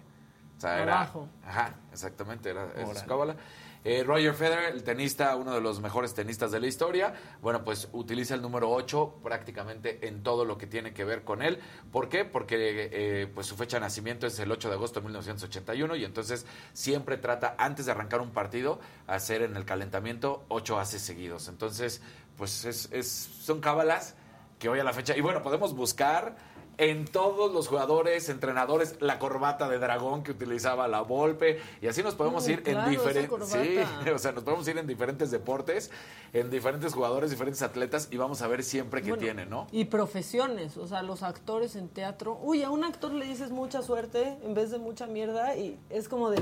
[0.57, 1.28] O sea, era, Abajo.
[1.45, 3.36] Ajá, exactamente, era su cábala.
[3.84, 7.89] Eh, Roger Federer, el tenista, uno de los mejores tenistas de la historia, bueno, pues
[7.91, 11.60] utiliza el número 8 prácticamente en todo lo que tiene que ver con él.
[11.91, 12.24] ¿Por qué?
[12.24, 12.55] Porque
[12.93, 16.45] eh, pues su fecha de nacimiento es el 8 de agosto de 1981 y entonces
[16.72, 21.49] siempre trata, antes de arrancar un partido, hacer en el calentamiento 8 haces seguidos.
[21.49, 22.01] Entonces,
[22.38, 24.16] pues es, es, son cábalas
[24.60, 26.36] que hoy a la fecha, y bueno, podemos buscar
[26.80, 32.02] en todos los jugadores, entrenadores, la corbata de dragón que utilizaba la Volpe, y así
[32.02, 33.50] nos podemos ir en diferentes.
[33.50, 33.78] Sí,
[34.14, 35.92] o sea, nos podemos ir en diferentes deportes,
[36.32, 39.68] en diferentes jugadores, diferentes atletas, y vamos a ver siempre qué tiene, ¿no?
[39.74, 42.40] Y profesiones, o sea, los actores en teatro.
[42.42, 46.08] Uy, a un actor le dices mucha suerte en vez de mucha mierda, y es
[46.08, 46.42] como de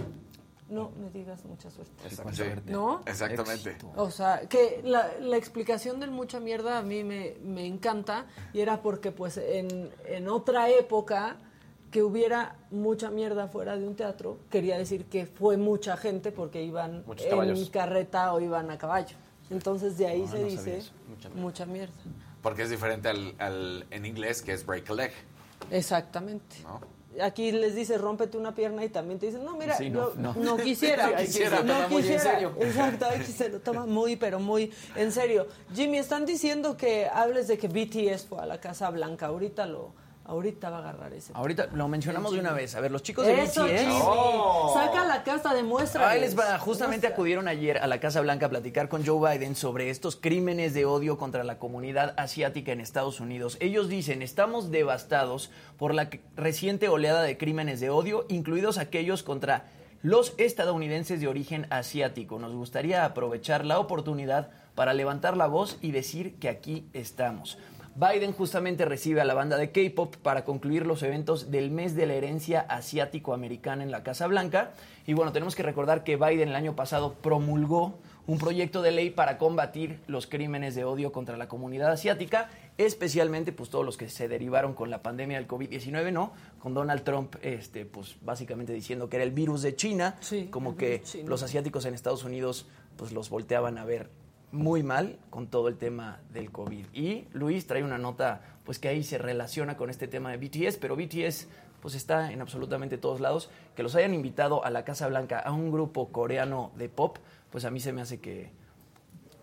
[0.69, 1.93] no me digas mucha suerte.
[2.65, 3.01] ¿No?
[3.05, 3.77] Exactamente.
[3.95, 8.59] O sea, que la, la, explicación del mucha mierda a mí me, me encanta y
[8.59, 11.37] era porque pues en, en, otra época
[11.91, 16.61] que hubiera mucha mierda fuera de un teatro quería decir que fue mucha gente porque
[16.61, 19.15] iban en carreta o iban a caballo.
[19.49, 20.83] Entonces de ahí se dice
[21.35, 21.93] mucha mierda.
[22.41, 25.11] Porque es diferente al, al, en inglés que es break a leg.
[25.71, 26.57] Exactamente.
[26.63, 26.96] ¿No?
[27.21, 31.15] Aquí les dice rómpete una pierna y también te dicen, no, mira, no, no, quisiera.
[31.15, 32.41] quisiera, no quisiera.
[32.59, 35.47] Exacto, se lo toma muy, pero muy en serio.
[35.73, 39.27] Jimmy, están diciendo que hables de que BTS fue a la Casa Blanca.
[39.27, 39.93] Ahorita lo,
[40.27, 41.31] Ahorita va a agarrar ese.
[41.33, 42.75] Ahorita lo mencionamos de una vez.
[42.75, 44.01] A ver, los chicos de Eso, BTS.
[44.03, 44.73] Oh.
[44.73, 46.09] Saca la casa, demuestra.
[46.09, 46.59] Ahí les va.
[46.59, 50.73] Justamente acudieron ayer a la Casa Blanca a platicar con Joe Biden sobre estos crímenes
[50.73, 53.55] de odio contra la comunidad asiática en Estados Unidos.
[53.61, 59.65] Ellos dicen, estamos devastados por la reciente oleada de crímenes de odio, incluidos aquellos contra
[60.01, 62.37] los estadounidenses de origen asiático.
[62.37, 67.57] Nos gustaría aprovechar la oportunidad para levantar la voz y decir que aquí estamos.
[67.97, 72.05] Biden justamente recibe a la banda de K-pop para concluir los eventos del mes de
[72.05, 74.73] la herencia asiático-americana en la Casa Blanca.
[75.07, 79.09] Y bueno, tenemos que recordar que Biden el año pasado promulgó un proyecto de ley
[79.09, 84.09] para combatir los crímenes de odio contra la comunidad asiática, especialmente pues todos los que
[84.09, 86.33] se derivaron con la pandemia del COVID-19, ¿no?
[86.59, 90.17] Con Donald Trump este pues básicamente diciendo que era el virus de China,
[90.51, 95.47] como que los asiáticos en Estados Unidos pues los volteaban a ver muy mal con
[95.47, 96.85] todo el tema del COVID.
[96.93, 100.77] Y Luis trae una nota pues que ahí se relaciona con este tema de BTS,
[100.77, 101.47] pero BTS
[101.81, 103.49] pues está en absolutamente todos lados.
[103.75, 107.17] Que los hayan invitado a la Casa Blanca a un grupo coreano de pop,
[107.51, 108.51] pues a mí se me hace que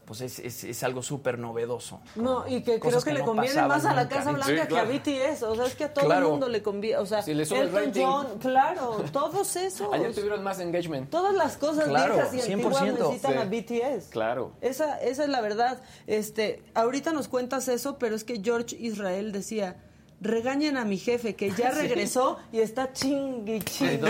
[0.04, 2.00] pues es, es, es algo súper novedoso.
[2.14, 5.42] No, y que creo que, le conviene más a la Casa Blanca que a BTS.
[5.44, 6.98] O sea, es que a todo el mundo le conviene.
[6.98, 9.92] O sea, si le Elton John, claro, todos esos.
[9.92, 11.10] Ayer tuvieron más engagement.
[11.10, 14.08] Todas las cosas claro, viejas y 100%, antiguas necesitan a BTS.
[14.10, 14.52] Claro.
[14.60, 15.82] Esa, esa es la verdad.
[16.06, 19.76] Este, ahorita nos cuentas eso, pero es que George Israel decía
[20.20, 24.00] regañen a mi jefe que ya regresó y está chingui chingui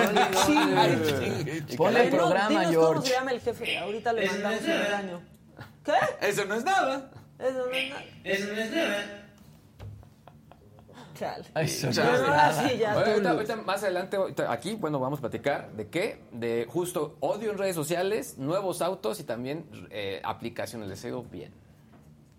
[0.46, 1.76] chingui.
[1.76, 2.70] Ponle el programa, George.
[2.70, 2.94] George.
[2.94, 3.78] ¿Cómo se llama el jefe?
[3.78, 5.33] Ahorita le mandamos un regaño.
[5.84, 5.92] ¿Qué?
[6.20, 7.10] Eso no es nada.
[7.38, 8.04] Eso no es nada.
[8.24, 9.20] Eso no es nada.
[11.14, 11.44] Chale.
[11.54, 12.94] Eso Pero ahora sí, ya.
[12.94, 17.16] Bueno, tú, ahorita, más adelante, ahorita aquí, bueno, vamos a platicar de qué, de justo
[17.20, 20.88] odio en redes sociales, nuevos autos y también eh, aplicaciones.
[20.88, 21.52] Les digo bien.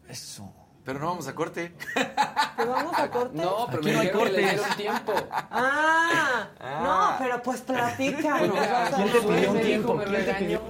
[0.10, 0.52] Eso.
[0.84, 1.74] Pero no vamos a corte.
[1.96, 3.36] ¿Te vamos a corte?
[3.38, 5.14] No, pero Aquí me no hay dijeron que le dieron tiempo.
[5.32, 6.48] Ah,
[6.84, 8.38] no, pero pues platica.
[8.38, 8.54] Bueno,
[8.96, 9.94] ¿quién te pidió un dijo, tiempo?
[9.96, 10.62] me ¿Quién te regañó.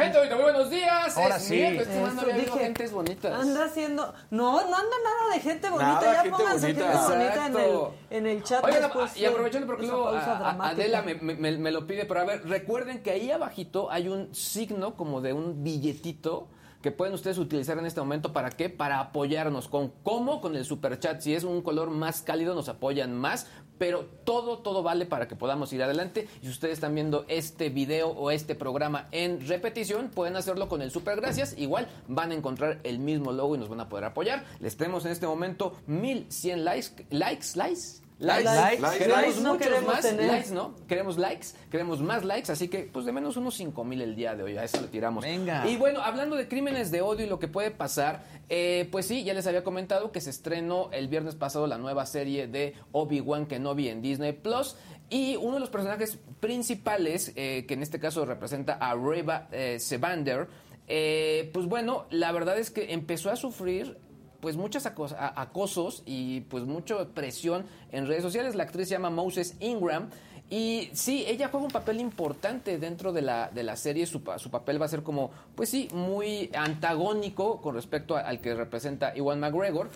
[0.00, 1.16] Gente, ahorita, muy buenos días.
[1.16, 1.54] Ahora Es sí.
[1.56, 3.32] miércoles, semana dije, gentes bonitas.
[3.40, 4.14] Anda haciendo.
[4.30, 5.92] No, no anda nada de gente bonita.
[5.92, 6.92] Nada, ya gente pónganse bonita.
[6.92, 7.78] gente bonita en el,
[8.10, 8.64] en el chat.
[8.64, 10.68] Oigan, después y aprovechando porque luego a- a-.
[10.70, 14.34] Adela me, me- me lo pide, pero a ver, recuerden que ahí abajito hay un
[14.34, 16.48] signo como de un billetito
[16.82, 18.70] que pueden ustedes utilizar en este momento para qué?
[18.70, 21.20] Para apoyarnos con cómo con el super chat.
[21.20, 23.46] Si es un color más cálido nos apoyan más,
[23.80, 26.28] pero todo todo vale para que podamos ir adelante.
[26.42, 30.82] Y si ustedes están viendo este video o este programa en repetición, pueden hacerlo con
[30.82, 31.56] el super gracias.
[31.56, 34.44] Igual van a encontrar el mismo logo y nos van a poder apoyar.
[34.60, 38.09] Les tenemos en este momento 1100 likes, likes, likes.
[38.20, 38.98] Likes, Likes, likes.
[38.98, 40.26] queremos no muchos más tener.
[40.30, 40.74] likes, ¿no?
[40.86, 44.36] Queremos likes, queremos más likes, así que pues de menos unos 5 mil el día
[44.36, 45.24] de hoy, a eso le tiramos.
[45.24, 45.66] Venga.
[45.66, 49.24] Y bueno, hablando de crímenes de odio y lo que puede pasar, eh, pues sí,
[49.24, 53.46] ya les había comentado que se estrenó el viernes pasado la nueva serie de Obi-Wan
[53.46, 54.76] Kenobi en Disney Plus.
[55.08, 59.78] Y uno de los personajes principales, eh, que en este caso representa a Reba eh,
[59.80, 60.46] Sevander,
[60.86, 63.96] eh, pues bueno, la verdad es que empezó a sufrir
[64.40, 68.54] pues muchos acos- acosos y pues mucha presión en redes sociales.
[68.54, 70.08] La actriz se llama Moses Ingram
[70.48, 74.06] y sí, ella juega un papel importante dentro de la, de la serie.
[74.06, 78.54] Su, su papel va a ser como, pues sí, muy antagónico con respecto al que
[78.54, 79.90] representa Iwan McGregor,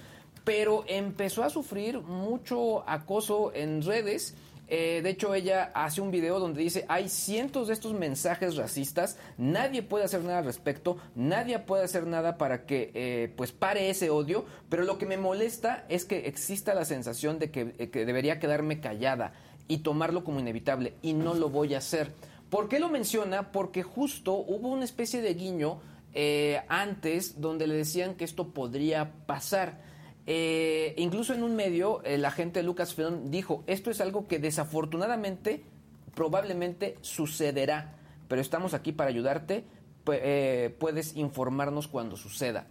[0.45, 4.35] pero empezó a sufrir mucho acoso en redes.
[4.69, 9.19] Eh, de hecho, ella hace un video donde dice, hay cientos de estos mensajes racistas,
[9.37, 13.91] nadie puede hacer nada al respecto, nadie puede hacer nada para que eh, pues pare
[13.91, 17.91] ese odio, pero lo que me molesta es que exista la sensación de que, eh,
[17.91, 19.35] que debería quedarme callada
[19.69, 22.13] y tomarlo como inevitable, y no lo voy a hacer.
[22.51, 23.51] ¿Por qué lo menciona?
[23.51, 25.81] Porque justo hubo una especie de guiño
[26.13, 29.81] eh, antes donde le decían que esto podría pasar.
[30.27, 35.63] Eh, incluso en un medio, el agente Lucasfilm dijo, esto es algo que desafortunadamente
[36.15, 37.97] probablemente sucederá,
[38.29, 39.65] pero estamos aquí para ayudarte,
[40.13, 42.67] eh, puedes informarnos cuando suceda.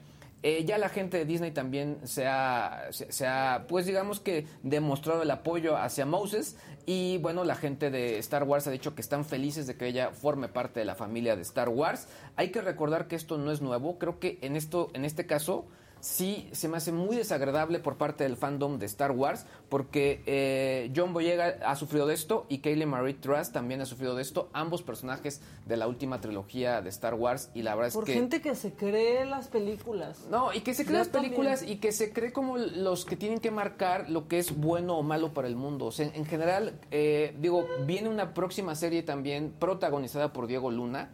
[0.45, 4.45] Eh, ya la gente de Disney también se ha, se, se ha, pues digamos que
[4.61, 9.01] demostrado el apoyo hacia Moses y bueno, la gente de Star Wars ha dicho que
[9.01, 12.09] están felices de que ella forme parte de la familia de Star Wars.
[12.35, 15.65] Hay que recordar que esto no es nuevo, creo que en esto, en este caso,
[16.03, 20.91] sí se me hace muy desagradable por parte del fandom de Star Wars porque eh,
[20.93, 24.49] John Boyega ha sufrido de esto y Kaylee Marie Truss también ha sufrido de esto,
[24.51, 28.13] ambos personajes de la última trilogía de Star Wars y la verdad Por es que...
[28.15, 30.25] gente que se cree las películas.
[30.29, 31.31] No, y que se Yo creen las también.
[31.33, 34.97] películas y que se cree como los que tienen que marcar lo que es bueno
[34.97, 35.85] o malo para el mundo.
[35.85, 41.11] O sea, en general, eh, digo, viene una próxima serie también protagonizada por Diego Luna.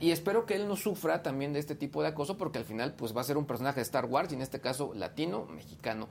[0.00, 2.94] Y espero que él no sufra también de este tipo de acoso porque al final
[2.94, 6.08] pues va a ser un personaje de Star Wars y en este caso latino, mexicano.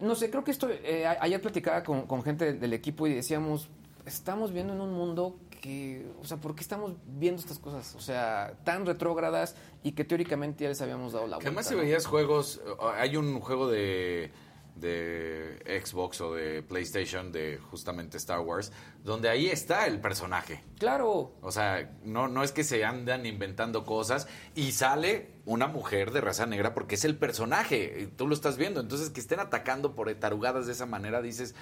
[0.00, 3.68] No sé, creo que esto, eh, ayer platicaba con, con gente del equipo y decíamos,
[4.06, 7.94] estamos viendo en un mundo que, o sea, ¿por qué estamos viendo estas cosas?
[7.94, 11.48] O sea, tan retrógradas y que teóricamente ya les habíamos dado la vuelta.
[11.48, 12.60] Además, si veías juegos,
[12.98, 14.30] hay un juego de
[14.74, 18.72] de Xbox o de PlayStation de justamente Star Wars,
[19.02, 20.62] donde ahí está el personaje.
[20.78, 21.32] Claro.
[21.40, 26.20] O sea, no, no es que se andan inventando cosas y sale una mujer de
[26.20, 28.80] raza negra porque es el personaje, y tú lo estás viendo.
[28.80, 31.54] Entonces, que estén atacando por tarugadas de esa manera, dices,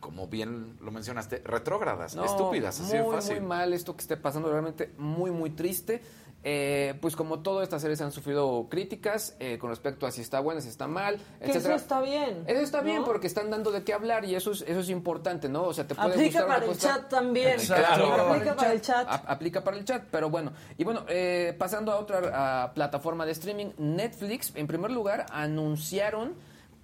[0.00, 3.40] como bien lo mencionaste, retrógradas, estúpidas, así muy, de fácil.
[3.40, 6.00] Muy mal esto que esté pasando, realmente muy, muy triste.
[6.48, 10.38] Eh, pues como todas estas series han sufrido críticas eh, con respecto a si está
[10.38, 11.56] buena, si está mal, etc.
[11.56, 12.44] Eso está bien.
[12.46, 15.48] Eso está bien porque están dando de qué hablar y eso es, eso es importante,
[15.48, 15.64] ¿no?
[15.64, 17.58] O sea, te puede aplica para el chat también.
[17.58, 18.30] Claro.
[18.30, 19.08] Aplica para el chat.
[19.08, 20.52] Aplica para el chat, pero bueno.
[20.78, 26.34] Y bueno, eh, pasando a otra plataforma de streaming, Netflix, en primer lugar, anunciaron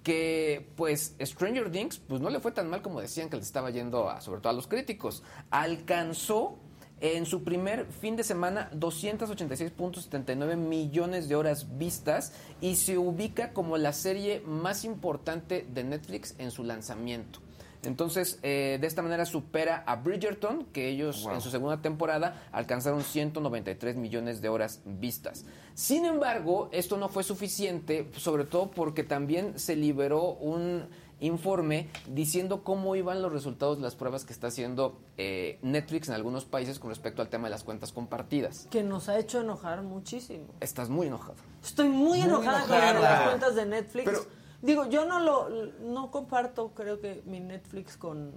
[0.03, 3.69] que pues Stranger Things pues no le fue tan mal como decían que le estaba
[3.69, 5.23] yendo a, sobre todo a los críticos.
[5.49, 6.57] Alcanzó
[7.03, 12.31] en su primer fin de semana 286.79 millones de horas vistas
[12.61, 17.39] y se ubica como la serie más importante de Netflix en su lanzamiento.
[17.83, 23.03] Entonces, eh, de esta manera supera a Bridgerton, que ellos en su segunda temporada alcanzaron
[23.03, 25.43] 193 millones de horas vistas.
[25.73, 30.87] Sin embargo, esto no fue suficiente, sobre todo porque también se liberó un
[31.23, 36.15] informe diciendo cómo iban los resultados de las pruebas que está haciendo eh, Netflix en
[36.15, 38.67] algunos países con respecto al tema de las cuentas compartidas.
[38.69, 40.47] Que nos ha hecho enojar muchísimo.
[40.59, 41.35] Estás muy enojado.
[41.63, 44.27] Estoy muy, enojada, con las cuentas de Netflix.
[44.61, 45.49] Digo, yo no lo
[45.81, 48.31] no comparto, creo que mi Netflix con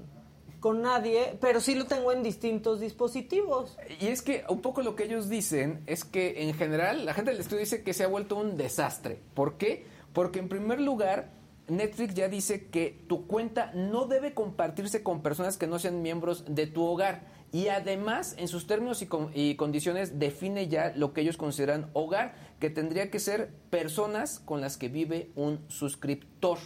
[0.60, 3.76] con nadie, pero sí lo tengo en distintos dispositivos.
[4.00, 7.30] Y es que un poco lo que ellos dicen es que en general la gente
[7.30, 9.20] del estudio dice que se ha vuelto un desastre.
[9.34, 9.86] ¿Por qué?
[10.12, 11.30] Porque en primer lugar
[11.68, 16.44] Netflix ya dice que tu cuenta no debe compartirse con personas que no sean miembros
[16.48, 17.24] de tu hogar.
[17.52, 19.04] Y además, en sus términos
[19.34, 24.60] y, condiciones, define ya lo que ellos consideran hogar, que tendría que ser personas con
[24.60, 26.58] las que vive un suscriptor.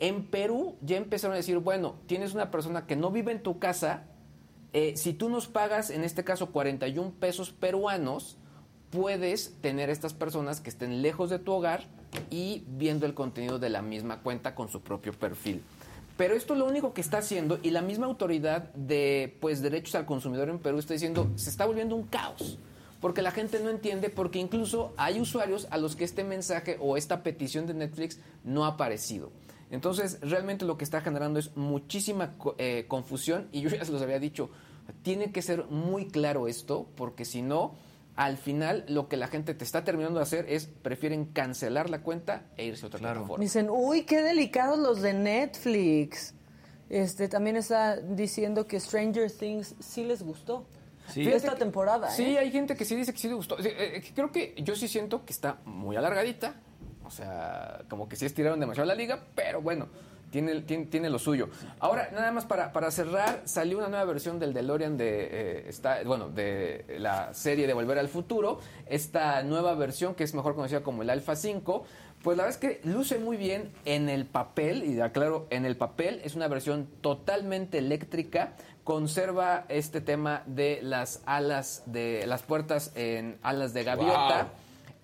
[0.00, 3.58] En Perú ya empezaron a decir, bueno, tienes una persona que no vive en tu
[3.58, 4.04] casa,
[4.72, 8.38] eh, si tú nos pagas, en este caso, 41 pesos peruanos,
[8.90, 11.86] puedes tener estas personas que estén lejos de tu hogar
[12.30, 15.62] y viendo el contenido de la misma cuenta con su propio perfil.
[16.16, 20.06] Pero esto lo único que está haciendo, y la misma autoridad de pues, derechos al
[20.06, 22.58] consumidor en Perú está diciendo, se está volviendo un caos.
[23.00, 26.96] Porque la gente no entiende, porque incluso hay usuarios a los que este mensaje o
[26.96, 29.32] esta petición de Netflix no ha aparecido.
[29.70, 34.02] Entonces, realmente lo que está generando es muchísima eh, confusión, y yo ya se los
[34.02, 34.50] había dicho,
[35.02, 37.74] tiene que ser muy claro esto, porque si no,
[38.22, 42.02] al final lo que la gente te está terminando de hacer es prefieren cancelar la
[42.02, 43.42] cuenta e irse a otra plataforma.
[43.42, 46.32] Dicen, uy, qué delicados los de Netflix.
[46.88, 50.66] Este también está diciendo que Stranger Things sí les gustó.
[51.08, 51.26] Sí.
[51.28, 52.10] Esta temporada.
[52.10, 52.38] Sí, ¿eh?
[52.38, 53.58] hay gente que sí dice que sí les gustó.
[53.58, 56.54] Eh, eh, creo que yo sí siento que está muy alargadita.
[57.04, 59.88] O sea, como que sí estiraron demasiado la liga, pero bueno
[60.32, 61.50] tiene, tiene, lo suyo.
[61.78, 66.30] Ahora, nada más para, para cerrar, salió una nueva versión del DeLorean de, eh, bueno,
[66.30, 68.58] de la serie de Volver al Futuro.
[68.86, 71.84] Esta nueva versión, que es mejor conocida como el Alpha 5,
[72.22, 75.76] pues la verdad es que luce muy bien en el papel, y aclaro, en el
[75.76, 78.54] papel es una versión totalmente eléctrica,
[78.84, 84.52] conserva este tema de las alas, de las puertas en alas de gaviota.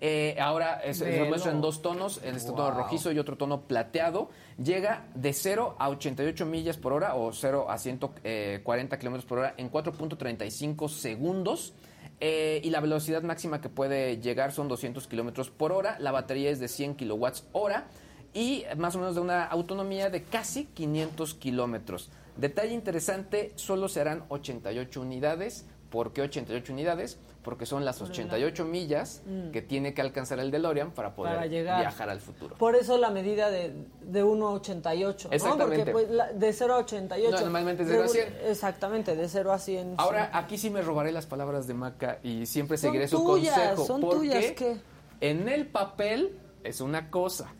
[0.01, 3.61] Eh, ahora es, lo muestro en dos tonos, en este tono rojizo y otro tono
[3.61, 4.29] plateado.
[4.61, 9.39] Llega de 0 a 88 millas por hora o 0 a 140 eh, kilómetros por
[9.39, 11.73] hora en 4.35 segundos.
[12.21, 15.97] Eh, y la velocidad máxima que puede llegar son 200 kilómetros por hora.
[15.99, 17.87] La batería es de 100 kilowatts hora
[18.33, 22.09] y más o menos de una autonomía de casi 500 kilómetros.
[22.37, 25.65] Detalle interesante, solo serán 88 unidades.
[25.89, 27.17] ¿Por qué 88 unidades?
[27.43, 29.51] porque son las 88 millas mm.
[29.51, 32.55] que tiene que alcanzar el DeLorean para poder viajar al futuro.
[32.57, 35.29] Por eso la medida de, de 1,88.
[35.31, 35.91] Exactamente.
[35.91, 37.31] Porque pues, de 0 a 88.
[37.31, 38.37] No, normalmente es 0 a 100.
[38.45, 39.95] Exactamente, de 0 a 100.
[39.97, 43.85] Ahora, aquí sí me robaré las palabras de Maca y siempre seguiré su consejo.
[43.85, 44.77] Son porque tuyas, ¿qué?
[45.21, 47.53] En el papel es una cosa.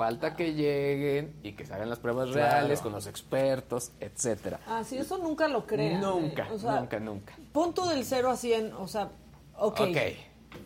[0.00, 4.58] Falta que lleguen y que se hagan las pruebas reales con los expertos, etcétera.
[4.66, 6.00] Ah, sí, eso nunca lo crean.
[6.00, 7.34] Nunca, nunca, nunca.
[7.52, 9.10] Punto del 0 a 100, o sea,
[9.58, 9.80] ok.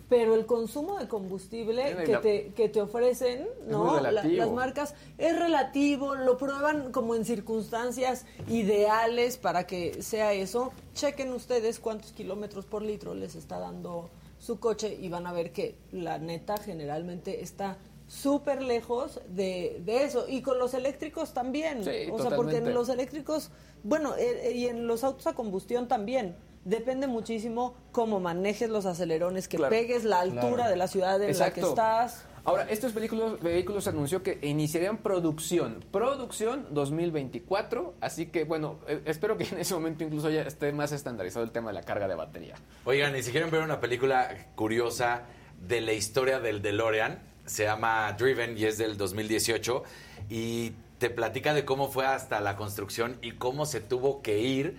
[0.09, 3.99] pero el consumo de combustible que te, que te ofrecen, ¿no?
[3.99, 10.71] las marcas es relativo, lo prueban como en circunstancias ideales para que sea eso.
[10.95, 15.51] Chequen ustedes cuántos kilómetros por litro les está dando su coche y van a ver
[15.51, 17.79] que la neta generalmente está
[18.15, 20.27] súper lejos de, de, eso.
[20.29, 21.81] Y con los eléctricos también.
[21.81, 23.51] o sea, porque en los eléctricos,
[23.83, 28.87] bueno, eh, eh, y en los autos a combustión también depende muchísimo cómo manejes los
[28.87, 32.25] acelerones, que pegues la altura de la ciudad en la que estás.
[32.47, 39.39] Ahora, estos vehículos, vehículos anunció que iniciarían producción, producción 2024, así que bueno, eh, espero
[39.39, 42.15] que en ese momento incluso ya esté más estandarizado el tema de la carga de
[42.15, 42.55] batería.
[42.85, 45.23] Oigan, y si quieren ver una película curiosa
[45.67, 49.83] de la historia del DeLorean, se llama Driven y es del 2018
[50.31, 54.79] y te platica de cómo fue hasta la construcción y cómo se tuvo que ir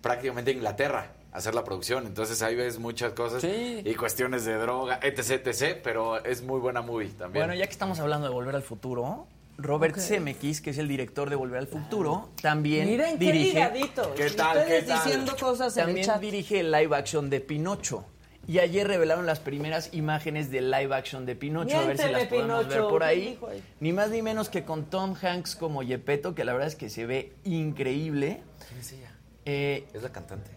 [0.00, 2.06] prácticamente a Inglaterra hacer la producción.
[2.06, 5.80] Entonces ahí ves muchas cosas y cuestiones de droga, etc, etc.
[5.82, 7.46] Pero es muy buena movie también.
[7.46, 9.26] Bueno, ya que estamos hablando de Volver al Futuro,
[9.58, 13.70] Robert Zemeckis, que es el director de Volver al Futuro, también Miren dirige.
[14.16, 14.66] Qué, tal?
[14.66, 15.04] ¿Qué tal?
[15.04, 18.04] diciendo cosas también dirige el live action de Pinocho.
[18.48, 22.24] Y ayer revelaron las primeras imágenes del live action de Pinocho, a ver si las
[22.24, 23.38] podemos ver por ahí.
[23.80, 26.90] Ni más ni menos que con Tom Hanks como Yepeto, que la verdad es que
[26.90, 28.42] se ve increíble.
[28.68, 29.12] ¿Quién es ella?
[29.44, 30.50] Eh, es la cantante.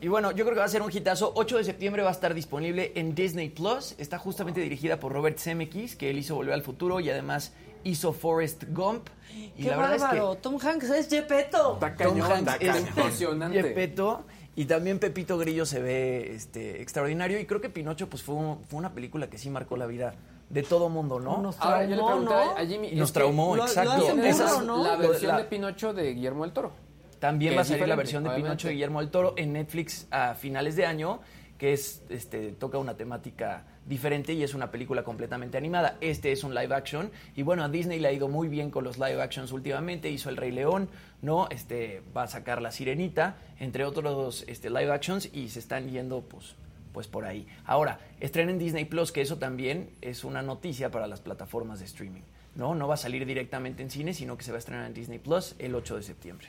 [0.00, 1.32] Y bueno, yo creo que va a ser un hitazo.
[1.34, 3.96] 8 de septiembre va a estar disponible en Disney Plus.
[3.98, 8.12] Está justamente dirigida por Robert Zemeckis, que él hizo Volver al Futuro y además hizo
[8.12, 9.08] Forrest Gump.
[9.56, 11.78] Y Qué la verdad es que Tom Hanks es Gepetto.
[11.98, 13.52] Tom Hanks es.
[13.52, 14.24] Gepetto.
[14.58, 17.38] Y también Pepito Grillo se ve este, extraordinario.
[17.38, 18.34] Y creo que Pinocho pues fue,
[18.68, 20.16] fue una película que sí marcó la vida
[20.50, 21.38] de todo mundo, ¿no?
[21.38, 22.32] Nos traumó, ¿no?
[22.32, 24.18] a Jimmy, Nos traumó, exacto.
[24.20, 26.72] Esa es la versión de Pinocho de Guillermo del Toro.
[27.20, 30.34] También va a salir la versión de Pinocho de Guillermo del Toro en Netflix a
[30.34, 31.20] finales de año,
[31.58, 35.98] que es este toca una temática diferente y es una película completamente animada.
[36.00, 38.84] Este es un live action y bueno, a Disney le ha ido muy bien con
[38.84, 40.88] los live actions últimamente, hizo El Rey León,
[41.20, 41.48] ¿no?
[41.50, 46.22] Este va a sacar La Sirenita, entre otros este live actions y se están yendo
[46.22, 46.54] pues
[46.92, 47.46] pues por ahí.
[47.64, 52.22] Ahora, estrenen Disney Plus, que eso también es una noticia para las plataformas de streaming.
[52.58, 52.74] ¿no?
[52.74, 55.18] no va a salir directamente en cine, sino que se va a estrenar en Disney
[55.18, 56.48] Plus el 8 de septiembre.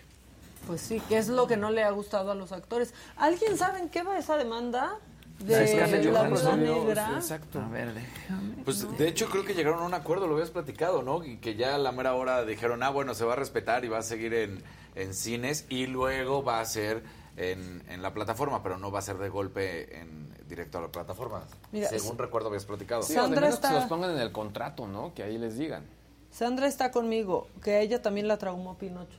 [0.67, 2.93] Pues sí, que es lo que no le ha gustado a los actores.
[3.17, 4.97] ¿Alguien sabe en qué va esa demanda?
[5.39, 7.13] De la Rosa Negra.
[7.15, 7.61] Exacto.
[7.61, 7.93] A ver,
[8.65, 11.23] Pues de hecho creo que llegaron a un acuerdo, lo habías platicado, ¿no?
[11.23, 13.87] Y que ya a la mera hora dijeron, ah, bueno, se va a respetar y
[13.87, 14.61] va a seguir en,
[14.95, 17.03] en cines y luego va a ser
[17.37, 20.87] en, en, la plataforma, pero no va a ser de golpe en directo a la
[20.89, 21.43] plataforma.
[21.89, 23.03] según recuerdo habías platicado.
[23.03, 23.69] Sí, Sandra está...
[23.69, 25.13] que los pongan en el contrato, ¿no?
[25.13, 25.85] Que ahí les digan.
[26.31, 29.17] Sandra está conmigo, que a ella también la traumó Pinocho.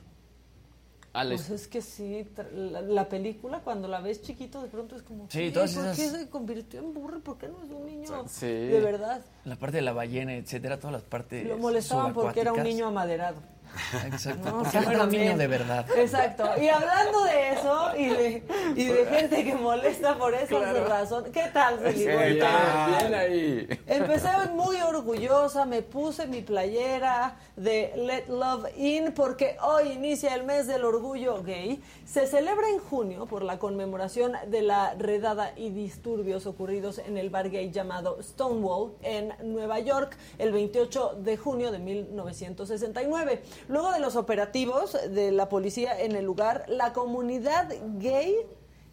[1.13, 5.51] Pues es que sí, la, película cuando la ves chiquito de pronto es como, sí,
[5.51, 7.19] ¿por qué se convirtió en burro?
[7.19, 9.21] ¿Por qué no es un niño de verdad?
[9.43, 12.87] La parte de la ballena, etcétera, todas las partes Lo molestaban porque era un niño
[12.87, 13.41] amaderado.
[14.05, 14.63] Exacto.
[14.63, 15.85] No niño de verdad.
[15.95, 16.49] Exacto.
[16.61, 18.43] Y hablando de eso y de,
[18.75, 22.33] y de gente que molesta por esa razón, ¿qué tal, Felipe?
[22.33, 23.67] Bien ahí.
[23.87, 30.43] Empecé muy orgullosa, me puse mi playera de Let Love In porque hoy inicia el
[30.43, 31.81] mes del orgullo gay.
[32.05, 37.29] Se celebra en junio por la conmemoración de la redada y disturbios ocurridos en el
[37.29, 43.43] bar gay llamado Stonewall en Nueva York el 28 de junio de 1969.
[43.67, 48.35] Luego de los operativos de la policía en el lugar, la comunidad gay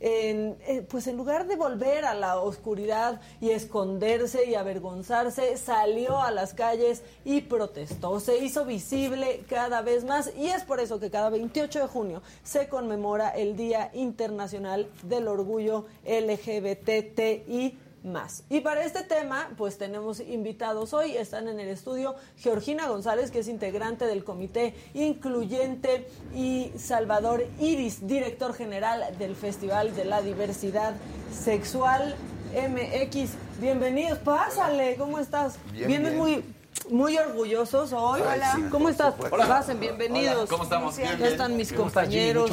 [0.00, 6.20] en, eh, pues en lugar de volver a la oscuridad y esconderse y avergonzarse, salió
[6.20, 8.20] a las calles y protestó.
[8.20, 12.22] Se hizo visible cada vez más y es por eso que cada 28 de junio
[12.44, 18.44] se conmemora el Día Internacional del Orgullo LGBTI más.
[18.48, 23.40] Y para este tema, pues tenemos invitados hoy, están en el estudio Georgina González, que
[23.40, 30.94] es integrante del Comité Incluyente, y Salvador Iris, director general del Festival de la Diversidad
[31.32, 32.14] Sexual
[32.52, 33.30] MX.
[33.60, 35.58] Bienvenidos, pásale, ¿cómo estás?
[35.72, 36.44] Bien, muy
[36.90, 38.20] muy orgullosos hoy.
[38.20, 38.58] Hola.
[38.70, 39.14] ¿Cómo estás?
[39.30, 39.46] Hola.
[39.46, 40.48] Pasen, bienvenidos.
[40.48, 40.96] ¿Cómo estamos?
[40.96, 42.50] ya están mis compañeros.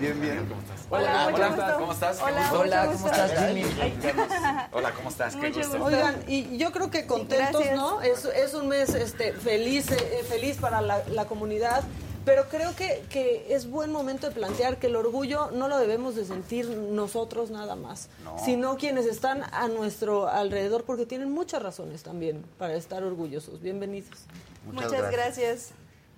[0.00, 0.46] Bien, bien.
[0.46, 0.78] ¿Cómo estás?
[0.90, 2.18] Hola, hola, ¿cómo estás?
[2.22, 3.64] Hola, hola ¿cómo estás, Jimmy?
[4.72, 5.36] Hola, ¿cómo estás?
[5.36, 5.84] Qué gusto.
[5.84, 8.00] Oigan, y yo creo que contentos, ¿no?
[8.00, 11.84] Es, es un mes este, feliz, eh, feliz para la, la comunidad
[12.28, 16.14] pero creo que, que, es buen momento de plantear que el orgullo no lo debemos
[16.14, 18.10] de sentir nosotros nada más,
[18.44, 23.62] sino quienes están a nuestro alrededor, porque tienen muchas razones también para estar orgullosos.
[23.62, 24.10] Bienvenidos.
[24.70, 25.70] Muchas, gracias.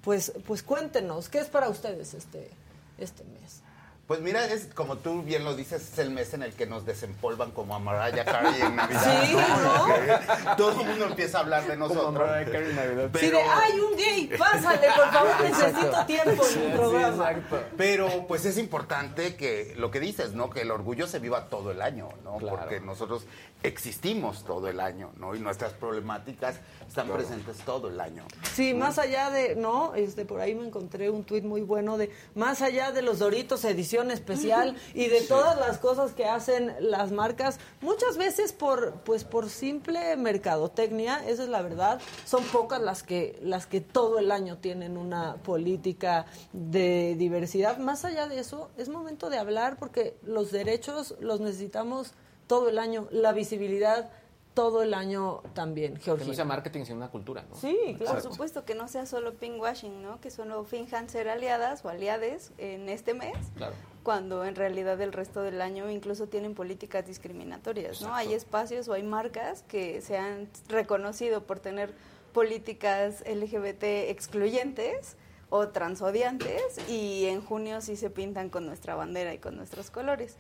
[0.02, 2.50] Pues, pues cuéntenos, ¿qué es para ustedes este,
[2.98, 3.62] este mes?
[4.11, 6.84] Pues mira, es como tú bien lo dices, es el mes en el que nos
[6.84, 9.22] desempolvan como a Mariah Carey en Navidad.
[9.22, 10.56] Sí, ¿no?
[10.56, 12.06] Todo el mundo empieza a hablar de nosotros.
[12.06, 13.11] Como Mariah Carey en Navidad.
[13.12, 13.24] Pero...
[13.24, 14.36] Sí, de, ¡ay, un gay!
[14.36, 17.30] Pásale, por favor, necesito tiempo en el programa.
[17.76, 20.50] Pero pues es importante que lo que dices, ¿no?
[20.50, 22.38] Que el orgullo se viva todo el año, ¿no?
[22.38, 23.26] Porque nosotros
[23.62, 25.36] existimos todo el año, ¿no?
[25.36, 26.56] Y nuestras problemáticas
[26.88, 28.24] están presentes todo el año.
[28.54, 29.94] Sí, más allá de, ¿no?
[29.94, 33.64] Este, por ahí me encontré un tuit muy bueno de, más allá de los Doritos
[33.64, 39.24] edición especial y de todas las cosas que hacen las marcas, muchas veces por, pues
[39.24, 44.30] por simple mercadotecnia, esa es la verdad, son pocas las que, las que todo el
[44.30, 47.78] año tienen una política de diversidad.
[47.78, 52.12] Más allá de eso, es momento de hablar porque los derechos los necesitamos
[52.46, 54.11] todo el año, la visibilidad
[54.55, 56.24] todo el año también, Georgia.
[56.24, 57.57] Que no sea marketing, sino una cultura, ¿no?
[57.57, 58.20] Sí, claro.
[58.20, 60.20] Por supuesto, que no sea solo pinkwashing, ¿no?
[60.20, 63.74] Que solo finjan ser aliadas o aliades en este mes, claro.
[64.03, 68.14] cuando en realidad el resto del año incluso tienen políticas discriminatorias, ¿no?
[68.14, 71.94] Hay espacios o hay marcas que se han reconocido por tener
[72.32, 75.16] políticas LGBT excluyentes
[75.48, 80.36] o transodiantes y en junio sí se pintan con nuestra bandera y con nuestros colores.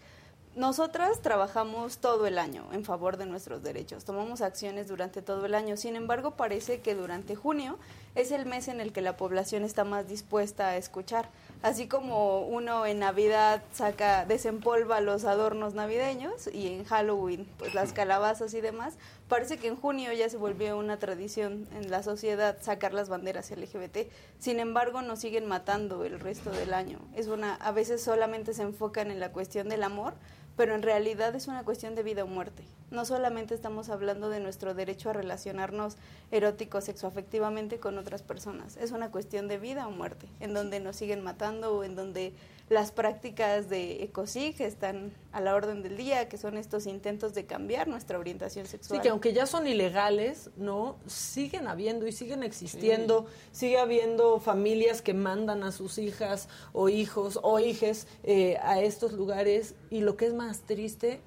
[0.56, 5.54] Nosotras trabajamos todo el año en favor de nuestros derechos, tomamos acciones durante todo el
[5.54, 7.78] año, sin embargo parece que durante junio
[8.16, 11.28] es el mes en el que la población está más dispuesta a escuchar.
[11.62, 17.92] Así como uno en Navidad saca, desempolva los adornos navideños y en Halloween pues las
[17.92, 18.94] calabazas y demás,
[19.28, 23.52] parece que en junio ya se volvió una tradición en la sociedad sacar las banderas
[23.52, 24.10] LGBT.
[24.40, 26.98] Sin embargo, nos siguen matando el resto del año.
[27.14, 30.14] Es una a veces solamente se enfocan en la cuestión del amor,
[30.56, 32.64] pero en realidad es una cuestión de vida o muerte.
[32.90, 35.96] No solamente estamos hablando de nuestro derecho a relacionarnos
[36.30, 40.96] erótico sexoafectivamente con otras personas, es una cuestión de vida o muerte, en donde nos
[40.96, 42.32] siguen matando o en donde
[42.70, 47.44] las prácticas de ECOSIG están a la orden del día, que son estos intentos de
[47.44, 48.98] cambiar nuestra orientación sexual.
[48.98, 50.96] Sí, que aunque ya son ilegales, ¿no?
[51.06, 57.40] Siguen habiendo y siguen existiendo, sigue habiendo familias que mandan a sus hijas o hijos
[57.42, 61.20] o hijes eh, a estos lugares y lo que es más triste,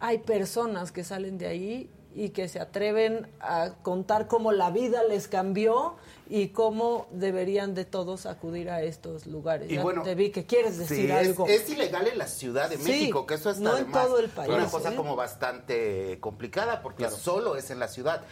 [0.00, 5.02] hay personas que salen de ahí y que se atreven a contar cómo la vida
[5.04, 5.96] les cambió
[6.30, 9.70] y cómo deberían de todos acudir a estos lugares.
[9.70, 11.46] Y bueno, te vi que quieres decir algo.
[11.46, 14.52] Es, ilegal en la Ciudad de México, que eso está en todo el país.
[14.52, 14.96] Una cosa ¿eh?
[14.96, 18.22] como bastante complicada porque solo es en la ciudad.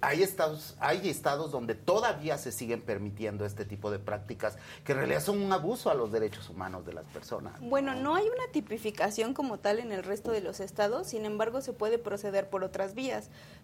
[0.00, 4.98] hay estados, hay estados donde todavía se siguen permitiendo este tipo de prácticas que en
[4.98, 7.60] realidad son un abuso a los derechos humanos de las personas.
[7.60, 11.60] Bueno, no hay una tipificación como tal en el resto de los estados, sin embargo
[11.60, 13.21] se puede proceder por otras vías,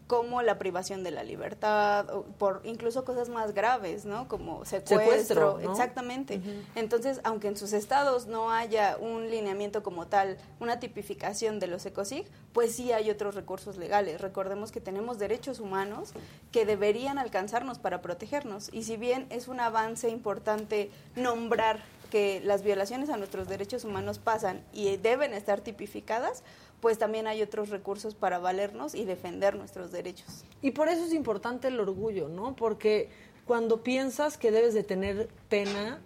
[0.09, 2.06] como la privación de la libertad,
[2.38, 4.26] por incluso cosas más graves ¿no?
[4.26, 6.40] Como secuestro, exactamente.
[6.74, 11.84] Entonces, aunque en sus estados no haya un lineamiento como tal, una tipificación de los
[11.84, 14.22] ECOSIG, pues sí hay otros recursos legales.
[14.22, 16.12] Recordemos que tenemos derechos humanos
[16.52, 18.70] que deberían alcanzarnos para protegernos.
[18.72, 24.18] Y si bien es un avance importante nombrar que las violaciones a nuestros derechos humanos
[24.18, 26.42] pasan y deben estar tipificadas,
[26.81, 30.45] pues también hay otros recursos para valernos y defender nuestros derechos.
[30.62, 32.55] Y por eso es importante el orgullo, ¿no?
[32.55, 33.09] Porque
[33.45, 36.01] cuando piensas que debes de tener pena,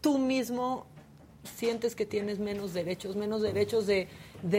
[0.00, 0.86] tú mismo
[1.44, 4.08] sientes que tienes menos derechos, menos derechos de,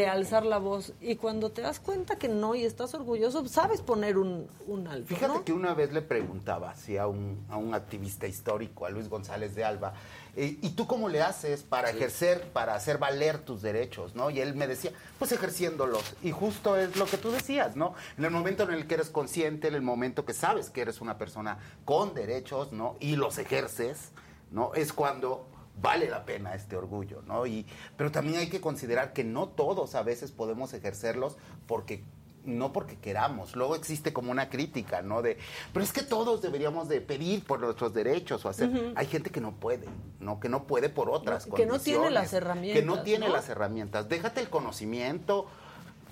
[0.07, 0.93] alzar la voz.
[1.01, 5.07] Y cuando te das cuenta que no y estás orgulloso, sabes poner un, un alto.
[5.07, 9.09] Fíjate que una vez le preguntaba así a un, a un activista histórico, a Luis
[9.09, 9.93] González de Alba,
[10.35, 14.15] eh, ¿y tú cómo le haces para ejercer, para hacer valer tus derechos?
[14.15, 14.29] ¿no?
[14.29, 16.15] Y él me decía, pues ejerciéndolos.
[16.23, 17.93] Y justo es lo que tú decías, ¿no?
[18.17, 21.01] En el momento en el que eres consciente, en el momento que sabes que eres
[21.01, 22.95] una persona con derechos, ¿no?
[22.99, 24.09] Y los ejerces,
[24.51, 24.73] ¿no?
[24.73, 25.45] Es cuando
[25.81, 27.45] vale la pena este orgullo, ¿no?
[27.45, 27.65] Y,
[27.97, 32.03] pero también hay que considerar que no todos a veces podemos ejercerlos porque
[32.45, 33.55] no porque queramos.
[33.55, 35.21] Luego existe como una crítica, ¿no?
[35.21, 35.37] De,
[35.71, 38.93] pero es que todos deberíamos de pedir por nuestros derechos o hacer.
[38.95, 39.87] Hay gente que no puede,
[40.19, 40.39] ¿no?
[40.39, 42.81] Que no puede por otras que no tiene las herramientas.
[42.81, 44.09] Que no tiene las herramientas.
[44.09, 45.47] Déjate el conocimiento,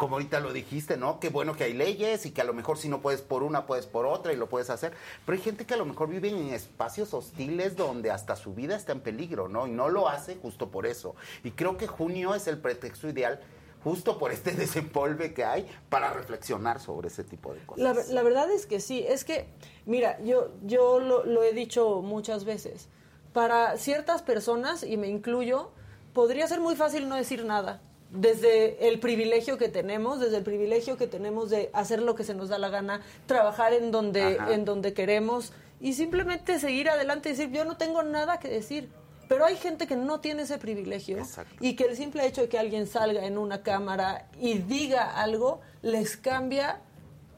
[0.02, 1.20] como ahorita lo dijiste, ¿no?
[1.20, 3.68] Qué bueno que hay leyes y que a lo mejor si no puedes por una,
[3.68, 4.94] puedes por otra y lo puedes hacer.
[5.28, 8.76] Pero hay gente que a lo mejor vive en espacios hostiles donde hasta su vida
[8.76, 9.68] está en peligro, ¿no?
[9.68, 11.16] Y no lo hace justo por eso.
[11.44, 13.42] Y creo que junio es el pretexto ideal
[13.84, 18.10] justo por este desempolve que hay para reflexionar sobre ese tipo de cosas.
[18.10, 19.50] La, verdad es que sí, es que,
[19.86, 22.90] mira, yo, yo lo, he dicho muchas veces,
[23.34, 25.70] para ciertas personas, y me incluyo,
[26.12, 27.84] podría ser muy fácil no decir nada.
[28.12, 32.34] Desde el privilegio que tenemos, desde el privilegio que tenemos de hacer lo que se
[32.34, 37.32] nos da la gana, trabajar en donde, en donde queremos y simplemente seguir adelante y
[37.32, 38.90] decir, yo no tengo nada que decir.
[39.28, 41.26] Pero hay gente que no tiene ese privilegio
[41.62, 45.62] y que el simple hecho de que alguien salga en una cámara y diga algo
[45.82, 46.82] les cambia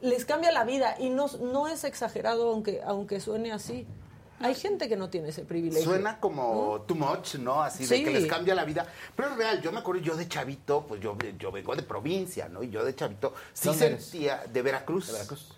[0.00, 3.86] les cambia la vida y no, no es exagerado aunque aunque suene así.
[4.44, 5.84] Hay gente que no tiene ese privilegio.
[5.84, 7.62] Suena como too much, ¿no?
[7.62, 8.86] Así de que les cambia la vida.
[9.16, 12.46] Pero es real, yo me acuerdo, yo de chavito, pues yo, yo vengo de provincia,
[12.50, 12.62] ¿no?
[12.62, 15.06] Y yo de chavito sí sentía de Veracruz.
[15.06, 15.54] De Veracruz.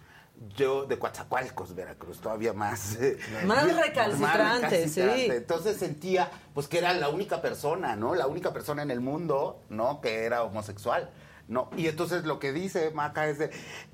[0.55, 2.97] Yo de Coatzacoalcos, Veracruz, todavía más.
[3.45, 5.01] Más recalcitrante, sí.
[5.01, 8.15] Entonces sentía, pues que era la única persona, ¿no?
[8.15, 10.01] La única persona en el mundo, ¿no?
[10.01, 11.11] Que era homosexual.
[11.49, 13.51] No, y entonces lo que dice Maca es de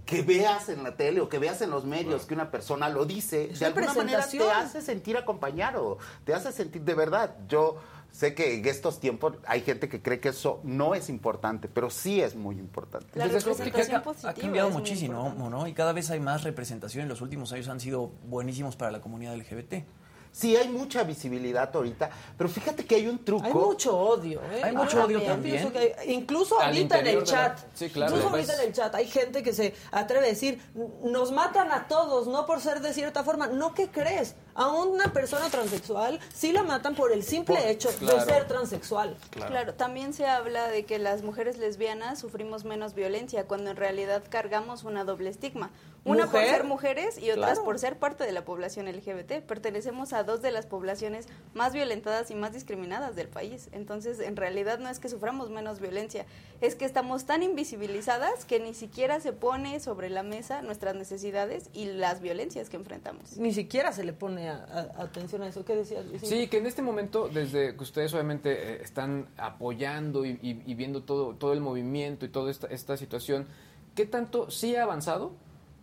[0.06, 3.04] que veas en la tele o que veas en los medios que una persona lo
[3.04, 7.36] dice, de alguna manera te hace sentir acompañado, te hace sentir de verdad.
[7.48, 7.76] Yo
[8.10, 11.90] sé que en estos tiempos hay gente que cree que eso no es importante, pero
[11.90, 13.06] sí es muy importante.
[13.14, 15.66] La representación ha, ha cambiado muchísimo, ¿no?
[15.66, 17.02] Y cada vez hay más representación.
[17.02, 19.84] En los últimos años han sido buenísimos para la comunidad LGBT.
[20.32, 23.44] Sí, hay mucha visibilidad ahorita, pero fíjate que hay un truco.
[23.44, 24.62] Hay mucho odio, ¿eh?
[24.64, 25.70] Hay mucho odio también.
[26.06, 27.58] incluso ahorita en el chat.
[27.74, 30.58] Sí, claro, incluso ahorita en el chat hay gente que se atreve a decir,
[31.04, 33.48] nos matan a todos, no por ser de cierta forma.
[33.48, 34.34] No, ¿qué crees?
[34.54, 39.16] A una persona transexual sí la matan por el simple hecho de ser transexual.
[39.30, 39.74] Claro.
[39.74, 44.84] también se habla de que las mujeres lesbianas sufrimos menos violencia cuando en realidad cargamos
[44.84, 45.70] una doble estigma.
[46.04, 49.40] Una por ser mujeres y otras por ser parte de la población LGBT.
[49.46, 53.68] Pertenecemos a dos de las poblaciones más violentadas y más discriminadas del país.
[53.70, 56.26] Entonces, en realidad no es que suframos menos violencia,
[56.60, 61.70] es que estamos tan invisibilizadas que ni siquiera se pone sobre la mesa nuestras necesidades
[61.72, 63.36] y las violencias que enfrentamos.
[63.36, 65.64] Ni siquiera se le pone atención a eso.
[65.64, 66.04] ¿Qué decías?
[66.22, 70.34] Sí, que en este momento, desde que ustedes obviamente eh, están apoyando y,
[70.74, 73.46] viendo todo, todo el movimiento y toda esta, esta situación,
[73.94, 75.32] ¿qué tanto sí ha avanzado?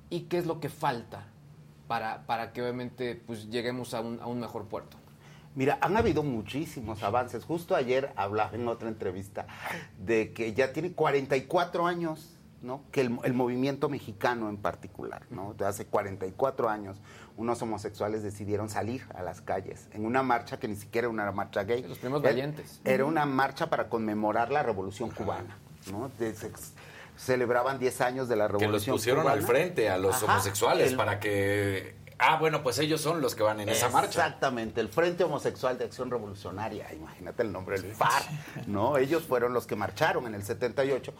[0.10, 1.26] Y qué es lo que falta
[1.88, 4.98] para, para que obviamente pues, lleguemos a un, a un mejor puerto?
[5.56, 7.44] Mira, han habido muchísimos avances.
[7.44, 9.48] Justo ayer hablaba en otra entrevista
[9.98, 12.84] de que ya tiene 44 años, ¿no?
[12.92, 15.56] Que el, el, movimiento mexicano en particular, ¿no?
[15.56, 17.02] De hace 44 años,
[17.36, 21.32] unos homosexuales decidieron salir a las calles en una marcha que ni siquiera era una
[21.32, 21.84] marcha gay.
[21.84, 22.80] Los primeros valientes.
[22.86, 25.58] Era una marcha para conmemorar la Revolución Cubana,
[25.92, 26.12] ¿no?
[26.20, 26.34] De,
[27.20, 28.72] celebraban 10 años de la revolución.
[28.72, 33.22] Que los pusieron al frente a los homosexuales para que Ah, bueno, pues ellos son
[33.22, 34.26] los que van en esa marcha.
[34.26, 38.24] Exactamente, el Frente Homosexual de Acción Revolucionaria, imagínate el nombre, el FAR,
[38.68, 38.98] ¿no?
[38.98, 41.14] Ellos fueron los que marcharon en el 78.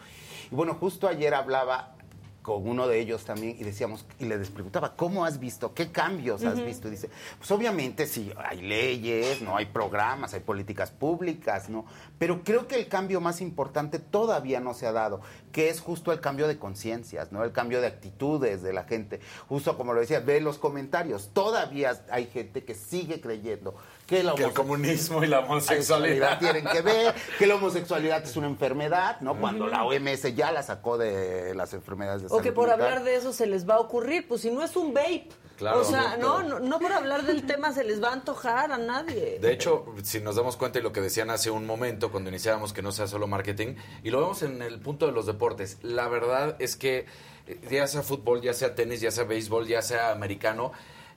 [0.52, 1.94] Y bueno, justo ayer hablaba
[2.42, 5.74] con uno de ellos también y decíamos, y les preguntaba, ¿cómo has visto?
[5.74, 6.88] ¿Qué cambios has visto?
[6.88, 11.84] Y dice, pues obviamente sí, hay leyes, no hay programas, hay políticas públicas, ¿no?
[12.18, 15.20] Pero creo que el cambio más importante todavía no se ha dado,
[15.52, 17.44] que es justo el cambio de conciencias, ¿no?
[17.44, 19.20] El cambio de actitudes de la gente.
[19.48, 23.74] Justo como lo decía, ve los comentarios, todavía hay gente que sigue creyendo
[24.10, 29.20] que, el comunismo y la homosexualidad tienen que ver, que la homosexualidad es una enfermedad,
[29.20, 29.38] ¿no?
[29.38, 33.14] Cuando la OMS ya la sacó de las enfermedades de O que por hablar de
[33.14, 35.28] eso se les va a ocurrir, pues si no es un vape.
[35.56, 38.72] Claro, o sea, no, no, no, por hablar del tema se les va a antojar
[38.72, 39.38] a nadie.
[39.40, 42.72] De hecho, si nos damos cuenta y lo que decían hace un momento cuando iniciábamos
[42.72, 46.08] que no sea solo marketing, y lo vemos en el punto de los deportes, la
[46.08, 47.04] verdad es que
[47.46, 50.72] eh, ya sea fútbol, ya sea tenis, ya sea béisbol, ya sea americano,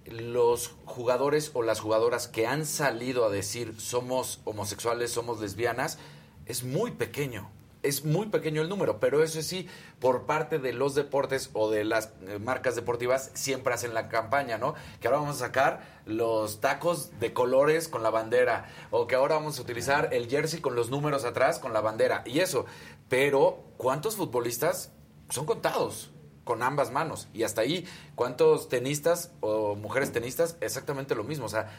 [0.05, 5.97] los jugadores o las jugadoras que han salido a decir somos homosexuales, somos lesbianas,
[6.45, 7.49] es muy pequeño.
[7.81, 9.67] Es muy pequeño el número, pero eso sí,
[9.99, 14.57] por parte de los deportes o de las eh, marcas deportivas, siempre hacen la campaña,
[14.57, 14.73] ¿no?
[15.01, 19.35] Que ahora vamos a sacar los tacos de colores con la bandera, o que ahora
[19.35, 22.65] vamos a utilizar el jersey con los números atrás con la bandera, y eso.
[23.09, 24.93] Pero, ¿cuántos futbolistas
[25.27, 26.12] son contados?
[26.43, 27.27] Con ambas manos.
[27.33, 30.57] Y hasta ahí, ¿cuántos tenistas o mujeres tenistas?
[30.61, 31.45] Exactamente lo mismo.
[31.45, 31.69] O sea,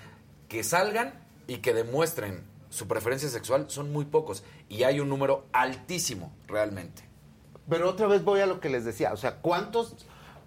[0.49, 1.15] que salgan
[1.47, 4.43] y que demuestren su preferencia sexual son muy pocos.
[4.69, 7.03] Y hay un número altísimo realmente.
[7.69, 9.12] Pero otra vez voy a lo que les decía.
[9.12, 9.95] O sea, ¿cuántos...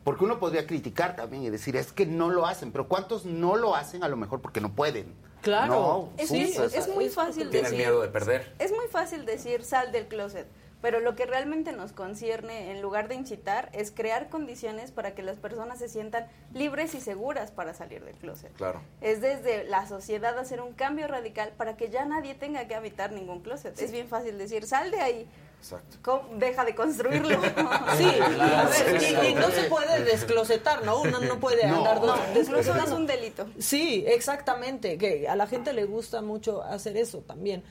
[0.03, 3.57] Porque uno podría criticar también y decir, es que no lo hacen, pero ¿cuántos no
[3.57, 5.13] lo hacen a lo mejor porque no pueden?
[5.41, 8.55] Claro, es, es, muy fácil Tienen miedo de perder.
[8.57, 10.47] Es muy fácil decir, sal del closet
[10.81, 15.23] pero lo que realmente nos concierne, en lugar de incitar, es crear condiciones para que
[15.23, 18.53] las personas se sientan libres y seguras para salir del closet.
[18.53, 18.81] Claro.
[19.01, 23.11] Es desde la sociedad hacer un cambio radical para que ya nadie tenga que habitar
[23.11, 23.79] ningún closet.
[23.79, 25.27] Es bien fácil decir, sal de ahí.
[25.59, 26.27] Exacto.
[26.37, 27.41] Deja de construirlo.
[27.97, 31.01] sí, a ver, y, no se puede desclosetar, ¿no?
[31.01, 33.47] Uno no puede andar no, desclosetar es un delito.
[33.57, 37.63] Sí, exactamente, que a la gente le gusta mucho hacer eso también.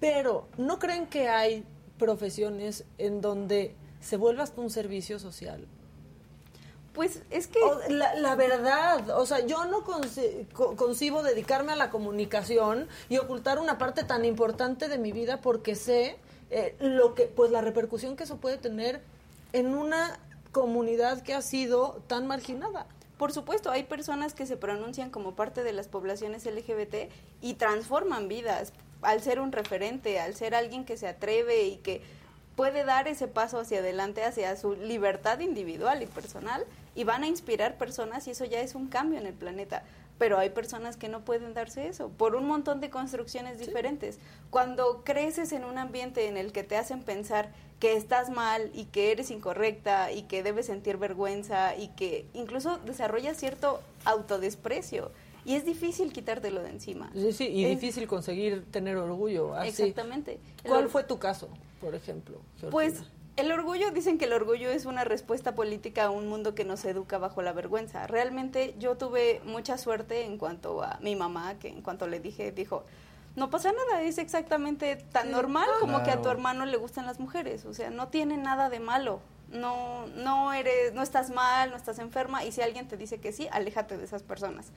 [0.00, 1.64] Pero, ¿no creen que hay
[2.00, 5.68] profesiones en donde se vuelva hasta un servicio social.
[6.94, 7.60] Pues es que...
[7.88, 9.84] la, verdad, o sea, yo no
[10.76, 15.76] concibo dedicarme a la comunicación y ocultar una parte tan importante de mi vida porque
[15.76, 16.16] sé
[16.50, 19.02] eh, lo que, pues la repercusión que eso puede tener
[19.52, 20.18] en una
[20.50, 22.86] comunidad que ha sido tan marginada.
[23.18, 28.26] Por supuesto, hay personas que se pronuncian como parte de las poblaciones LGBT y transforman
[28.26, 28.72] vidas
[29.02, 32.02] al ser un referente, al ser alguien que se atreve y que
[32.56, 37.28] puede dar ese paso hacia adelante, hacia su libertad individual y personal, y van a
[37.28, 39.82] inspirar personas y eso ya es un cambio en el planeta.
[40.18, 44.18] Pero hay personas que no pueden darse eso por un montón de construcciones diferentes.
[44.50, 47.48] Cuando creces en un ambiente en el que te hacen pensar
[47.78, 52.76] que estás mal y que eres incorrecta y que debes sentir vergüenza y que incluso
[52.84, 55.10] desarrollas cierto autodesprecio,
[55.44, 57.10] y es difícil quitártelo de encima.
[57.14, 59.60] Sí, sí, y difícil conseguir tener orgullo.
[59.62, 60.40] Exactamente.
[60.66, 61.48] ¿Cuál fue tu caso,
[61.80, 62.40] por ejemplo?
[62.70, 63.02] Pues
[63.36, 66.84] el orgullo, dicen que el orgullo es una respuesta política a un mundo que nos
[66.84, 68.06] educa bajo la vergüenza.
[68.06, 72.52] Realmente yo tuve mucha suerte en cuanto a mi mamá, que en cuanto le dije,
[72.52, 72.84] dijo,
[73.36, 77.20] no pasa nada, es exactamente tan normal como que a tu hermano le gustan las
[77.20, 79.20] mujeres, o sea, no tiene nada de malo.
[79.50, 83.32] No no eres no estás mal, no estás enferma y si alguien te dice que
[83.32, 84.70] sí, aléjate de esas personas.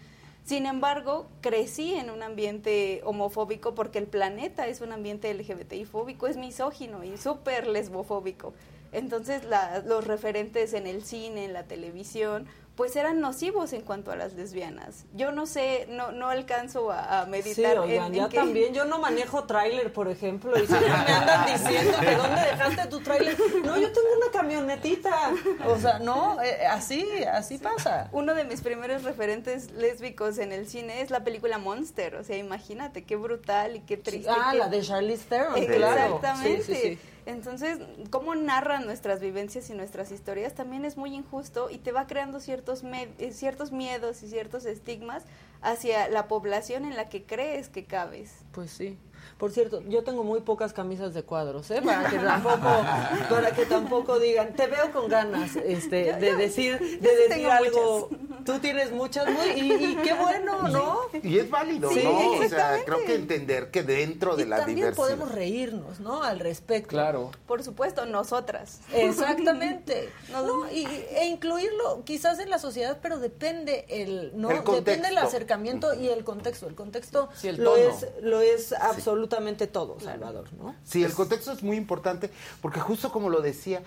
[0.44, 6.28] Sin embargo, crecí en un ambiente homofóbico porque el planeta es un ambiente LGBTI fóbico,
[6.28, 8.54] es misógino y súper lesbofóbico.
[8.92, 9.44] Entonces,
[9.86, 12.46] los referentes en el cine, en la televisión,
[12.76, 15.06] pues eran nocivos en cuanto a las lesbianas.
[15.14, 17.78] Yo no sé, no no alcanzo a, meditar.
[17.86, 21.98] Sí, en, ya también, yo no manejo tráiler, por ejemplo, y si me andan diciendo
[22.00, 23.38] que dónde dejaste tu tráiler.
[23.64, 25.32] No, yo tengo una camionetita.
[25.68, 28.10] O sea, no, eh, así, así pasa.
[28.12, 32.16] Uno de mis primeros referentes lésbicos en el cine es la película Monster.
[32.16, 34.32] O sea, imagínate, qué brutal y qué triste.
[34.32, 36.16] Ah, la de Charlize Theron, claro.
[36.16, 36.98] Exactamente.
[37.26, 37.80] Entonces,
[38.10, 42.40] cómo narran nuestras vivencias y nuestras historias también es muy injusto y te va creando
[42.40, 45.24] ciertos, eh, ciertos miedos y ciertos estigmas
[45.62, 48.34] hacia la población en la que crees que cabes.
[48.52, 48.98] Pues sí.
[49.44, 51.82] Por cierto, yo tengo muy pocas camisas de cuadros, ¿eh?
[51.84, 52.86] Para que tampoco,
[53.30, 58.08] para que tampoco digan, te veo con ganas, este, de decir, de decir algo.
[58.46, 61.00] Tú tienes muchas muy, y, qué bueno, ¿no?
[61.22, 62.32] Y es válido, ¿no?
[62.40, 66.24] O sea, creo que entender que dentro de la también podemos reírnos, ¿no?
[66.24, 66.88] Al respecto.
[66.88, 67.32] Claro.
[67.46, 68.80] Por supuesto, nosotras.
[68.94, 70.10] Exactamente.
[70.32, 75.94] no, y, e incluirlo quizás en la sociedad, pero depende el, no, depende el acercamiento
[75.94, 76.66] y el contexto.
[76.66, 79.33] El contexto lo es, lo es absolutamente
[79.68, 80.76] todo, Salvador, ¿no?
[80.84, 82.30] Sí, el contexto es muy importante
[82.62, 83.84] porque justo como lo decía,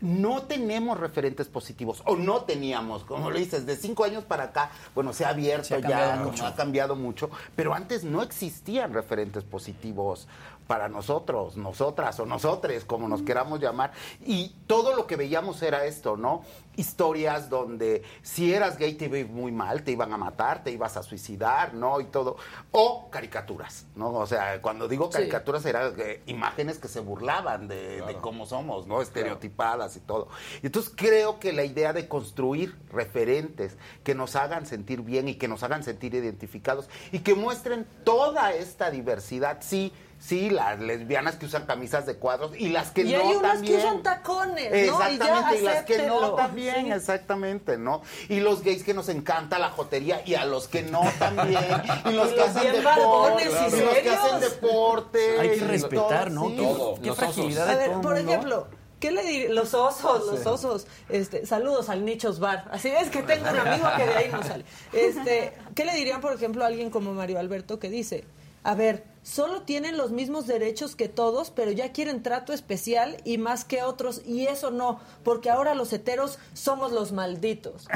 [0.00, 4.70] no tenemos referentes positivos, o no teníamos, como lo dices, de cinco años para acá,
[4.94, 6.14] bueno, se ha abierto ya,
[6.46, 10.28] ha cambiado mucho, pero antes no existían referentes positivos
[10.68, 13.90] para nosotros, nosotras o nosotres, como nos queramos llamar.
[14.24, 16.44] Y todo lo que veíamos era esto, ¿no?
[16.76, 20.98] Historias donde si eras gay te iba muy mal, te iban a matar, te ibas
[20.98, 22.00] a suicidar, ¿no?
[22.02, 22.36] Y todo.
[22.70, 24.10] O caricaturas, ¿no?
[24.10, 29.00] O sea, cuando digo caricaturas eran eh, imágenes que se burlaban de, cómo somos, ¿no?
[29.00, 30.28] Estereotipadas y todo.
[30.62, 35.36] Y entonces creo que la idea de construir referentes que nos hagan sentir bien y
[35.36, 41.36] que nos hagan sentir identificados y que muestren toda esta diversidad, sí, Sí, las lesbianas
[41.36, 43.72] que usan camisas de cuadros y las que y no hay unas también.
[43.72, 44.76] que usan tacones, ¿no?
[44.76, 48.02] Exactamente, y, las que no también, exactamente, ¿no?
[48.28, 51.60] Y los gays que nos encanta la jotería y a los que no también.
[52.04, 53.44] Y los que hacen deporte.
[53.44, 55.40] Y, los que hacen deporte.
[55.40, 56.50] Hay que respetar, ¿no?
[56.50, 57.00] Todo.
[57.00, 58.66] Qué fragilidad A de ver, por ejemplo,
[59.00, 59.50] ¿Qué le diría?
[59.50, 60.86] Los osos, los osos.
[61.08, 62.64] Este, saludos al Nichos Bar.
[62.72, 64.64] Así es que tengo un amigo que de ahí no sale.
[64.92, 68.24] Este, ¿Qué le dirían, por ejemplo, a alguien como Mario Alberto que dice,
[68.62, 73.38] a ver, solo tienen los mismos derechos que todos, pero ya quieren trato especial y
[73.38, 77.86] más que otros, y eso no, porque ahora los heteros somos los malditos.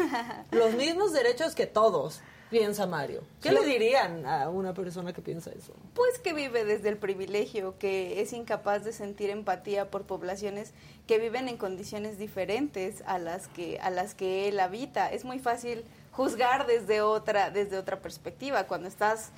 [0.50, 2.20] los mismos derechos que todos,
[2.52, 3.22] piensa Mario.
[3.40, 5.72] ¿Qué le dirían a una persona que piensa eso?
[5.94, 10.74] Pues que vive desde el privilegio, que es incapaz de sentir empatía por poblaciones
[11.06, 15.10] que viven en condiciones diferentes a las que a las que él habita.
[15.10, 19.30] Es muy fácil juzgar desde otra desde otra perspectiva cuando estás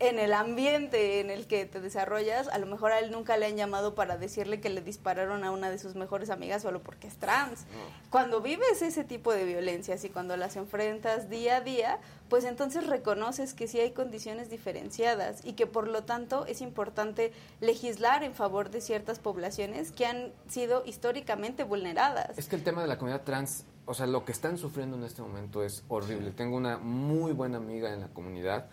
[0.00, 3.46] en el ambiente en el que te desarrollas, a lo mejor a él nunca le
[3.46, 7.06] han llamado para decirle que le dispararon a una de sus mejores amigas solo porque
[7.06, 7.64] es trans.
[8.10, 11.98] Cuando vives ese tipo de violencias y cuando las enfrentas día a día,
[12.28, 17.32] pues entonces reconoces que sí hay condiciones diferenciadas y que por lo tanto es importante
[17.60, 22.36] legislar en favor de ciertas poblaciones que han sido históricamente vulneradas.
[22.36, 25.04] Es que el tema de la comunidad trans, o sea, lo que están sufriendo en
[25.04, 26.32] este momento es horrible.
[26.32, 28.66] Tengo una muy buena amiga en la comunidad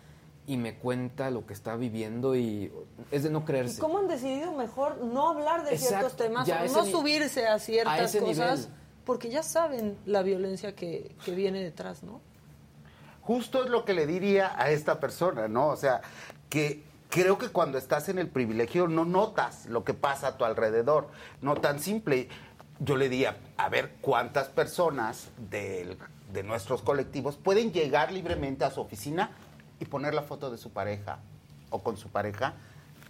[0.51, 2.69] y me cuenta lo que está viviendo y
[3.09, 3.77] es de no creerse.
[3.77, 8.67] ¿Y cómo han decidido mejor no hablar de ciertos temas, no subirse a ciertas cosas?
[9.05, 12.19] porque ya saben la violencia que, que viene detrás, ¿no?
[13.21, 15.67] Justo es lo que le diría a esta persona, ¿no?
[15.67, 16.01] O sea,
[16.49, 20.43] que creo que cuando estás en el privilegio no notas lo que pasa a tu
[20.43, 21.07] alrededor,
[21.41, 22.27] no tan simple.
[22.79, 25.97] Yo le diría, a ver cuántas personas de
[26.43, 29.31] nuestros colectivos pueden llegar libremente a su oficina
[29.81, 31.17] y poner la foto de su pareja
[31.71, 32.53] o con su pareja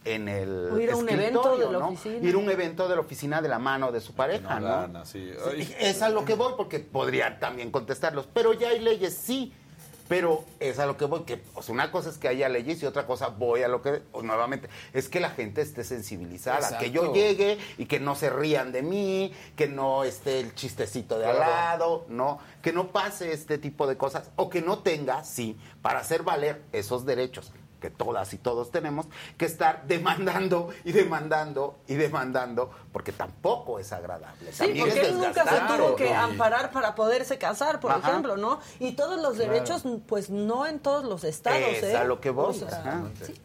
[0.06, 2.28] en el o ir a un evento de la oficina.
[2.28, 5.04] Ir a un evento de la oficina de la mano de su pareja, ¿no?
[5.80, 9.54] Es a lo que voy porque podría también contestarlos, pero ya hay leyes, sí,
[10.12, 13.08] pero es a lo que voy, que una cosa es que haya leyes y otra
[13.08, 17.58] cosa voy a lo que, nuevamente, es que la gente esté sensibilizada, que yo llegue
[17.78, 22.04] y que no se rían de mí, que no esté el chistecito de al lado,
[22.10, 26.24] no, que no pase este tipo de cosas, o que no tenga, sí, para hacer
[26.24, 29.08] valer esos derechos que todas y todos tenemos,
[29.38, 34.52] que estar demandando y demandando y demandando, porque tampoco es agradable.
[34.52, 38.60] Sí, porque él nunca se tuvo que amparar para poderse casar, por ejemplo, ¿no?
[38.80, 41.98] Y todos los derechos, pues no en todos los estados, es ¿eh?
[41.98, 42.56] a lo que voy.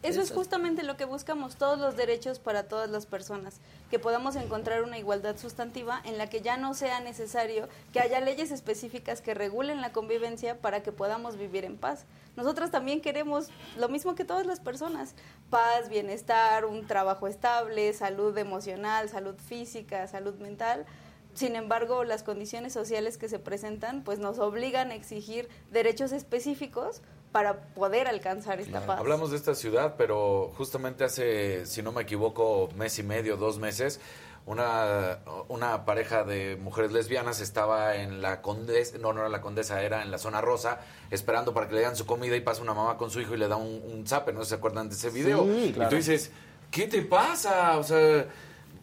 [0.03, 3.59] eso es justamente lo que buscamos, todos los derechos para todas las personas,
[3.89, 8.19] que podamos encontrar una igualdad sustantiva en la que ya no sea necesario que haya
[8.19, 12.05] leyes específicas que regulen la convivencia para que podamos vivir en paz.
[12.35, 13.47] Nosotros también queremos
[13.77, 15.15] lo mismo que todas las personas,
[15.49, 20.85] paz, bienestar, un trabajo estable, salud emocional, salud física, salud mental.
[21.33, 27.01] Sin embargo, las condiciones sociales que se presentan pues nos obligan a exigir derechos específicos
[27.31, 28.99] para poder alcanzar esta paz.
[28.99, 33.59] Hablamos de esta ciudad, pero justamente hace, si no me equivoco, mes y medio, dos
[33.59, 33.99] meses,
[34.47, 35.19] una,
[35.49, 40.01] una pareja de mujeres lesbianas estaba en la Condesa, no, no era la Condesa, era
[40.01, 40.79] en la zona rosa,
[41.11, 43.37] esperando para que le den su comida y pasa una mamá con su hijo y
[43.37, 45.45] le da un, un zape, ¿no se acuerdan de ese video?
[45.45, 46.31] Y tú dices,
[46.71, 47.77] ¿qué te pasa?
[47.77, 48.25] O sea,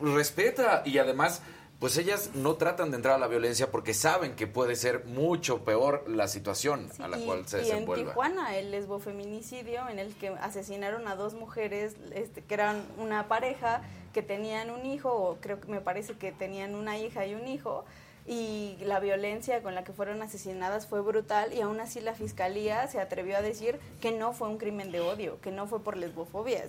[0.00, 0.82] respeta.
[0.84, 1.42] Y además,
[1.78, 5.64] pues ellas no tratan de entrar a la violencia porque saben que puede ser mucho
[5.64, 8.04] peor la situación a la cual se y desenvuelve.
[8.04, 13.28] en Tijuana, el lesbofeminicidio en el que asesinaron a dos mujeres este, que eran una
[13.28, 17.34] pareja que tenían un hijo, o creo que me parece que tenían una hija y
[17.34, 17.84] un hijo,
[18.26, 22.86] y la violencia con la que fueron asesinadas fue brutal y aún así la fiscalía
[22.88, 25.98] se atrevió a decir que no fue un crimen de odio, que no fue por
[25.98, 26.64] lesbofobia.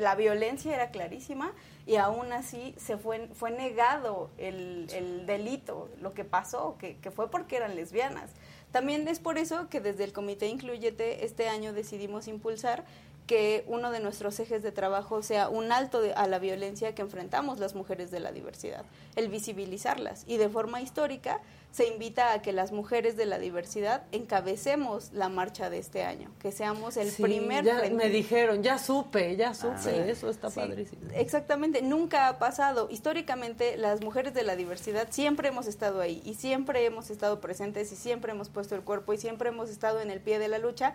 [0.00, 1.52] La violencia era clarísima
[1.86, 7.10] y aún así se fue, fue negado el, el delito, lo que pasó, que, que
[7.10, 8.30] fue porque eran lesbianas.
[8.70, 12.84] También es por eso que desde el Comité Incluyete este año decidimos impulsar
[13.26, 17.58] que uno de nuestros ejes de trabajo sea un alto a la violencia que enfrentamos
[17.58, 18.84] las mujeres de la diversidad,
[19.16, 20.24] el visibilizarlas.
[20.26, 21.40] Y de forma histórica
[21.70, 26.30] se invita a que las mujeres de la diversidad encabecemos la marcha de este año,
[26.38, 27.64] que seamos el primer...
[27.64, 31.02] Ya me dijeron, ya supe, ya supe, eso está padrísimo.
[31.14, 32.88] Exactamente, nunca ha pasado.
[32.90, 37.90] Históricamente las mujeres de la diversidad siempre hemos estado ahí y siempre hemos estado presentes
[37.92, 40.58] y siempre hemos puesto el cuerpo y siempre hemos estado en el pie de la
[40.58, 40.94] lucha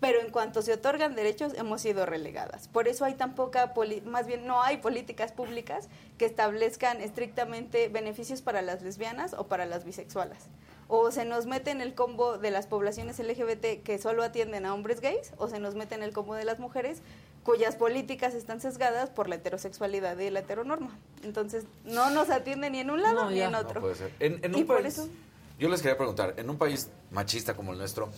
[0.00, 2.68] pero en cuanto se otorgan derechos hemos sido relegadas.
[2.68, 3.72] Por eso hay tan poca,
[4.04, 9.64] más bien no hay políticas públicas que establezcan estrictamente beneficios para las lesbianas o para
[9.64, 10.38] las bisexuales.
[10.88, 14.74] O se nos mete en el combo de las poblaciones LGBT que solo atienden a
[14.74, 17.02] hombres gays, o se nos mete en el combo de las mujeres
[17.42, 20.98] cuyas políticas están sesgadas por la heterosexualidad y la heteronorma.
[21.22, 23.82] Entonces, no nos atienden ni en un lado ni en otro.
[24.18, 25.08] En, un país,
[25.58, 28.10] Yo les quería preguntar, en un país machista como el nuestro,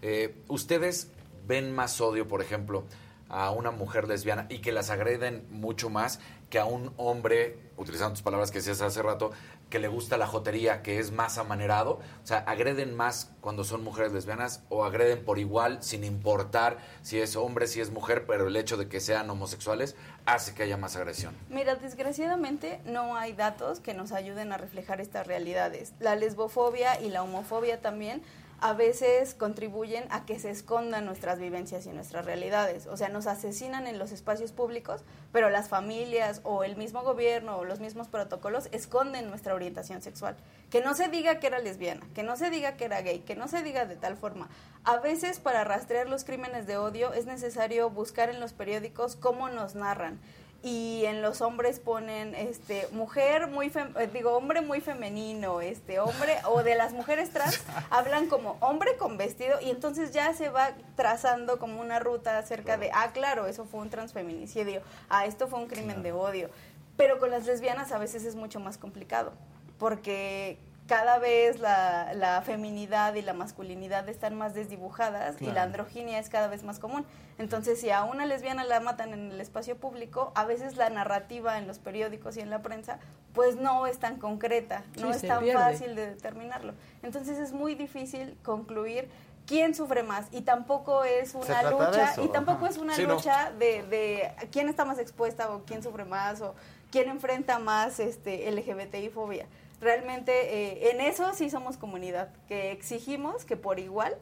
[0.00, 1.08] eh, ¿ustedes
[1.46, 2.84] ven más odio, por ejemplo,
[3.28, 8.14] a una mujer lesbiana y que las agreden mucho más que a un hombre, utilizando
[8.14, 9.30] tus palabras que decías hace rato,
[9.70, 12.00] que le gusta la jotería, que es más amanerado?
[12.24, 17.20] O sea, ¿agreden más cuando son mujeres lesbianas o agreden por igual sin importar si
[17.20, 19.94] es hombre, si es mujer, pero el hecho de que sean homosexuales
[20.26, 21.36] hace que haya más agresión?
[21.48, 25.92] Mira, desgraciadamente no hay datos que nos ayuden a reflejar estas realidades.
[26.00, 28.22] La lesbofobia y la homofobia también
[28.60, 32.86] a veces contribuyen a que se escondan nuestras vivencias y nuestras realidades.
[32.86, 37.56] O sea, nos asesinan en los espacios públicos, pero las familias o el mismo gobierno
[37.56, 40.36] o los mismos protocolos esconden nuestra orientación sexual.
[40.70, 43.34] Que no se diga que era lesbiana, que no se diga que era gay, que
[43.34, 44.48] no se diga de tal forma.
[44.84, 49.48] A veces para rastrear los crímenes de odio es necesario buscar en los periódicos cómo
[49.48, 50.20] nos narran
[50.62, 56.36] y en los hombres ponen este mujer muy eh, digo hombre muy femenino este hombre
[56.44, 60.72] o de las mujeres trans hablan como hombre con vestido y entonces ya se va
[60.96, 65.58] trazando como una ruta acerca de ah claro eso fue un transfeminicidio ah esto fue
[65.60, 66.50] un crimen de odio.
[66.96, 69.32] Pero con las lesbianas a veces es mucho más complicado
[69.78, 70.58] porque
[70.90, 76.28] cada vez la, la, feminidad y la masculinidad están más desdibujadas y la androginia es
[76.28, 77.06] cada vez más común.
[77.38, 81.58] Entonces, si a una lesbiana la matan en el espacio público, a veces la narrativa
[81.58, 82.98] en los periódicos y en la prensa,
[83.34, 86.74] pues no es tan concreta, no es tan fácil de determinarlo.
[87.04, 89.08] Entonces, es muy difícil concluir
[89.46, 94.32] quién sufre más y tampoco es una lucha y tampoco es una lucha de, de
[94.50, 96.56] quién está más expuesta o quién sufre más o
[96.90, 99.46] quién enfrenta más este LGBTI fobia
[99.80, 104.16] realmente eh, en eso sí somos comunidad, que exigimos que por igual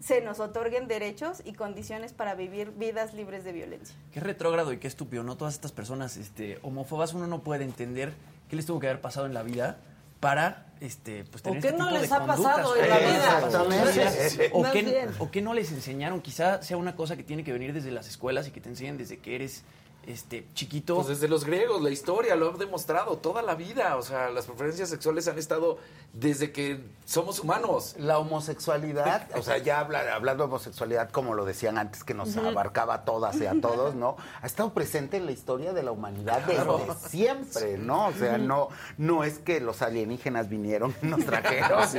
[0.00, 3.94] se nos otorguen derechos y condiciones para vivir vidas libres de violencia.
[4.12, 5.36] Qué retrógrado y qué estúpido, ¿no?
[5.36, 8.14] Todas estas personas este, homófobas, uno no puede entender
[8.48, 9.78] qué les tuvo que haber pasado en la vida
[10.20, 14.50] para este, pues, tener ¿O qué este no les ha pasado en la vida?
[14.52, 17.72] O, qué, o qué no les enseñaron, quizá sea una cosa que tiene que venir
[17.74, 19.64] desde las escuelas y que te enseñen desde que eres
[20.06, 20.96] este, chiquito.
[20.96, 23.96] Pues desde los griegos, la historia lo ha demostrado toda la vida.
[23.96, 25.78] O sea, las preferencias sexuales han estado
[26.12, 27.94] desde que somos humanos.
[27.98, 32.94] La homosexualidad, o sea, ya hablando de homosexualidad, como lo decían antes, que nos abarcaba
[32.94, 34.16] a todas y a todos, ¿no?
[34.42, 38.08] Ha estado presente en la historia de la humanidad desde siempre, ¿no?
[38.08, 38.68] O sea, no,
[38.98, 41.98] no es que los alienígenas vinieron y nos trajeron, Sí,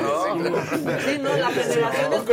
[1.19, 2.25] no, la generación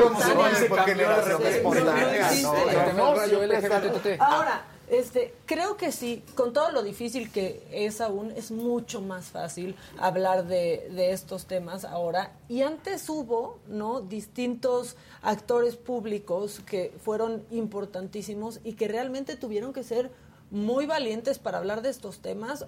[4.20, 9.26] Ahora, este, creo que sí, con todo lo difícil que es aún, es mucho más
[9.26, 12.32] fácil hablar de, de, estos temas ahora.
[12.48, 14.00] Y antes hubo, ¿no?
[14.00, 20.10] Distintos actores públicos que fueron importantísimos y que realmente tuvieron que ser
[20.50, 22.66] muy valientes para hablar de estos temas.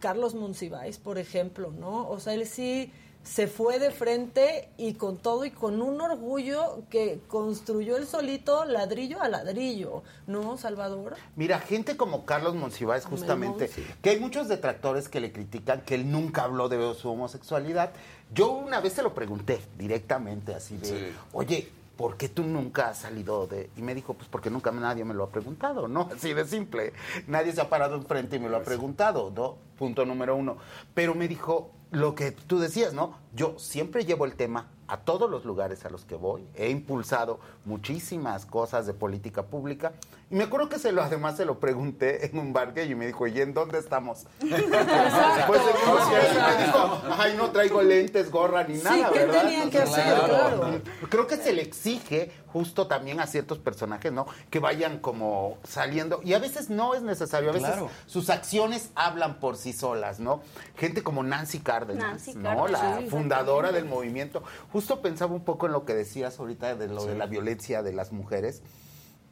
[0.00, 2.08] Carlos Monsiváis, por ejemplo, ¿no?
[2.08, 2.92] O sea, él sí
[3.22, 8.64] se fue de frente y con todo y con un orgullo que construyó el solito
[8.64, 11.14] ladrillo a ladrillo, ¿no, Salvador?
[11.36, 13.70] Mira, gente como Carlos Monsiváis justamente,
[14.02, 17.92] que hay muchos detractores que le critican que él nunca habló de su homosexualidad.
[18.34, 22.98] Yo una vez se lo pregunté directamente así de, oye, ¿por qué tú nunca has
[22.98, 23.70] salido de...?
[23.76, 26.08] Y me dijo, pues porque nunca nadie me lo ha preguntado, ¿no?
[26.14, 26.92] Así de simple.
[27.28, 29.56] Nadie se ha parado enfrente y me lo ha pues preguntado, ¿no?
[29.78, 30.56] Punto número uno.
[30.94, 33.18] Pero me dijo, lo que tú decías, ¿no?
[33.34, 36.46] Yo siempre llevo el tema a todos los lugares a los que voy.
[36.54, 39.92] He impulsado muchísimas cosas de política pública.
[40.32, 43.06] Y me acuerdo que se lo, además se lo pregunté en un bar y me
[43.06, 44.24] dijo, ¿y en dónde estamos?
[44.40, 49.80] pues en un me dijo, ay, no traigo lentes, gorra ni nada, ¿qué tenían que
[49.80, 50.04] hacer?
[50.24, 50.80] Claro.
[51.10, 54.26] Creo que se le exige justo también a ciertos personajes, ¿no?
[54.48, 56.22] Que vayan como saliendo.
[56.24, 57.74] Y a veces no es necesario, a veces
[58.06, 60.40] sus acciones hablan por sí solas, ¿no?
[60.76, 62.68] Gente como Nancy Cárdenas, ¿no?
[62.68, 64.42] la fundadora del movimiento.
[64.72, 67.92] Justo pensaba un poco en lo que decías ahorita de lo de la violencia de
[67.92, 68.62] las mujeres.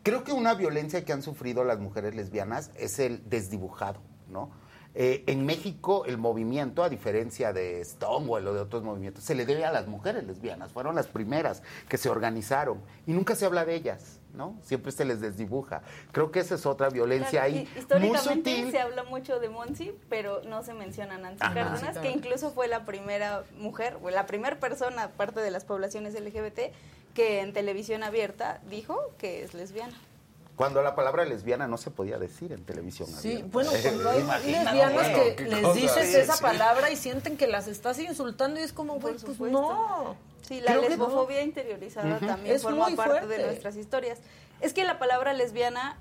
[0.02, 4.50] Creo que una violencia que han sufrido las mujeres lesbianas es el desdibujado, ¿no?
[4.94, 9.46] Eh, en México el movimiento, a diferencia de Stonewall o de otros movimientos, se le
[9.46, 10.72] debe a las mujeres lesbianas.
[10.72, 14.20] Fueron las primeras que se organizaron y nunca se habla de ellas.
[14.34, 14.56] ¿no?
[14.62, 15.82] Siempre se les desdibuja.
[16.12, 17.68] Creo que esa es otra violencia ahí.
[17.76, 22.50] Históricamente se habla mucho de Monsi, pero no se menciona a Nancy Cárdenas, que incluso
[22.50, 26.72] fue la primera mujer, o la primera persona, aparte de las poblaciones LGBT,
[27.20, 29.92] que en televisión abierta dijo que es lesbiana.
[30.56, 33.08] Cuando la palabra lesbiana no se podía decir en televisión.
[33.08, 37.98] Sí, bueno, cuando hay lesbianas que les dices esa palabra y sienten que las estás
[37.98, 40.16] insultando y es como, pues, no.
[40.40, 44.18] Sí, la lesbofobia interiorizada también forma parte de nuestras historias.
[44.62, 45.98] Es que la palabra lesbiana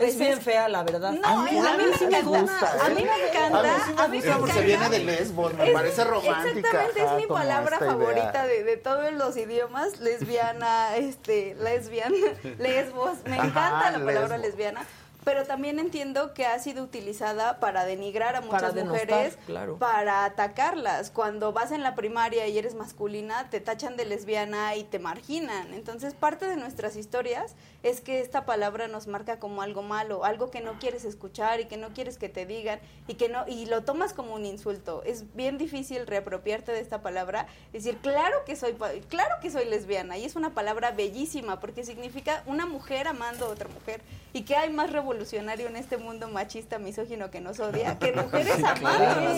[0.00, 1.12] es bien fea, la verdad.
[1.12, 1.50] No, a mí,
[1.98, 2.84] sí me gusta.
[2.84, 4.04] A mí me encanta.
[4.04, 4.60] A mí me encanta.
[4.60, 6.84] viene de lesbos, me parece romántica.
[6.84, 10.00] Exactamente, es mi palabra favorita de, de, todos los idiomas.
[10.00, 12.12] Lesbiana, este, lesbian,
[12.58, 13.18] lesbos.
[13.24, 14.86] Me encanta la palabra lesbiana
[15.24, 19.38] pero también entiendo que ha sido utilizada para denigrar a muchas mujeres,
[19.78, 21.10] para atacarlas.
[21.10, 25.74] Cuando vas en la primaria y eres masculina, te tachan de lesbiana y te marginan.
[25.74, 30.50] Entonces, parte de nuestras historias es que esta palabra nos marca como algo malo, algo
[30.50, 33.66] que no quieres escuchar y que no quieres que te digan y que no y
[33.66, 35.02] lo tomas como un insulto.
[35.04, 38.74] Es bien difícil reapropiarte de esta palabra, decir, claro que soy
[39.08, 43.48] claro que soy lesbiana y es una palabra bellísima porque significa una mujer amando a
[43.50, 44.00] otra mujer
[44.32, 48.62] y que hay más revolución en este mundo machista, misógino que nos odia, que mujeres
[48.62, 49.34] amando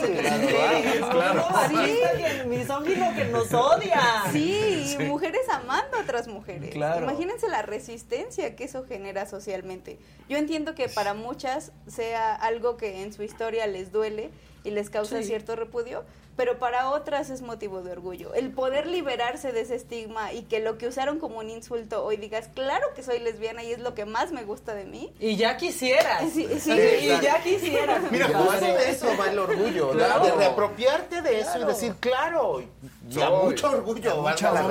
[1.68, 4.00] Sí, misógino que nos odia.
[4.32, 6.74] Sí, mujeres amando a otras mujeres.
[6.74, 9.98] Imagínense la resistencia que eso genera socialmente.
[10.28, 14.30] Yo entiendo que para muchas sea algo que en su historia les duele
[14.64, 16.04] y les causa cierto repudio,
[16.36, 18.32] pero para otras es motivo de orgullo.
[18.34, 22.16] El poder liberarse de ese estigma y que lo que usaron como un insulto hoy
[22.16, 25.12] digas, claro que soy lesbiana y es lo que más me gusta de mí.
[25.20, 26.32] Y ya quisieras.
[26.32, 28.02] Sí, y ya quisieras.
[28.10, 32.62] Mira, justo de eso va el orgullo, de reapropiarte de eso y decir, claro,
[33.08, 34.62] ya mucho orgullo, mucha la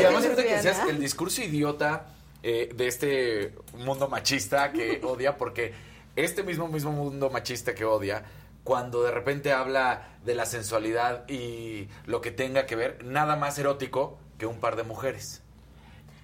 [0.00, 2.06] Y además, que decías el discurso idiota
[2.42, 5.74] eh, de este mundo machista que odia, porque
[6.14, 8.22] este mismo, mismo mundo machista que odia
[8.68, 13.58] cuando de repente habla de la sensualidad y lo que tenga que ver, nada más
[13.58, 15.40] erótico que un par de mujeres.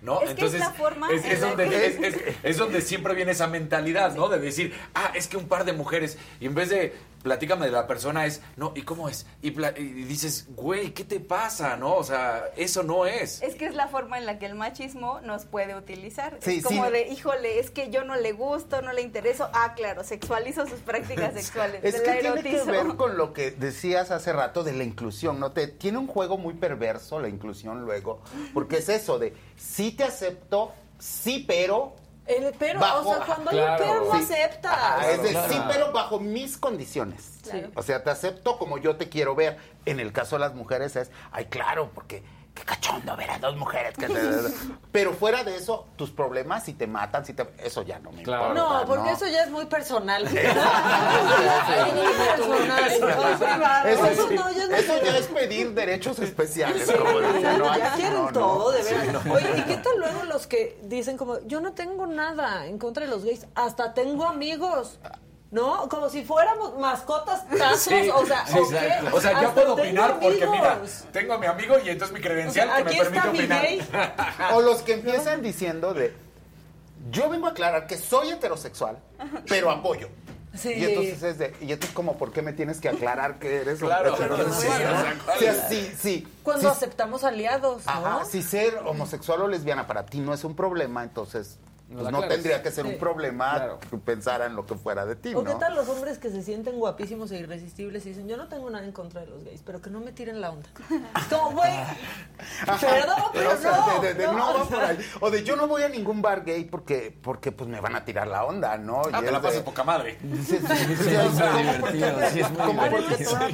[0.03, 0.21] ¿no?
[0.21, 4.29] Es Entonces, que es, la forma es, donde, es, donde siempre viene esa mentalidad, ¿no?
[4.29, 6.93] De decir, ah, es que un par de mujeres, y en vez de
[7.25, 9.27] platícame de la persona es, no, ¿y cómo es?
[9.43, 11.77] Y, dices, güey, ¿qué te pasa?
[11.77, 11.97] ¿No?
[11.97, 13.43] O sea, eso no es.
[13.43, 16.39] Es que es la forma en la que el machismo nos puede utilizar.
[16.41, 19.49] es como de, híjole, es que yo no le gusto, no le intereso.
[19.55, 21.83] Ah, claro, sexualizo sus prácticas sexuales.
[21.83, 25.53] es que tiene que ver con lo que decías hace rato de la inclusión, ¿no?
[25.53, 28.21] Te, tiene un juego muy perverso la inclusión luego,
[28.53, 31.95] porque es eso de, sí te acepto, sí, pero
[32.27, 35.11] el pero, o sea, cuando hay un pero no acepta.
[35.11, 37.41] es decir, sí, pero bajo mis condiciones.
[37.75, 39.59] O sea, te acepto como yo te quiero ver.
[39.87, 42.23] En el caso de las mujeres es, ay, claro, porque
[42.55, 43.95] qué cachondo ver a dos mujeres.
[43.97, 44.07] Que
[44.93, 47.47] Pero fuera de eso, tus problemas, si te matan, si te...
[47.59, 48.55] eso ya no me importa.
[48.55, 50.25] No, porque eso ya es muy personal.
[50.27, 50.37] eso,
[55.03, 56.87] ya es pedir derechos especiales.
[56.87, 59.23] ya quieren todo, de verdad.
[59.33, 63.05] Oye, ¿y qué tal luego los que dicen como, yo no tengo nada en contra
[63.05, 64.99] de los gays, hasta tengo amigos?
[65.55, 65.89] ¿No?
[65.89, 68.45] Como si fuéramos mascotas tazos, o sea,
[69.13, 70.81] o sea, yo puedo opinar porque mira,
[71.13, 73.67] tengo a mi amigo y entonces mi credencial que me permite opinar.
[74.55, 76.13] o los que empiezan diciendo de
[77.11, 78.99] yo vengo a aclarar que soy heterosexual,
[79.49, 80.09] pero apoyo.
[80.57, 80.73] Sí.
[80.73, 83.79] Y entonces es de, y entonces como, ¿por qué me tienes que aclarar que eres
[83.79, 85.21] claro, heterosexual?
[85.39, 87.93] Sí, sí, sí, Cuando aceptamos aliados, ¿no?
[87.93, 91.59] Ajá, si ser homosexual o lesbiana para ti no es un problema, entonces
[91.93, 95.35] pues no, tendría que ser un problema que pensara en lo que fuera de ti.
[95.35, 98.49] ¿O qué tal los hombres que se sienten guapísimos e irresistibles y dicen, yo no
[98.49, 100.69] tengo nada en contra de los gays, pero que no me tiren la onda?
[101.31, 101.73] Como, güey,
[102.81, 104.99] perdón, pero no, de, de, no, va por ahí.
[105.21, 108.05] O de yo no voy a ningún bar gay porque, porque pues me van a
[108.05, 109.03] tirar la onda, ¿no?
[109.13, 110.19] Ah, te la pasas poca madre.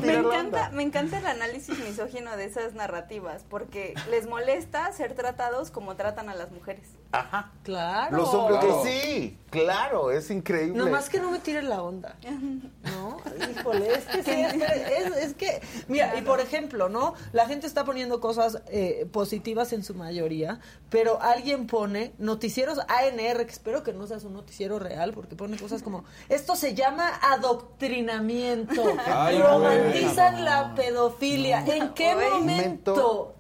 [0.00, 5.70] Me encanta, me encanta el análisis misógino de esas narrativas, porque les molesta ser tratados
[5.70, 6.88] como tratan a las mujeres.
[7.12, 7.50] Ajá.
[7.64, 8.19] Claro.
[8.20, 10.76] Los hombres que sí, claro, es increíble.
[10.76, 12.16] No más que no me tiren la onda.
[12.82, 13.18] ¿No?
[13.50, 17.14] Híjole, es que sí, es, es, que, mira, y por ejemplo, ¿no?
[17.32, 23.44] La gente está poniendo cosas eh, positivas en su mayoría, pero alguien pone noticieros ANR,
[23.46, 27.10] que espero que no seas un noticiero real, porque pone cosas como, esto se llama
[27.22, 28.82] adoctrinamiento,
[29.42, 31.64] romantizan la pedofilia.
[31.66, 33.34] ¿En qué momento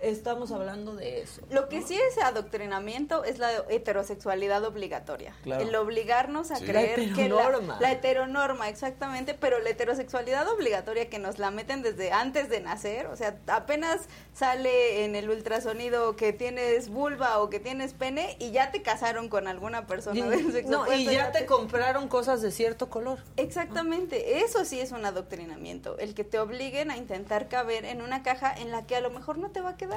[0.00, 1.42] estamos hablando de eso.
[1.50, 5.34] Lo que sí es adoctrinamiento es la heterosexualidad obligatoria.
[5.44, 11.38] El obligarnos a creer que la, la, heteronorma, exactamente, pero la heterosexualidad obligatoria que nos
[11.38, 14.02] la meten desde antes de nacer, o sea, apenas
[14.34, 19.28] sale en el ultrasonido que tienes vulva o que tienes pene y ya te casaron
[19.28, 23.20] con alguna persona del sexo No, y ya, te, te compraron cosas de cierto color.
[23.36, 28.22] Exactamente, eso sí es un adoctrinamiento, el que te obliguen a intentar caber en una
[28.22, 29.93] caja en la que a lo mejor no te va a quedar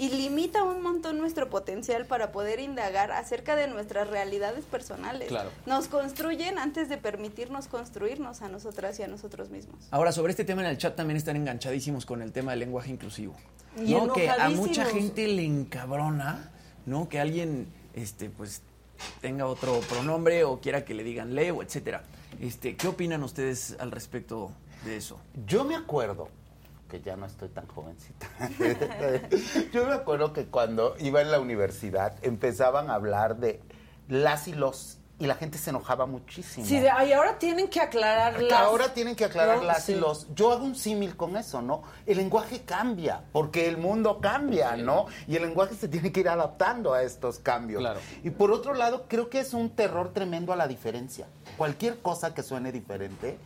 [0.00, 5.30] y limita un montón nuestro potencial para poder indagar acerca de nuestras realidades personales.
[5.66, 9.76] Nos construyen antes de permitirnos construirnos a nosotras y a nosotros mismos.
[9.90, 12.90] Ahora, sobre este tema en el chat también están enganchadísimos con el tema del lenguaje
[12.90, 13.34] inclusivo.
[13.76, 14.12] ¿no?
[14.14, 16.50] Que a mucha gente le encabrona,
[16.86, 17.10] ¿no?
[17.10, 18.62] Que alguien este pues
[19.20, 22.04] tenga otro pronombre o quiera que le digan Leo, etcétera.
[22.40, 24.50] Este, ¿qué opinan ustedes al respecto
[24.86, 25.18] de eso?
[25.46, 26.28] Yo me acuerdo
[26.90, 28.28] que ya no estoy tan jovencita.
[29.72, 33.60] Yo me acuerdo que cuando iba en la universidad empezaban a hablar de
[34.08, 36.66] las y los y la gente se enojaba muchísimo.
[36.66, 38.58] Sí, de, y ahora tienen que aclarar las.
[38.58, 40.26] Ahora tienen que aclarar las y los.
[40.34, 41.82] Yo hago un símil con eso, ¿no?
[42.06, 45.06] El lenguaje cambia, porque el mundo cambia, ¿no?
[45.28, 47.80] Y el lenguaje se tiene que ir adaptando a estos cambios.
[47.80, 48.00] Claro.
[48.24, 51.26] Y por otro lado, creo que es un terror tremendo a la diferencia.
[51.58, 53.38] Cualquier cosa que suene diferente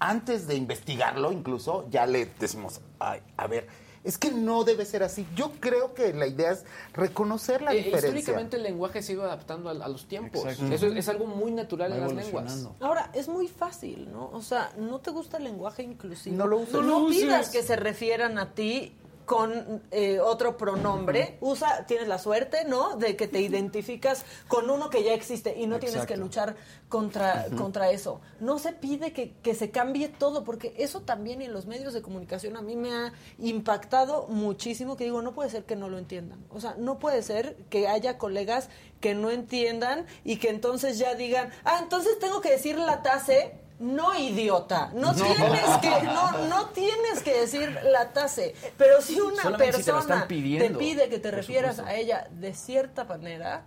[0.00, 3.66] antes de investigarlo incluso, ya le decimos, ay, a ver,
[4.04, 5.26] es que no debe ser así.
[5.34, 6.64] Yo creo que la idea es
[6.94, 8.08] reconocer la eh, diferencia.
[8.08, 10.44] Históricamente el lenguaje se ha ido adaptando a, los tiempos.
[10.46, 12.68] Eso es, algo muy natural en las lenguas.
[12.80, 14.30] Ahora, es muy fácil, ¿no?
[14.32, 16.36] O sea, no te gusta el lenguaje inclusivo.
[16.36, 16.74] No lo uses.
[16.74, 18.94] No, pidas que se refieran a ti
[19.28, 22.96] con eh, otro pronombre, usa, tienes la suerte, ¿no?
[22.96, 26.56] De que te identificas con uno que ya existe y no tienes que luchar
[26.88, 28.22] contra, contra eso.
[28.40, 32.00] No se pide que, que, se cambie todo, porque eso también en los medios de
[32.00, 35.98] comunicación a mí me ha impactado muchísimo, que digo, no puede ser que no lo
[35.98, 36.42] entiendan.
[36.48, 41.14] O sea, no puede ser que haya colegas que no entiendan y que entonces ya
[41.14, 46.66] digan, ah, entonces tengo que decir la tase no, idiota, no, tienes que no, no
[46.70, 51.94] tienes que decir la tase, pero si una persona te, pide que te refieras a
[51.94, 53.62] ella de cierta manera,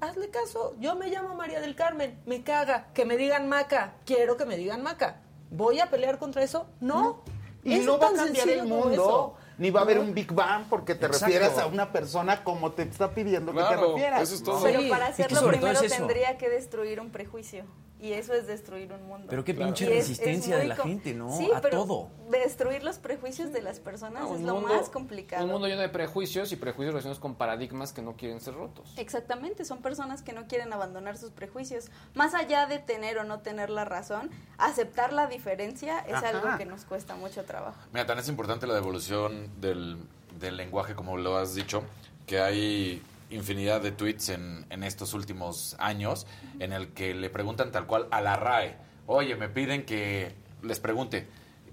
[0.00, 0.74] hazle caso.
[0.80, 4.56] Yo me llamo María del Carmen, me caga que me digan Maca, quiero que me
[4.56, 5.20] digan Maca.
[5.50, 6.66] ¿Voy a pelear contra eso?
[6.80, 7.22] No.
[7.62, 9.36] Y no va a cambiar el mundo.
[9.58, 12.82] Ni va a haber un Big Bang porque te refieras a una persona como te
[12.82, 14.42] está pidiendo que te refieras.
[14.62, 17.64] Pero para hacerlo primero tendría que destruir un prejuicio.
[17.98, 19.26] Y eso es destruir un mundo.
[19.30, 21.30] Pero qué pinche resistencia de la gente, ¿no?
[21.54, 22.10] a todo.
[22.30, 25.44] Destruir los prejuicios de las personas es lo más complicado.
[25.44, 28.92] Un mundo lleno de prejuicios y prejuicios relacionados con paradigmas que no quieren ser rotos.
[28.98, 31.86] Exactamente, son personas que no quieren abandonar sus prejuicios.
[32.14, 36.66] Más allá de tener o no tener la razón, aceptar la diferencia es algo que
[36.66, 37.78] nos cuesta mucho trabajo.
[37.92, 39.96] Mira, tan es importante la devolución del,
[40.38, 41.82] del lenguaje, como lo has dicho,
[42.26, 46.26] que hay infinidad de tweets en, en, estos últimos años
[46.60, 48.76] en el que le preguntan tal cual a la RAE,
[49.06, 51.26] oye, me piden que les pregunte,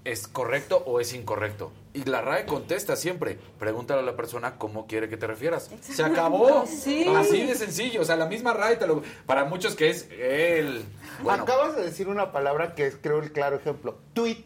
[0.04, 1.72] ¿es correcto o es incorrecto?
[1.92, 5.70] Y la RAE contesta siempre, pregúntale a la persona cómo quiere que te refieras.
[5.80, 6.62] Se acabó.
[6.62, 8.02] Así de sencillo.
[8.02, 10.84] O sea, la misma RAE, te lo, para muchos que es el...
[11.28, 13.98] Acabas de decir una palabra que es, creo, el claro ejemplo.
[14.12, 14.44] Tweet.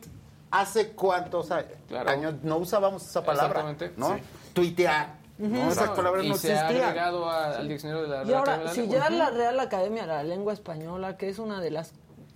[0.51, 3.76] ¿Hace cuántos años no usábamos esa palabra?
[3.98, 4.18] ¿no?
[4.55, 8.89] Tuitear no, esas palabras no se ha agregado al diccionario de la Y ahora, si
[8.89, 11.93] ya la Real Academia de la Lengua Española, que es una de las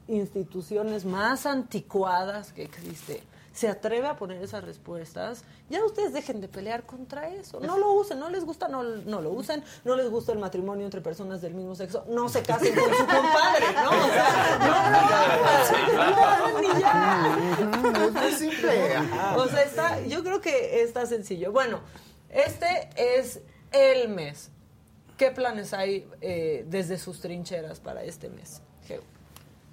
[0.06, 3.22] instituciones más anticuadas que existe,
[3.52, 7.60] se atreve a poner esas respuestas, ya ustedes dejen de pelear contra eso.
[7.60, 10.84] No lo usen, no les gusta, no, no lo usen, no les gusta el matrimonio
[10.84, 13.90] entre personas del mismo sexo, no se casen con su compadre, ¿no?
[13.90, 14.58] O sea,
[16.48, 18.28] no, ni ya.
[18.28, 18.98] Es simple.
[19.36, 21.52] O sea, está, yo creo que está sencillo.
[21.52, 21.80] Bueno,
[22.32, 23.40] este es
[23.70, 24.50] el mes.
[25.16, 28.62] ¿Qué planes hay eh, desde sus trincheras para este mes?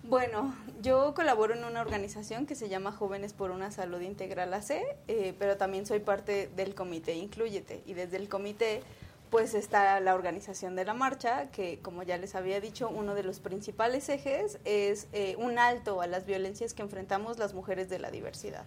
[0.04, 4.72] Bueno, yo colaboro en una organización que se llama Jóvenes por una Salud Integral AC,
[5.08, 7.84] eh, pero también soy parte del comité Incluyete.
[7.86, 8.82] Y desde el comité,
[9.30, 13.24] pues está la organización de la marcha, que como ya les había dicho, uno de
[13.24, 18.00] los principales ejes es eh, un alto a las violencias que enfrentamos las mujeres de
[18.00, 18.64] la diversidad.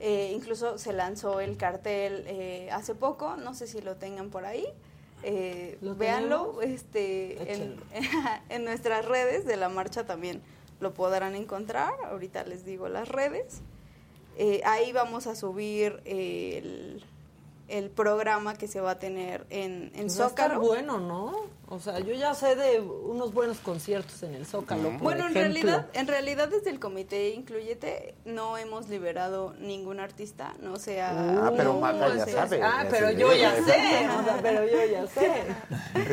[0.00, 4.44] Eh, incluso se lanzó el cartel eh, hace poco, no sé si lo tengan por
[4.44, 4.66] ahí.
[5.24, 7.36] Eh, véanlo este,
[8.48, 10.40] en, nuestras redes de la marcha también
[10.80, 11.92] lo podrán encontrar.
[12.10, 13.60] Ahorita les digo las redes.
[14.36, 17.04] Eh, ahí vamos a subir el,
[17.68, 20.60] el programa que se va a tener en, en Zócalo.
[20.60, 21.58] bueno, ¿no?
[21.70, 24.90] O sea, yo ya sé de unos buenos conciertos en el Zócalo.
[25.00, 30.76] bueno, en realidad, en realidad desde el comité Incluyete no hemos liberado ningún artista, no
[30.76, 31.10] sea.
[31.46, 32.62] ah, pero Maca ya sabe.
[32.62, 34.08] Ah, pero yo ya sé.
[34.18, 35.44] o sea, pero yo ya sé.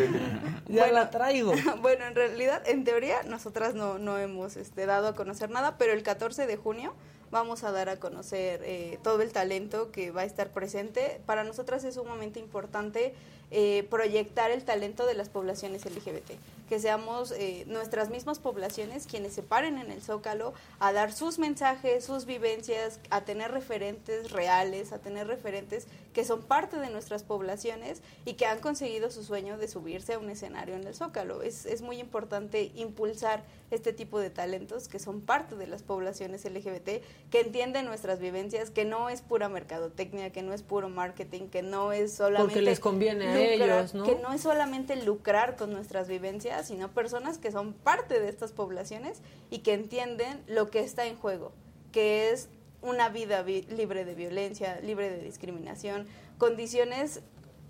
[0.68, 1.53] ya la traigo.
[1.82, 5.94] bueno, en realidad, en teoría, nosotras no, no hemos este, dado a conocer nada, pero
[5.94, 6.94] el 14 de junio
[7.31, 11.22] vamos a dar a conocer eh, todo el talento que va a estar presente.
[11.26, 13.14] Para nosotras es sumamente importante
[13.52, 16.32] eh, proyectar el talento de las poblaciones LGBT,
[16.68, 21.38] que seamos eh, nuestras mismas poblaciones quienes se paren en el zócalo a dar sus
[21.38, 27.24] mensajes, sus vivencias, a tener referentes reales, a tener referentes que son parte de nuestras
[27.24, 31.44] poblaciones y que han conseguido su sueño de subirse a un escenario en el zócalo.
[31.44, 36.46] Es, es muy importante impulsar este tipo de talentos que son parte de las poblaciones
[36.46, 41.48] LGBT, que entienden nuestras vivencias, que no es pura mercadotecnia, que no es puro marketing,
[41.48, 42.54] que no es solamente...
[42.54, 44.04] Porque les conviene a ellos, ¿no?
[44.04, 48.52] Que no es solamente lucrar con nuestras vivencias, sino personas que son parte de estas
[48.52, 51.52] poblaciones y que entienden lo que está en juego,
[51.92, 52.50] que es
[52.82, 56.08] una vida libre de violencia, libre de discriminación,
[56.38, 57.22] condiciones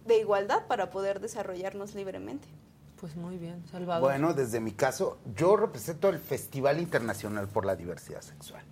[0.05, 2.47] de igualdad para poder desarrollarnos libremente.
[2.99, 4.01] Pues muy bien, Salvador.
[4.01, 8.63] Bueno, desde mi caso, yo represento el Festival Internacional por la Diversidad Sexual,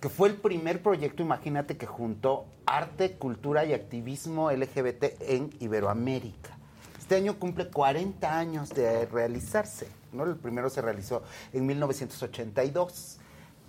[0.00, 6.56] que fue el primer proyecto, imagínate, que juntó arte, cultura y activismo LGBT en Iberoamérica.
[6.98, 10.24] Este año cumple 40 años de realizarse, ¿no?
[10.24, 13.18] El primero se realizó en 1982.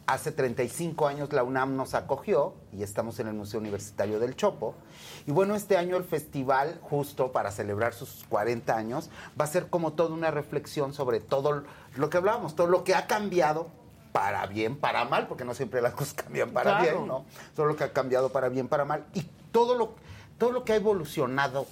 [0.08, 4.74] Hace 35 años la UNAM nos acogió y estamos en el Museo Universitario del Chopo.
[5.28, 9.10] Y bueno, este año el festival, justo para celebrar sus 40 años,
[9.40, 11.64] va a ser como toda una reflexión sobre todo
[11.96, 13.70] lo que hablábamos, todo lo que ha cambiado
[14.18, 17.26] para bien, para mal, porque no siempre las cosas cambian para bien, ¿no?
[17.56, 19.06] Todo lo que ha cambiado para bien, para mal.
[19.14, 19.22] Y
[19.52, 19.94] todo lo
[20.40, 21.68] todo lo que ha evolucionado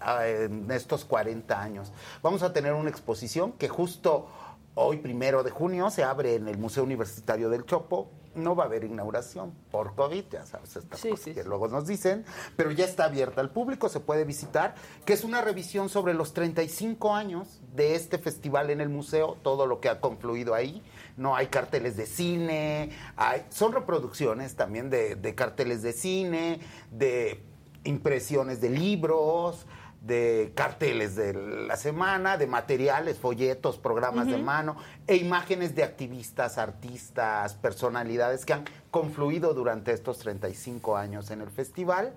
[0.00, 1.92] ah, en estos 40 años.
[2.22, 4.26] Vamos a tener una exposición que justo
[4.74, 8.10] hoy, primero de junio, se abre en el Museo Universitario del Chopo.
[8.34, 12.24] No va a haber inauguración por COVID, ya sabes, estas cosas que luego nos dicen,
[12.56, 14.74] pero ya está abierta al público, se puede visitar,
[15.04, 19.66] que es una revisión sobre los 35 años de este festival en el museo, todo
[19.66, 20.82] lo que ha concluido ahí.
[21.16, 26.60] No hay carteles de cine, hay, son reproducciones también de, de carteles de cine,
[26.90, 27.42] de
[27.84, 29.66] impresiones de libros,
[30.02, 34.76] de carteles de la semana, de materiales, folletos, programas de mano
[35.06, 41.50] e imágenes de activistas, artistas, personalidades que han confluido durante estos 35 años en el
[41.50, 42.12] festival.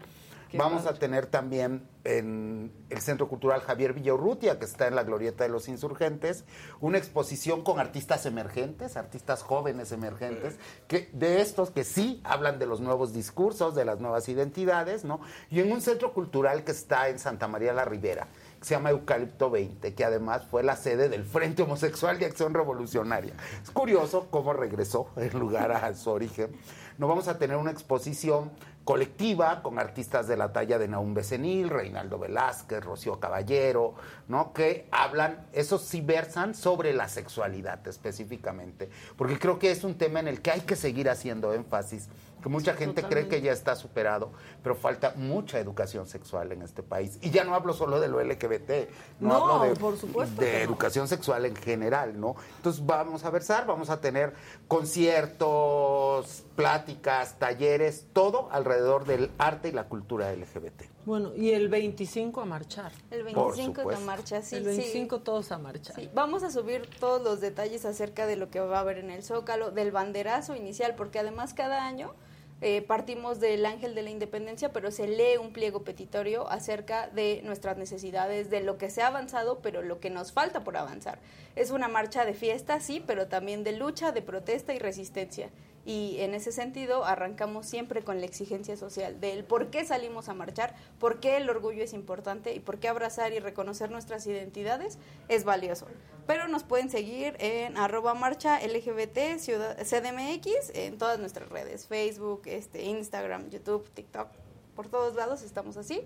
[0.54, 5.44] Vamos a tener también en el Centro Cultural Javier Villaurrutia, que está en la Glorieta
[5.44, 6.46] de los Insurgentes,
[6.80, 10.56] una exposición con artistas emergentes, artistas jóvenes emergentes,
[10.88, 15.20] que de estos que sí hablan de los nuevos discursos, de las nuevas identidades, ¿no?
[15.50, 18.28] Y en un centro cultural que está en Santa María la Ribera,
[18.60, 22.54] que se llama Eucalipto 20, que además fue la sede del Frente Homosexual de Acción
[22.54, 23.34] Revolucionaria.
[23.64, 26.56] Es curioso cómo regresó el lugar a su origen.
[26.98, 28.52] No vamos a tener una exposición
[28.86, 33.96] colectiva con artistas de la talla de Naum Becenil, Reinaldo Velázquez, Rocío Caballero,
[34.28, 34.54] ¿no?
[34.54, 40.20] Que hablan, esos sí versan sobre la sexualidad específicamente, porque creo que es un tema
[40.20, 42.08] en el que hay que seguir haciendo énfasis
[42.46, 44.32] que mucha gente cree que ya está superado,
[44.62, 47.18] pero falta mucha educación sexual en este país.
[47.24, 48.88] Y ya no hablo solo de lo LGBT,
[49.20, 52.36] no, hablo de, por supuesto de educación sexual en general, ¿no?
[52.58, 54.36] Entonces vamos a versar, vamos a tener
[54.68, 60.84] conciertos, pláticas, talleres, todo alrededor del arte y la cultura LGBT.
[61.06, 62.92] Bueno, y el 25 a marchar.
[63.12, 64.56] El 25 a marcha, sí.
[64.56, 65.96] El 25 todos a marchar.
[65.96, 66.10] Sí.
[66.14, 69.24] Vamos a subir todos los detalles acerca de lo que va a haber en el
[69.24, 72.14] Zócalo, del banderazo inicial, porque además cada año
[72.62, 77.42] eh, partimos del ángel de la independencia, pero se lee un pliego petitorio acerca de
[77.44, 81.20] nuestras necesidades, de lo que se ha avanzado, pero lo que nos falta por avanzar.
[81.56, 85.50] Es una marcha de fiesta, sí, pero también de lucha, de protesta y resistencia
[85.86, 90.34] y en ese sentido arrancamos siempre con la exigencia social del por qué salimos a
[90.34, 94.98] marchar, por qué el orgullo es importante y por qué abrazar y reconocer nuestras identidades
[95.30, 95.86] es valioso.
[96.26, 102.84] Pero nos pueden seguir en arroba marcha LGBT CDMX en todas nuestras redes, Facebook, este,
[102.84, 104.30] Instagram, YouTube, TikTok,
[104.76, 106.02] por todos lados estamos así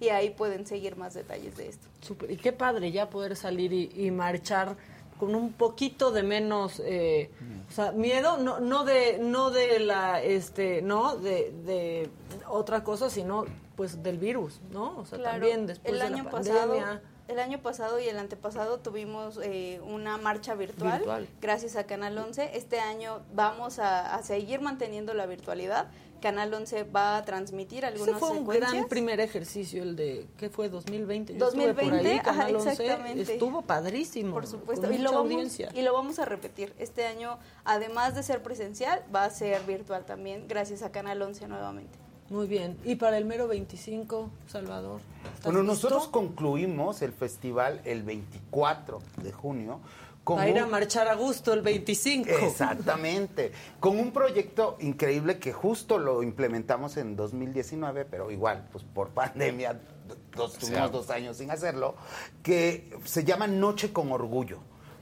[0.00, 1.86] y ahí pueden seguir más detalles de esto.
[2.28, 4.76] Y qué padre ya poder salir y marchar
[5.20, 7.30] con un poquito de menos eh,
[7.68, 12.10] o sea, miedo no no de no de la este no de, de
[12.48, 13.44] otra cosa sino
[13.76, 16.74] pues del virus no o sea también después el de año la pasado
[17.28, 22.56] el año pasado y el antepasado tuvimos eh, una marcha virtual, gracias a Canal 11.
[22.56, 25.86] Este año vamos a, a seguir manteniendo la virtualidad
[26.20, 30.50] Canal 11 va a transmitir algunas Ese fue un gran primer ejercicio, el de, ¿qué
[30.50, 30.68] fue?
[30.68, 31.34] 2020.
[31.34, 34.34] 2020, Canal 11 estuvo padrísimo.
[34.34, 36.72] Por supuesto, y lo, vamos, y lo vamos a repetir.
[36.78, 41.48] Este año, además de ser presencial, va a ser virtual también, gracias a Canal 11
[41.48, 41.98] nuevamente.
[42.30, 42.78] Muy bien.
[42.84, 45.00] ¿Y para el mero 25, Salvador?
[45.42, 49.80] Bueno, nosotros concluimos el festival el 24 de junio
[50.36, 52.28] Va a ir a marchar a gusto el 25.
[52.28, 53.52] Exactamente.
[53.78, 59.80] Con un proyecto increíble que justo lo implementamos en 2019, pero igual, pues por pandemia,
[60.34, 61.94] dos, tuvimos dos años sin hacerlo,
[62.42, 64.60] que se llama Noche con Orgullo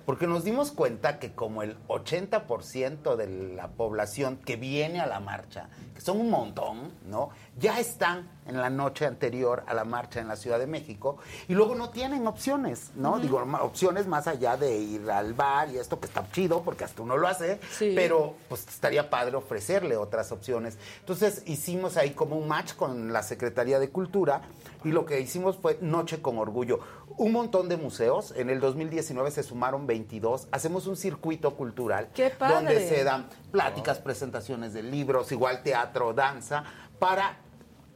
[0.08, 5.20] porque nos dimos cuenta que como el 80% de la población que viene a la
[5.20, 7.28] marcha, que son un montón, ¿no?
[7.58, 11.52] Ya están en la noche anterior a la marcha en la Ciudad de México y
[11.52, 13.18] luego no tienen opciones, ¿no?
[13.18, 17.02] Digo, opciones más allá de ir al bar y esto que está chido porque hasta
[17.02, 20.78] uno lo hace, pero pues estaría padre ofrecerle otras opciones.
[21.00, 24.40] Entonces hicimos ahí como un match con la Secretaría de Cultura
[24.84, 26.80] y lo que hicimos fue Noche con Orgullo
[27.18, 28.32] un montón de museos.
[28.36, 30.48] En el 2019 se sumaron 22.
[30.50, 32.08] Hacemos un circuito cultural
[32.38, 36.64] donde se dan pláticas, presentaciones de libros, igual teatro, danza,
[36.98, 37.38] para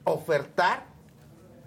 [0.04, 0.86] ofertar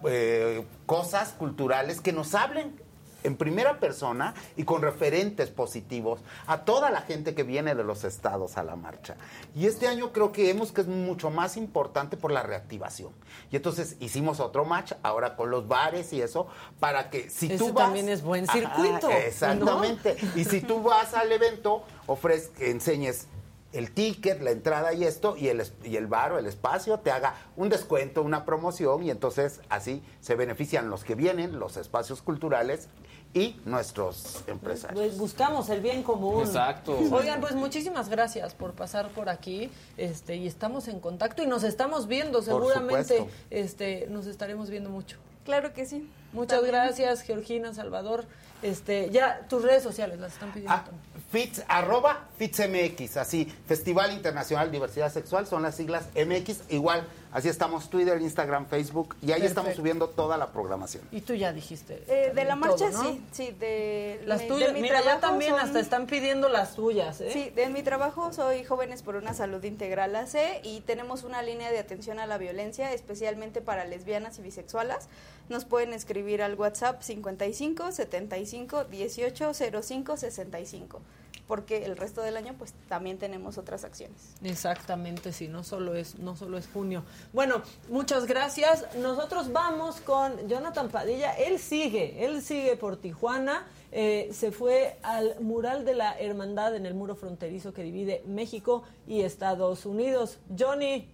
[0.05, 2.79] eh, cosas culturales que nos hablen
[3.25, 8.03] en primera persona y con referentes positivos a toda la gente que viene de los
[8.03, 9.15] estados a la marcha.
[9.55, 13.11] Y este año creo que hemos que es mucho más importante por la reactivación.
[13.51, 16.47] Y entonces hicimos otro match ahora con los bares y eso
[16.79, 19.09] para que si tú vas también es buen circuito.
[19.09, 20.17] exactamente.
[20.35, 23.27] Y si tú vas al evento, ofrezca enseñes
[23.75, 27.11] el ticket, la entrada y esto, y el, y el bar o el espacio te
[27.11, 32.21] haga un descuento, una promoción, y entonces así se benefician los que vienen, los espacios
[32.21, 32.87] culturales
[33.35, 34.97] y nuestros empresarios.
[34.97, 36.39] Pues buscamos el bien común.
[36.39, 36.97] Exacto.
[37.11, 39.69] Oigan, pues muchísimas gracias por pasar por aquí.
[39.97, 45.17] Este, y estamos en contacto y nos estamos viendo, seguramente este nos estaremos viendo mucho.
[45.43, 46.09] Claro que sí.
[46.31, 48.25] Muchas gracias, Georgina, Salvador.
[48.65, 50.73] Este, ya tus redes sociales las están pidiendo.
[50.73, 50.85] Ah,
[51.31, 57.05] Fitz, arroba FitzMX, así, Festival Internacional Diversidad Sexual, son las siglas MX, igual
[57.35, 61.03] Así estamos, Twitter, Instagram, Facebook, y ahí estamos subiendo toda la programación.
[61.11, 62.01] Y tú ya dijiste.
[62.07, 63.51] Eh, de la marcha, sí, sí.
[63.59, 67.31] De, las tuyas, mira, ya también hasta están pidiendo las tuyas, ¿eh?
[67.33, 71.69] Sí, de mi trabajo soy Jóvenes por una Salud Integral AC y tenemos una línea
[71.71, 75.09] de atención a la violencia, especialmente para lesbianas y bisexuales.
[75.49, 78.54] Nos pueden escribir al WhatsApp 55 75
[78.89, 81.01] 18 05 65
[81.47, 84.17] porque el resto del año pues también tenemos otras acciones.
[84.43, 87.03] Exactamente, sí, no solo es no solo es junio.
[87.33, 88.85] Bueno, muchas gracias.
[88.95, 91.33] Nosotros vamos con Jonathan Padilla.
[91.33, 93.67] Él sigue, él sigue por Tijuana.
[93.91, 98.83] Eh, se fue al mural de la hermandad en el muro fronterizo que divide México
[99.07, 100.39] y Estados Unidos.
[100.57, 101.11] Johnny.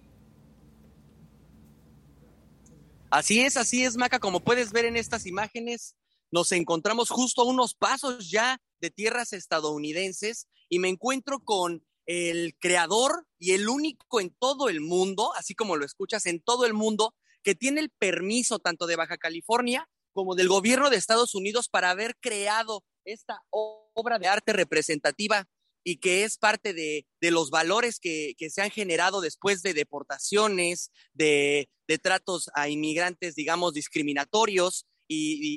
[3.10, 4.18] Así es, así es, Maca.
[4.18, 5.94] Como puedes ver en estas imágenes,
[6.32, 12.56] nos encontramos justo a unos pasos ya de tierras estadounidenses y me encuentro con el
[12.58, 16.74] creador y el único en todo el mundo, así como lo escuchas, en todo el
[16.74, 17.14] mundo,
[17.44, 21.90] que tiene el permiso tanto de Baja California como del gobierno de Estados Unidos para
[21.90, 25.46] haber creado esta obra de arte representativa
[25.84, 31.68] y que es parte de, los valores que, se han generado después de deportaciones, de,
[32.02, 34.86] tratos a inmigrantes, digamos, discriminatorios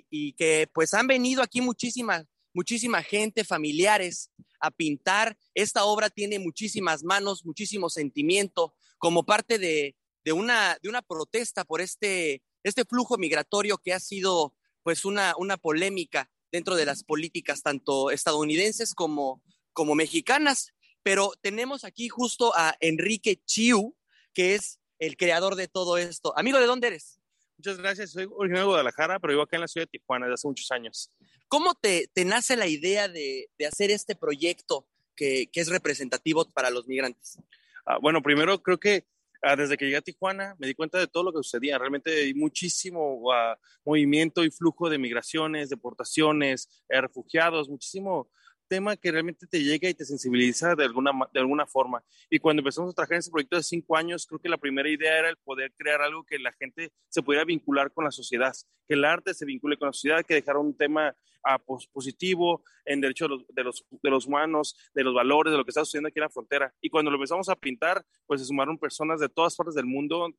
[0.09, 5.37] y, que pues han venido aquí muchísimas muchísima gente, familiares, a pintar.
[5.53, 9.95] Esta obra tiene muchísimas manos, muchísimo sentimiento, como parte de,
[10.31, 15.57] una, de una protesta por este, este flujo migratorio que ha sido pues una, una
[15.57, 20.71] polémica dentro de las políticas tanto estadounidenses como, como mexicanas.
[21.03, 23.95] Pero tenemos aquí justo a Enrique Chiu,
[24.33, 26.33] que es el creador de todo esto.
[26.37, 27.19] Amigo, ¿de dónde eres?
[27.57, 28.11] Muchas gracias.
[28.11, 30.71] Soy originario de Guadalajara, pero vivo acá en la ciudad de Tijuana desde hace muchos
[30.71, 31.11] años.
[31.47, 37.37] ¿Cómo te, nace la idea de, hacer este proyecto que, es representativo para los migrantes?
[37.85, 39.05] Ah, bueno, primero creo que
[39.41, 41.77] ah, desde que llegué a Tijuana me di cuenta de todo lo que sucedía.
[41.77, 48.29] Realmente hay muchísimo ah, movimiento y flujo de migraciones, deportaciones, eh, refugiados, muchísimo
[48.67, 52.03] tema que realmente te llega y te sensibiliza de alguna, de alguna forma.
[52.29, 54.89] Y cuando empezamos a trabajar en ese proyecto de cinco años, creo que la primera
[54.89, 58.53] idea era el poder crear algo que la gente se pudiera vincular con la sociedad,
[58.87, 61.59] que el arte se vincule con la sociedad, que dejara un tema ah,
[61.93, 65.83] positivo en derecho de los, de los, humanos, de los valores, de lo que está
[65.83, 66.73] sucediendo aquí en la frontera.
[66.81, 70.33] Y cuando lo empezamos a pintar, pues se sumaron personas de todas partes del mundo,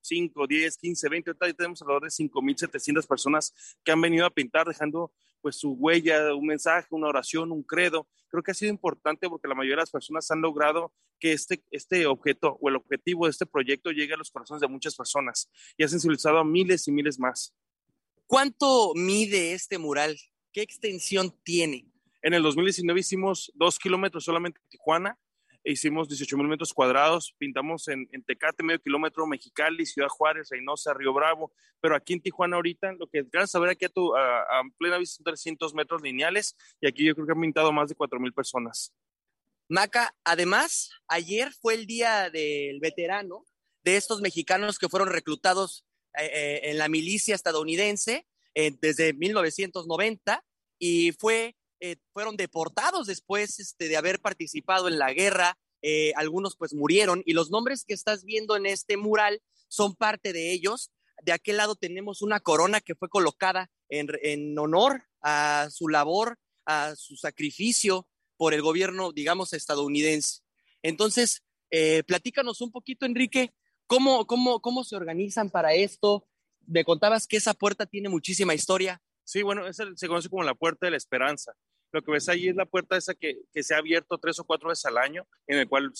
[0.00, 4.66] 5, 10, 15, 20, ahorita tenemos alrededor de 5.700 personas que han venido a pintar
[4.66, 8.08] dejando pues su huella, un mensaje, una oración, un credo.
[8.28, 11.62] Creo que ha sido importante porque la mayoría de las personas han logrado que este,
[11.70, 15.50] este objeto o el objetivo de este proyecto llegue a los corazones de muchas personas
[15.76, 17.54] y ha sensibilizado a miles y miles más.
[18.26, 20.18] ¿Cuánto mide este mural?
[20.52, 21.86] ¿Qué extensión tiene?
[22.22, 25.18] En el 2019 hicimos dos kilómetros solamente en Tijuana
[25.64, 31.12] hicimos 18 mil metros cuadrados, pintamos en, Tecate, medio kilómetro, Mexicali, Ciudad Juárez, Reynosa, Río
[31.12, 34.12] Bravo, pero aquí en Tijuana ahorita, lo que a saber aquí a, tu,
[34.78, 37.94] plena vista son 300 metros lineales y aquí yo creo que han pintado más de
[37.94, 38.92] 4 mil personas.
[39.68, 43.44] Maca, además, ayer fue el día del veterano
[43.82, 45.84] de estos mexicanos que fueron reclutados
[46.18, 50.44] eh, eh, en la milicia estadounidense eh, desde 1990
[50.78, 55.58] y fue eh, fueron deportados después este, de haber participado en la guerra.
[55.80, 60.32] Eh, algunos pues murieron y los nombres que estás viendo en este mural son parte
[60.32, 60.90] de ellos.
[61.22, 66.94] De aquel lado tenemos una corona que fue colocada en, honor a su labor, a
[66.96, 68.06] su sacrificio
[68.36, 70.40] por el gobierno, digamos, estadounidense.
[70.82, 73.52] Entonces, eh, platícanos un poquito, Enrique,
[73.86, 76.28] ¿cómo, cómo, cómo se organizan para esto.
[76.66, 79.02] Me contabas que esa puerta tiene muchísima historia.
[79.24, 81.52] Sí, bueno, se conoce como la puerta de la esperanza.
[81.92, 84.44] Lo que ves ahí es la puerta esa que, que se ha abierto tres o
[84.44, 85.92] cuatro veces al año, en el cual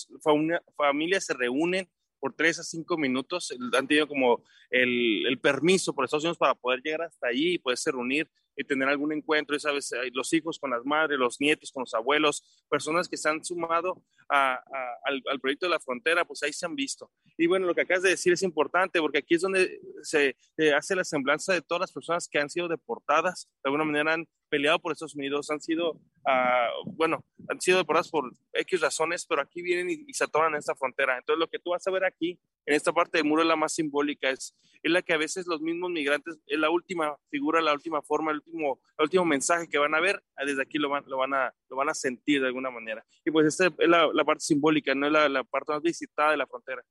[0.77, 1.89] familias se reúnen
[2.19, 3.55] por tres a cinco minutos.
[3.73, 7.59] Han tenido como el, el, permiso por Estados Unidos para poder llegar hasta allí y
[7.59, 11.71] poderse reunir y tener algún encuentro, ya sabes, los hijos con las madres, los nietos
[11.71, 16.53] con los abuelos, personas que se han sumado al, proyecto de la frontera, pues ahí
[16.53, 17.11] se han visto.
[17.37, 20.35] Y bueno, lo que acabas de decir es importante porque aquí es donde se
[20.75, 24.27] hace la semblanza de todas las personas que han sido deportadas, de alguna manera han
[24.49, 29.41] peleado por Estados Unidos, han sido, ah, bueno, han sido deportadas por X razones, pero
[29.41, 31.17] aquí vienen y, se atoran en esta frontera.
[31.17, 33.55] Entonces, lo que tú vas a ver aquí, en esta parte del muro, es la
[33.55, 37.61] más simbólica, es, es la que a veces los mismos migrantes, es la última figura,
[37.61, 40.77] la última forma, el último, el último mensaje que van a ver, ah, desde aquí
[40.77, 43.05] lo van, lo van, a, lo van a sentir de alguna manera.
[43.23, 46.31] Y pues esta es la, la parte simbólica, no es la, la parte más visitada
[46.31, 46.83] de la frontera.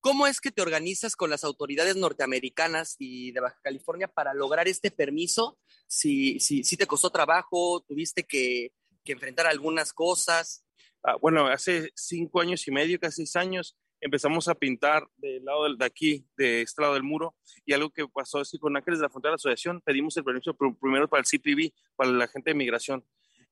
[0.00, 4.68] ¿Cómo es que te organizas con las autoridades norteamericanas y de Baja California para lograr
[4.68, 5.58] este permiso?
[5.86, 8.72] Si, si, si te costó trabajo, tuviste que,
[9.02, 10.66] que enfrentar algunas cosas.
[11.02, 15.74] Ah, bueno, hace cinco años y medio, casi seis años, empezamos a pintar del lado
[15.74, 18.98] de aquí, de este lado del muro, y algo que pasó es que con Ángeles
[18.98, 22.28] de la Frontera de la Asociación pedimos el permiso primero para el CPB, para la
[22.28, 23.02] gente de migración,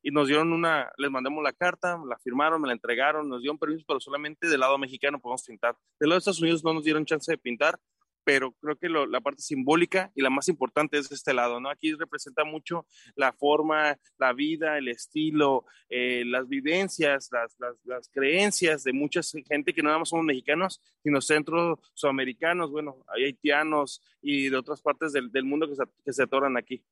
[0.03, 3.59] y nos dieron una, les mandamos la carta, la firmaron, me la entregaron, nos dieron
[3.59, 5.77] permiso, pero solamente del lado mexicano podemos pintar.
[6.01, 7.79] Del lado de Estados Unidos no nos dieron chance de pintar,
[8.25, 11.71] pero creo que la parte simbólica y la más importante es este lado, ¿no?
[11.71, 18.09] Aquí representa mucho la forma, la vida, el estilo, eh, las vivencias, las, las, las,
[18.09, 23.25] creencias de mucha gente que no nada más somos mexicanos, sino centro sudamericanos, bueno, hay
[23.25, 26.85] haitianos y de otras partes del, del mundo que se, que se atoran aquí.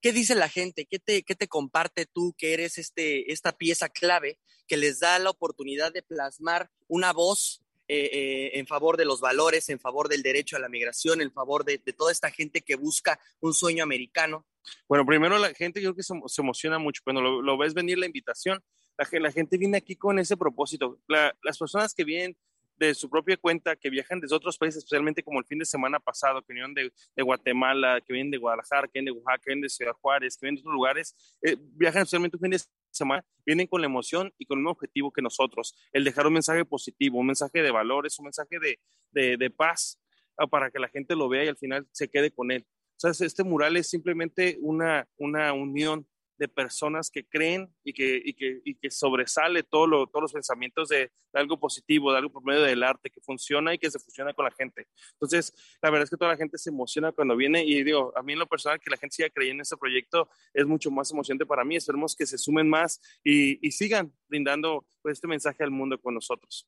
[0.00, 0.86] ¿Qué dice la gente?
[0.86, 5.18] ¿Qué te, qué te comparte tú que eres este, esta pieza clave que les da
[5.18, 10.08] la oportunidad de plasmar una voz eh, eh, en favor de los valores, en favor
[10.08, 13.82] del derecho a la migración, en favor de, toda esta gente que busca un sueño
[13.82, 14.46] americano?
[14.86, 18.06] Bueno, primero la gente yo creo que se, emociona mucho cuando lo, ves venir la
[18.06, 18.62] invitación.
[18.98, 21.00] La, la, gente viene aquí con ese propósito.
[21.06, 22.36] las personas que vienen
[22.78, 25.98] de su propia cuenta, que viajan desde otros países, especialmente como el fin de semana
[25.98, 26.92] pasado, que vinieron de,
[27.22, 30.46] Guatemala, que vienen de Guadalajara, que vienen de Oaxaca, que vienen de Ciudad Juárez, que
[30.46, 32.60] vienen de otros lugares, eh, viajan especialmente un fin de
[32.90, 36.64] semana, vienen con la emoción y con un objetivo que nosotros, el dejar un mensaje
[36.64, 38.78] positivo, un mensaje de valores, un mensaje de,
[39.10, 40.00] de, de paz,
[40.36, 42.66] ah, para que la gente lo vea y al final se quede con él.
[43.02, 46.06] O sea, este mural es simplemente una, una unión
[46.38, 50.32] de personas que creen y que, y que, y que sobresale todo lo, todos los
[50.32, 53.98] pensamientos de, algo positivo, de algo por medio del arte que funciona y que se
[53.98, 54.86] funciona con la gente.
[55.12, 55.52] Entonces,
[55.82, 58.32] la verdad es que toda la gente se emociona cuando viene y digo, a mí
[58.32, 61.46] en lo personal que la gente siga creyendo en este proyecto es mucho más emocionante
[61.46, 61.76] para mí.
[61.76, 66.14] Esperemos que se sumen más y, y sigan brindando pues, este mensaje al mundo con
[66.14, 66.66] nosotros.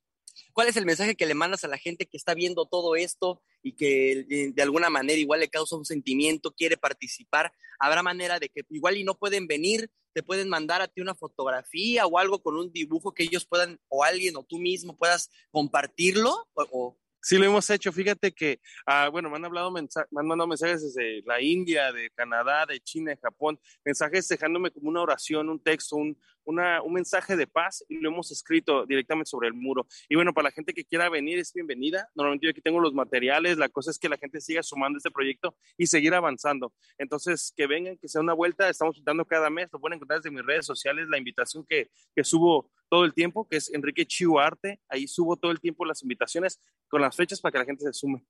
[0.53, 3.43] ¿Cuál es el mensaje que le mandas a la gente que está viendo todo esto
[3.63, 7.53] y que de alguna manera igual le causa un sentimiento, quiere participar?
[7.79, 11.15] Habrá manera de que igual y no pueden venir, te pueden mandar a ti una
[11.15, 15.31] fotografía o algo con un dibujo que ellos puedan, o alguien o tú mismo puedas
[15.51, 17.93] compartirlo o, Sí, lo hemos hecho.
[17.93, 22.09] Fíjate que, ah, bueno, me han hablado, me han mandado mensajes desde la India, de
[22.11, 27.37] Canadá, de China, de Japón, mensajes dejándome como una oración, un texto, un, un mensaje
[27.37, 29.87] de paz y lo hemos escrito directamente sobre el muro.
[30.09, 32.09] Y bueno, para la gente que quiera venir es bienvenida.
[32.15, 35.11] Normalmente yo aquí tengo los materiales, la cosa es que la gente siga sumando este
[35.11, 36.73] proyecto y seguir avanzando.
[36.99, 40.35] Entonces, que vengan, que sea una vuelta, estamos juntando cada mes, lo pueden encontrar desde
[40.35, 44.39] mis redes sociales, la invitación que, que subo todo el tiempo, que es Enrique Chiu
[44.39, 47.85] Arte, ahí subo todo el tiempo las invitaciones con las fechas para que la gente
[47.85, 48.25] se sume.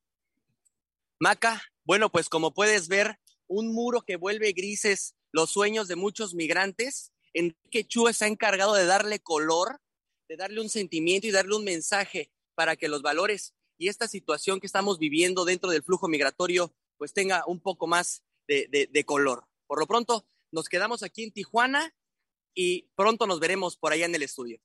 [1.18, 6.34] Maca, bueno, pues como puedes ver, un muro que vuelve grises los sueños de muchos
[6.34, 9.80] migrantes Enrique Chu se ha encargado de darle color,
[10.28, 14.60] de darle un sentimiento y darle un mensaje para que los valores y esta situación
[14.60, 19.44] que estamos viviendo dentro del flujo migratorio pues tenga un poco más de, color.
[19.66, 21.94] Por lo pronto, nos quedamos aquí en Tijuana
[22.54, 24.60] y pronto nos veremos por allá en el estudio.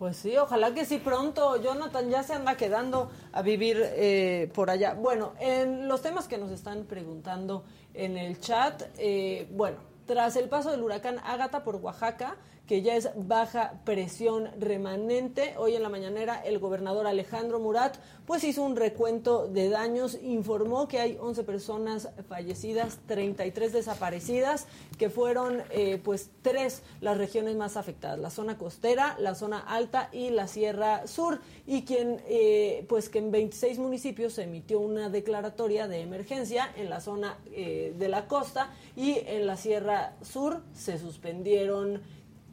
[0.00, 1.62] Pues sí, ojalá que sí pronto.
[1.62, 4.94] Jonathan ya se anda quedando a vivir eh, por allá.
[4.94, 7.64] Bueno, en los temas que nos están preguntando
[7.94, 12.96] en el chat, eh, bueno, tras el paso del huracán Ágata por Oaxaca, que ya
[12.96, 15.54] es baja presión remanente.
[15.58, 20.86] Hoy en la mañanera el gobernador Alejandro Murat pues hizo un recuento de daños, informó
[20.86, 27.76] que hay 11 personas fallecidas, 33 desaparecidas, que fueron eh, pues tres las regiones más
[27.76, 33.08] afectadas, la zona costera, la zona alta y la Sierra Sur, y quien eh, pues
[33.08, 38.08] que en 26 municipios se emitió una declaratoria de emergencia en la zona eh, de
[38.08, 42.00] la costa y en la Sierra Sur se suspendieron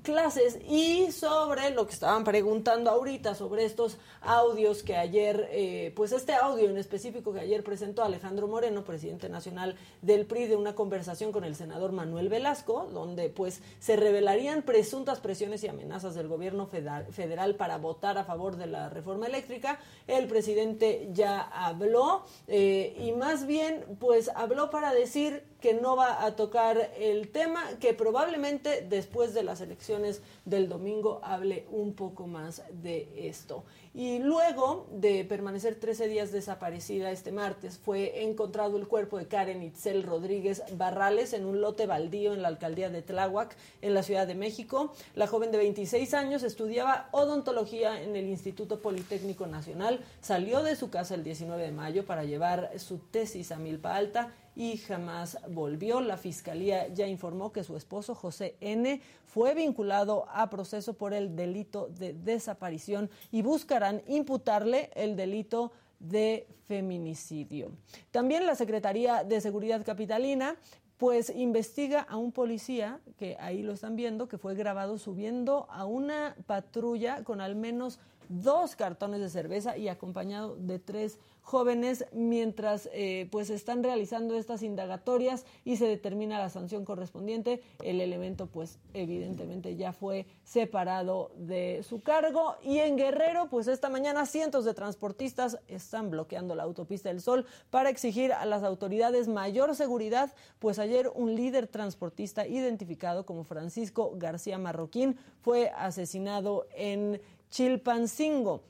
[0.09, 6.11] clases y sobre lo que estaban preguntando ahorita, sobre estos audios que ayer, eh, pues
[6.13, 10.73] este audio en específico que ayer presentó Alejandro Moreno, presidente nacional del PRI, de una
[10.73, 16.27] conversación con el senador Manuel Velasco, donde pues se revelarían presuntas presiones y amenazas del
[16.27, 19.79] gobierno federal para votar a favor de la reforma eléctrica.
[20.07, 26.25] El presidente ya habló eh, y más bien pues habló para decir que no va
[26.25, 32.27] a tocar el tema, que probablemente después de las elecciones del domingo hable un poco
[32.27, 33.63] más de esto.
[33.93, 39.63] Y luego de permanecer 13 días desaparecida este martes, fue encontrado el cuerpo de Karen
[39.63, 44.27] Itzel Rodríguez Barrales en un lote baldío en la alcaldía de Tláhuac, en la Ciudad
[44.27, 44.93] de México.
[45.15, 50.89] La joven de 26 años estudiaba odontología en el Instituto Politécnico Nacional, salió de su
[50.89, 56.01] casa el 19 de mayo para llevar su tesis a Milpa Alta y jamás volvió.
[56.01, 61.33] La fiscalía ya informó que su esposo José N fue vinculado a proceso por el
[61.33, 65.71] delito de desaparición y buscarán imputarle el delito
[66.01, 67.71] de feminicidio.
[68.11, 70.57] También la Secretaría de Seguridad Capitalina
[70.97, 75.85] pues investiga a un policía, que ahí lo están viendo, que fue grabado subiendo a
[75.85, 77.97] una patrulla con al menos
[78.29, 84.61] dos cartones de cerveza y acompañado de tres jóvenes mientras eh, pues están realizando estas
[84.61, 87.63] indagatorias y se determina la sanción correspondiente.
[87.83, 93.89] El elemento pues evidentemente ya fue separado de su cargo y en Guerrero pues esta
[93.89, 99.27] mañana cientos de transportistas están bloqueando la autopista del Sol para exigir a las autoridades
[99.27, 107.19] mayor seguridad pues ayer un líder transportista identificado como Francisco García Marroquín fue asesinado en
[107.49, 108.61] Chilpancingo.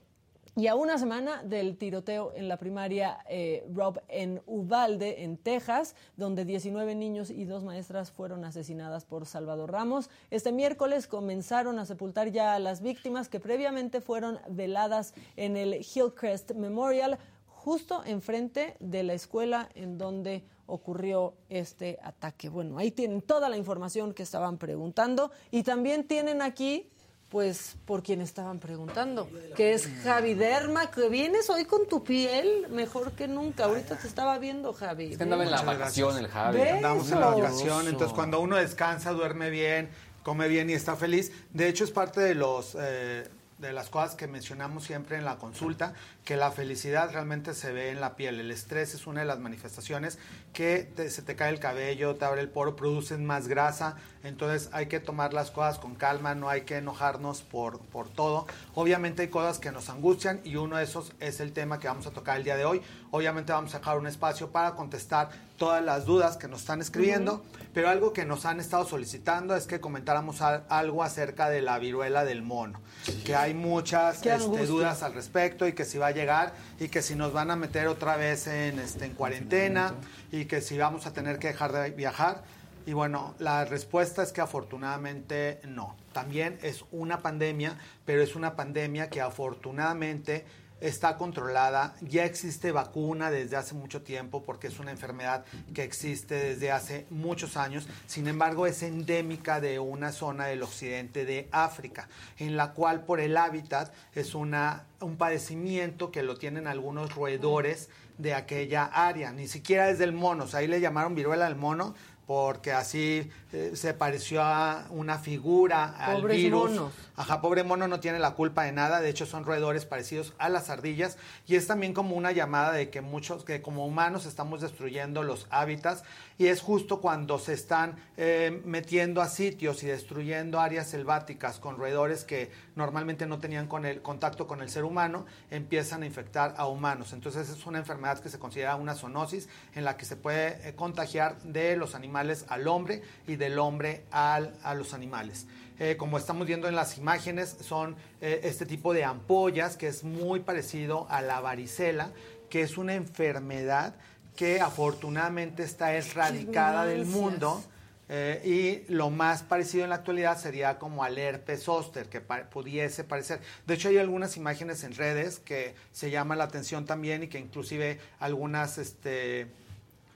[0.55, 5.95] Y a una semana del tiroteo en la primaria eh, Rob en Uvalde, en Texas,
[6.17, 11.85] donde 19 niños y dos maestras fueron asesinadas por Salvador Ramos, este miércoles comenzaron a
[11.85, 18.75] sepultar ya a las víctimas que previamente fueron veladas en el Hillcrest Memorial, justo enfrente
[18.81, 22.49] de la escuela en donde ocurrió este ataque.
[22.49, 26.89] Bueno, ahí tienen toda la información que estaban preguntando y también tienen aquí
[27.29, 32.67] pues por quien estaban preguntando, que es Javi Derma, que vienes hoy con tu piel
[32.69, 33.65] mejor que nunca.
[33.65, 35.11] Ahorita te estaba viendo, Javi.
[35.11, 36.61] Es que andaba en la vacación el Javi.
[36.61, 39.89] Andamos en la vacación, entonces cuando uno descansa, duerme bien,
[40.23, 42.75] come bien y está feliz, de hecho es parte de los...
[42.79, 43.27] Eh,
[43.59, 47.89] de las cosas que mencionamos siempre en la consulta, que la felicidad realmente se ve
[47.89, 48.39] en la piel.
[48.39, 50.17] El estrés es una de las manifestaciones
[50.53, 53.97] que se te cae el cabello, te abre el poro, producen más grasa.
[54.23, 58.47] Entonces hay que tomar las cosas con calma, no hay que enojarnos por, por todo.
[58.75, 62.07] Obviamente hay cosas que nos angustian y uno de esos es el tema que vamos
[62.07, 62.81] a tocar el día de hoy.
[63.11, 67.43] Obviamente vamos a dejar un espacio para contestar todas las dudas que nos están escribiendo,
[67.73, 72.25] pero algo que nos han estado solicitando es que comentáramos algo acerca de la viruela
[72.25, 72.79] del mono,
[73.25, 77.03] que hay muchas este, dudas al respecto y que si va a llegar y que
[77.03, 79.93] si nos van a meter otra vez en, este, en cuarentena
[80.31, 82.41] y que si vamos a tener que dejar de viajar.
[82.85, 85.95] Y bueno, la respuesta es que afortunadamente no.
[86.13, 90.45] También es una pandemia, pero es una pandemia que afortunadamente
[90.81, 96.35] está controlada, ya existe vacuna desde hace mucho tiempo porque es una enfermedad que existe
[96.35, 102.07] desde hace muchos años, sin embargo es endémica de una zona del occidente de África,
[102.37, 107.89] en la cual por el hábitat es una, un padecimiento que lo tienen algunos roedores
[108.17, 111.95] de aquella área, ni siquiera es del mono, ahí le llamaron viruela del mono
[112.29, 116.69] porque así eh, se pareció a una figura al virus.
[116.69, 116.93] Monos.
[117.19, 120.47] Ajá, pobre mono no tiene la culpa de nada, de hecho son roedores parecidos a
[120.47, 121.17] las ardillas
[121.47, 125.45] y es también como una llamada de que muchos, que como humanos estamos destruyendo los
[125.49, 126.05] hábitats
[126.37, 131.75] y es justo cuando se están eh, metiendo a sitios y destruyendo áreas selváticas con
[131.75, 136.53] roedores que normalmente no tenían con el contacto con el ser humano, empiezan a infectar
[136.55, 137.11] a humanos.
[137.11, 140.73] Entonces es una enfermedad que se considera una zoonosis en la que se puede eh,
[140.73, 145.47] contagiar de los animales al hombre y del hombre al, a los animales.
[145.79, 150.03] Eh, como estamos viendo en las imágenes, son eh, este tipo de ampollas que es
[150.03, 152.11] muy parecido a la varicela,
[152.49, 153.95] que es una enfermedad
[154.35, 157.63] que afortunadamente está erradicada del mundo.
[158.11, 163.03] Eh, y lo más parecido en la actualidad sería como al herpes zóster, que pudiese
[163.03, 163.39] parecer.
[163.67, 167.37] De hecho, hay algunas imágenes en redes que se llaman la atención también y que
[167.37, 169.47] inclusive algunas este,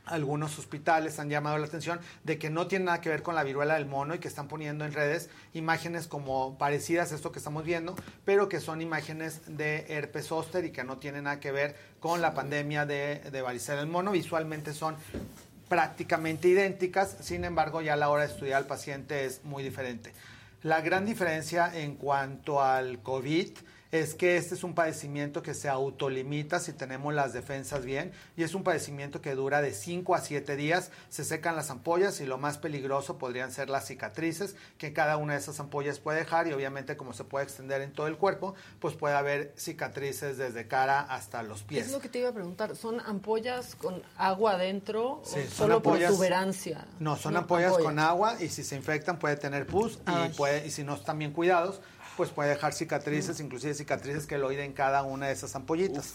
[0.06, 3.44] algunos hospitales han llamado la atención de que no tiene nada que ver con la
[3.44, 7.40] viruela del mono y que están poniendo en redes imágenes como parecidas a esto que
[7.40, 11.52] estamos viendo, pero que son imágenes de herpes zóster y que no tienen nada que
[11.52, 14.12] ver con la pandemia de, de varicela del mono.
[14.12, 14.96] Visualmente son
[15.70, 20.14] prácticamente idénticas, sin embargo ya a la hora de estudiar al paciente es muy diferente.
[20.64, 23.50] La gran diferencia en cuanto al COVID
[23.94, 28.42] es que este es un padecimiento que se autolimita si tenemos las defensas bien y
[28.42, 32.26] es un padecimiento que dura de 5 a 7 días, se secan las ampollas y
[32.26, 36.48] lo más peligroso podrían ser las cicatrices que cada una de esas ampollas puede dejar
[36.48, 40.68] y obviamente como se puede extender en todo el cuerpo, pues puede haber cicatrices desde
[40.68, 41.86] cara hasta los pies.
[41.86, 45.24] Es lo que te iba a preguntar, ¿son ampollas con agua adentro o
[45.56, 46.88] solo por tuberancia?
[47.00, 50.72] No, son ampollas, con agua y si se infectan puede tener pus y, puede, y
[50.72, 51.80] si no están bien cuidados
[52.16, 56.14] pues puede dejar cicatrices, inclusive cicatrices que lo en cada una de esas ampollitas.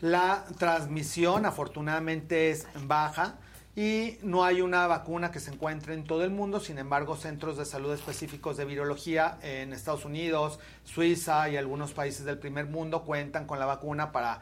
[0.00, 3.36] La transmisión afortunadamente es baja
[3.76, 7.56] y no hay una vacuna que se encuentre en todo el mundo, sin embargo centros
[7.56, 13.04] de salud específicos de virología en Estados Unidos, Suiza y algunos países del primer mundo
[13.04, 14.40] cuentan con la vacuna para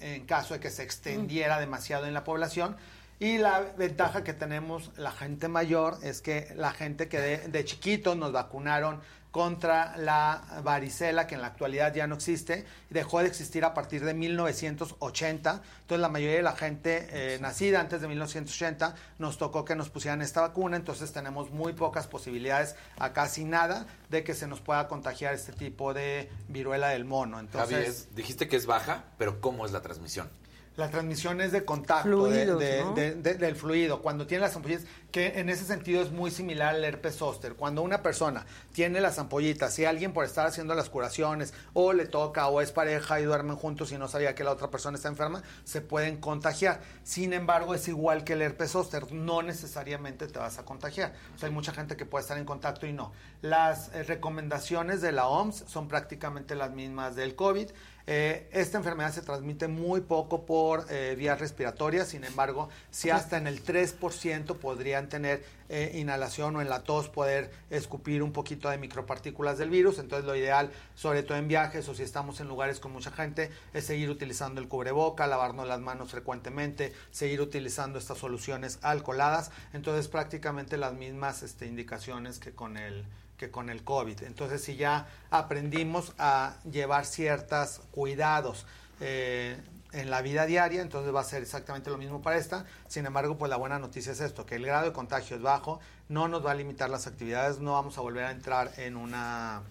[0.00, 2.76] en caso de que se extendiera demasiado en la población.
[3.20, 7.64] Y la ventaja que tenemos la gente mayor es que la gente que de, de
[7.64, 9.00] chiquitos nos vacunaron
[9.34, 14.04] contra la varicela, que en la actualidad ya no existe, dejó de existir a partir
[14.04, 15.60] de 1980.
[15.80, 19.90] Entonces la mayoría de la gente eh, nacida antes de 1980 nos tocó que nos
[19.90, 24.60] pusieran esta vacuna, entonces tenemos muy pocas posibilidades, a casi nada, de que se nos
[24.60, 27.40] pueda contagiar este tipo de viruela del mono.
[27.40, 30.30] Entonces, dijiste que es baja, pero ¿cómo es la transmisión?
[30.76, 34.02] La transmisión es de contacto del fluido.
[34.02, 37.54] Cuando tiene las ampollitas, que en ese sentido es muy similar al herpes zóster.
[37.54, 42.06] Cuando una persona tiene las ampollitas, si alguien por estar haciendo las curaciones o le
[42.06, 45.08] toca o es pareja y duermen juntos y no sabía que la otra persona está
[45.08, 46.80] enferma, se pueden contagiar.
[47.04, 49.12] Sin embargo, es igual que el herpes zóster.
[49.12, 51.12] No necesariamente te vas a contagiar.
[51.36, 53.12] O sea, hay mucha gente que puede estar en contacto y no.
[53.42, 57.70] Las eh, recomendaciones de la OMS son prácticamente las mismas del COVID.
[58.06, 63.38] Eh, esta enfermedad se transmite muy poco por eh, vías respiratorias, sin embargo, si hasta
[63.38, 68.68] en el 3% podrían tener eh, inhalación o en la tos poder escupir un poquito
[68.68, 72.48] de micropartículas del virus, entonces lo ideal, sobre todo en viajes o si estamos en
[72.48, 77.98] lugares con mucha gente, es seguir utilizando el cubreboca, lavarnos las manos frecuentemente, seguir utilizando
[77.98, 83.06] estas soluciones alcoholadas, entonces prácticamente las mismas este, indicaciones que con el
[83.36, 84.22] que con el COVID.
[84.22, 88.66] Entonces, si ya aprendimos a llevar ciertos cuidados
[89.00, 89.56] eh,
[89.92, 92.64] en la vida diaria, entonces va a ser exactamente lo mismo para esta.
[92.88, 95.80] Sin embargo, pues la buena noticia es esto, que el grado de contagio es bajo,
[96.08, 99.62] no nos va a limitar las actividades, no vamos a volver a entrar en una,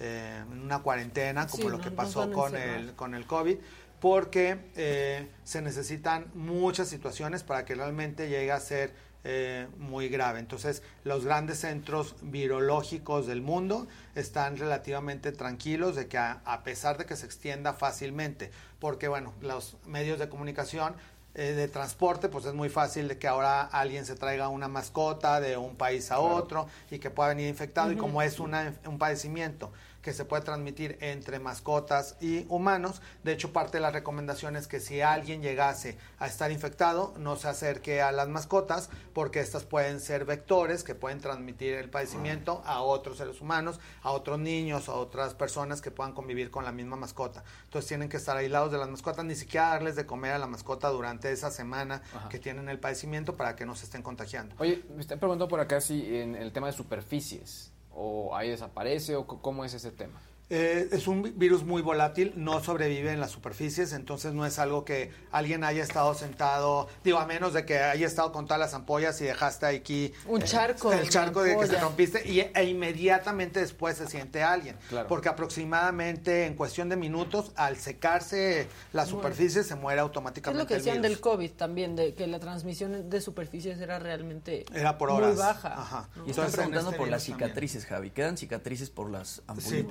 [0.00, 3.56] eh, una cuarentena como lo que pasó con el, con el COVID,
[4.00, 8.92] porque eh, se necesitan muchas situaciones para que realmente llegue a ser
[9.30, 10.38] eh, muy grave.
[10.38, 17.04] Entonces, los grandes centros virológicos del mundo están relativamente tranquilos de que a, pesar de
[17.04, 20.94] que se extienda fácilmente, porque bueno, los medios de comunicación
[21.34, 25.42] eh, de transporte, pues es muy fácil de que ahora alguien se traiga una mascota
[25.42, 28.96] de un país a otro y que pueda venir infectado y como es una, un
[28.96, 29.70] padecimiento
[30.08, 33.02] que se puede transmitir entre mascotas y humanos.
[33.24, 37.36] De hecho, parte de las recomendaciones es que si alguien llegase a estar infectado, no
[37.36, 42.62] se acerque a las mascotas, porque estas pueden ser vectores que pueden transmitir el padecimiento
[42.64, 46.72] a otros seres humanos, a otros niños, a otras personas que puedan convivir con la
[46.72, 47.44] misma mascota.
[47.64, 50.46] Entonces tienen que estar aislados de las mascotas, ni siquiera darles de comer a la
[50.46, 54.56] mascota durante esa semana que tienen el padecimiento para que no se estén contagiando.
[54.58, 59.16] Oye, me están preguntando por acá si en el tema de superficies o ahí desaparece
[59.16, 60.20] o cómo es ese tema?
[60.50, 64.82] Eh, es un virus muy volátil, no sobrevive en las superficies, entonces no es algo
[64.82, 68.72] que alguien haya estado sentado, digo, a menos de que haya estado con todas las
[68.72, 70.90] ampollas y dejaste aquí un charco.
[70.90, 74.76] el charco de que se rompiste y, e inmediatamente después se siente alguien.
[75.06, 80.62] Porque aproximadamente en cuestión de minutos, al secarse la superficie, se muere automáticamente.
[80.62, 84.64] Es lo que decían del COVID también, de que la transmisión de superficies era realmente
[84.72, 85.74] era por muy baja.
[85.78, 86.08] Ajá.
[86.26, 88.10] Y están preguntando por las cicatrices, Javi.
[88.10, 89.68] ¿Quedan cicatrices por las ampollas?
[89.68, 89.82] Sí,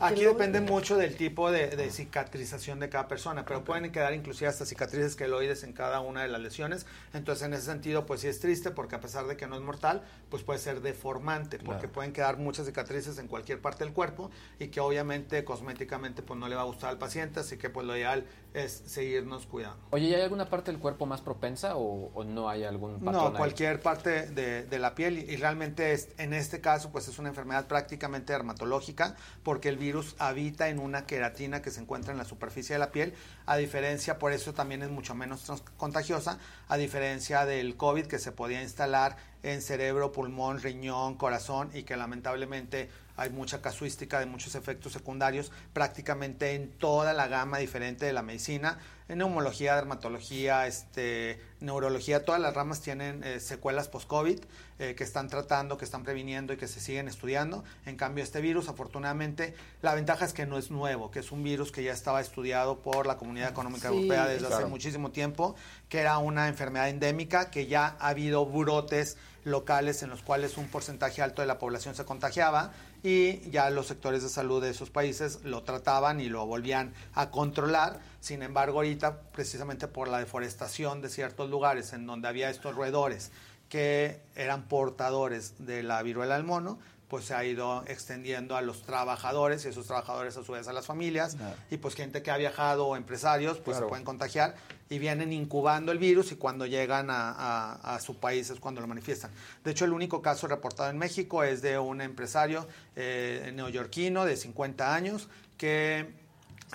[0.00, 4.66] Aquí depende mucho del tipo de, cicatrización de cada persona, pero pueden quedar inclusive hasta
[4.66, 6.86] cicatrices queloides en cada una de las lesiones.
[7.12, 9.62] Entonces, en ese sentido, pues sí es triste porque a pesar de que no es
[9.62, 14.30] mortal, pues puede ser deformante, porque pueden quedar muchas cicatrices en cualquier parte del cuerpo
[14.58, 17.86] y que obviamente cosméticamente pues no le va a gustar al paciente, así que pues
[17.86, 19.78] lo ideal es seguirnos cuidando.
[19.90, 23.34] Oye, ¿y hay alguna parte del cuerpo más propensa o, no hay algún patrón No,
[23.34, 27.66] cualquier parte de, la piel y, realmente es, en este caso pues es una enfermedad
[27.66, 32.74] prácticamente dermatológica porque el virus habita en una queratina que se encuentra en la superficie
[32.74, 33.14] de la piel,
[33.46, 36.38] a diferencia, por eso también es mucho menos contagiosa,
[36.68, 41.96] a diferencia del COVID que se podía instalar en cerebro, pulmón, riñón, corazón y que
[41.96, 48.12] lamentablemente hay mucha casuística de muchos efectos secundarios prácticamente en toda la gama diferente de
[48.12, 48.78] la medicina.
[49.08, 54.40] neumología, dermatología, este, neurología, todas las ramas tienen eh, secuelas post-COVID
[54.78, 57.64] eh, que están tratando, que están previniendo y que se siguen estudiando.
[57.86, 61.42] En cambio, este virus, afortunadamente, la ventaja es que no es nuevo, que es un
[61.42, 65.54] virus que ya estaba estudiado por la Comunidad Económica Europea desde hace muchísimo tiempo,
[65.88, 70.66] que era una enfermedad endémica, que ya ha habido brotes locales en los cuales un
[70.66, 72.72] porcentaje alto de la población se contagiaba
[73.06, 77.30] y ya los sectores de salud de esos países lo trataban y lo volvían a
[77.30, 78.00] controlar.
[78.18, 83.30] Sin embargo, ahorita, precisamente por la deforestación de ciertos lugares en donde había estos roedores
[83.68, 88.82] que eran portadores de la viruela del mono, pues se ha ido extendiendo a los
[88.82, 91.36] trabajadores y esos trabajadores a su vez a las familias.
[91.70, 94.56] Y pues gente que ha viajado o empresarios pues se pueden contagiar
[94.88, 99.30] y vienen incubando el virus y cuando llegan a, su país es cuando lo manifiestan.
[99.64, 104.36] De hecho el único caso reportado en México es de un empresario eh, neoyorquino de
[104.36, 106.26] 50 años que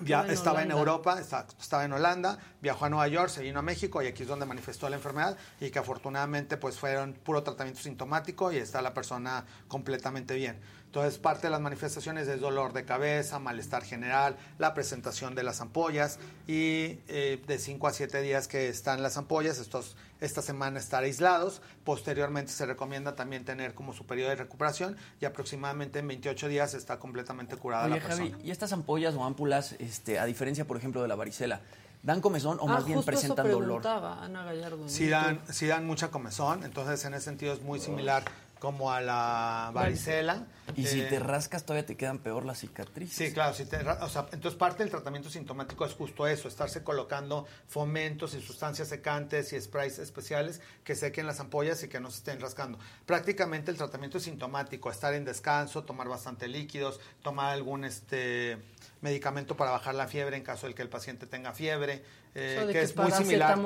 [0.03, 4.01] ya estaba en Europa, estaba, en Holanda, viajó a Nueva York, se vino a México
[4.01, 8.51] y aquí es donde manifestó la enfermedad y que afortunadamente pues fueron puro tratamiento sintomático
[8.51, 10.57] y está la persona completamente bien.
[10.91, 15.61] Entonces, parte de las manifestaciones es dolor de cabeza, malestar general, la presentación de las
[15.61, 20.80] ampollas y eh, de 5 a 7 días que están las ampollas, estos, esta semana
[20.80, 21.61] estar aislados.
[21.85, 26.73] Posteriormente se recomienda también tener como su periodo de recuperación y aproximadamente en 28 días
[26.73, 28.30] está completamente curada la persona.
[28.30, 31.61] Javi, ¿y estas ampollas o ámpulas, este, a diferencia, por ejemplo, de la varicela,
[32.03, 33.85] ¿Dan comezón o más ah, bien presentan dolor?
[33.85, 34.89] Ana Gallardo.
[34.89, 38.23] Sí dan, sí dan mucha comezón, entonces en ese sentido es muy similar
[38.61, 40.45] como a la varicela.
[40.75, 43.17] Y si te eh, rascas todavía te quedan peor las cicatrices.
[43.17, 46.83] Sí, claro, si te, o sea, entonces parte del tratamiento sintomático es justo eso, estarse
[46.83, 52.11] colocando fomentos y sustancias secantes y sprays especiales que sequen las ampollas y que no
[52.11, 52.77] se estén rascando.
[53.07, 58.59] Prácticamente el tratamiento sintomático, estar en descanso, tomar bastante líquidos, tomar algún este
[59.01, 62.03] medicamento para bajar la fiebre en caso de que el paciente tenga fiebre,
[62.35, 63.57] eh, que, es muy similar.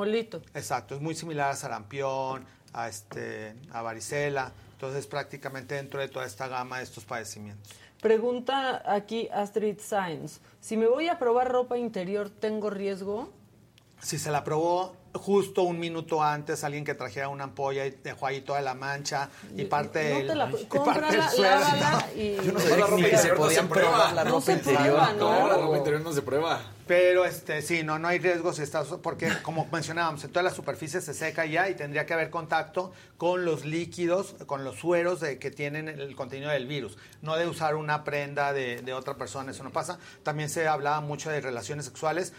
[0.53, 4.53] Exacto, es muy similar a sarampión, a este a varicela.
[4.75, 7.73] Entonces, prácticamente dentro de toda esta gama de estos padecimientos.
[8.01, 13.31] Pregunta aquí Astrid Sainz, si me voy a probar ropa interior, ¿tengo riesgo?
[14.01, 18.27] Si se la probó justo un minuto antes alguien que trajera una ampolla y dejó
[18.27, 21.65] ahí toda la mancha y parte del, la, y parte del suelo.
[22.15, 22.35] Y...
[22.45, 25.13] Yo no sabía que se podían probar la ropa interior.
[25.17, 26.61] no, la ropa interior no se prueba.
[26.87, 30.51] Pero este sí, no, no hay riesgo si estás, porque como mencionábamos, en toda la
[30.51, 35.19] superficie se seca ya y tendría que haber contacto con los líquidos, con los sueros
[35.19, 36.97] de, que tienen el contenido del virus.
[37.23, 39.97] No de usar una prenda de, de otra persona, eso no pasa.
[40.21, 42.33] También se hablaba mucho de relaciones sexuales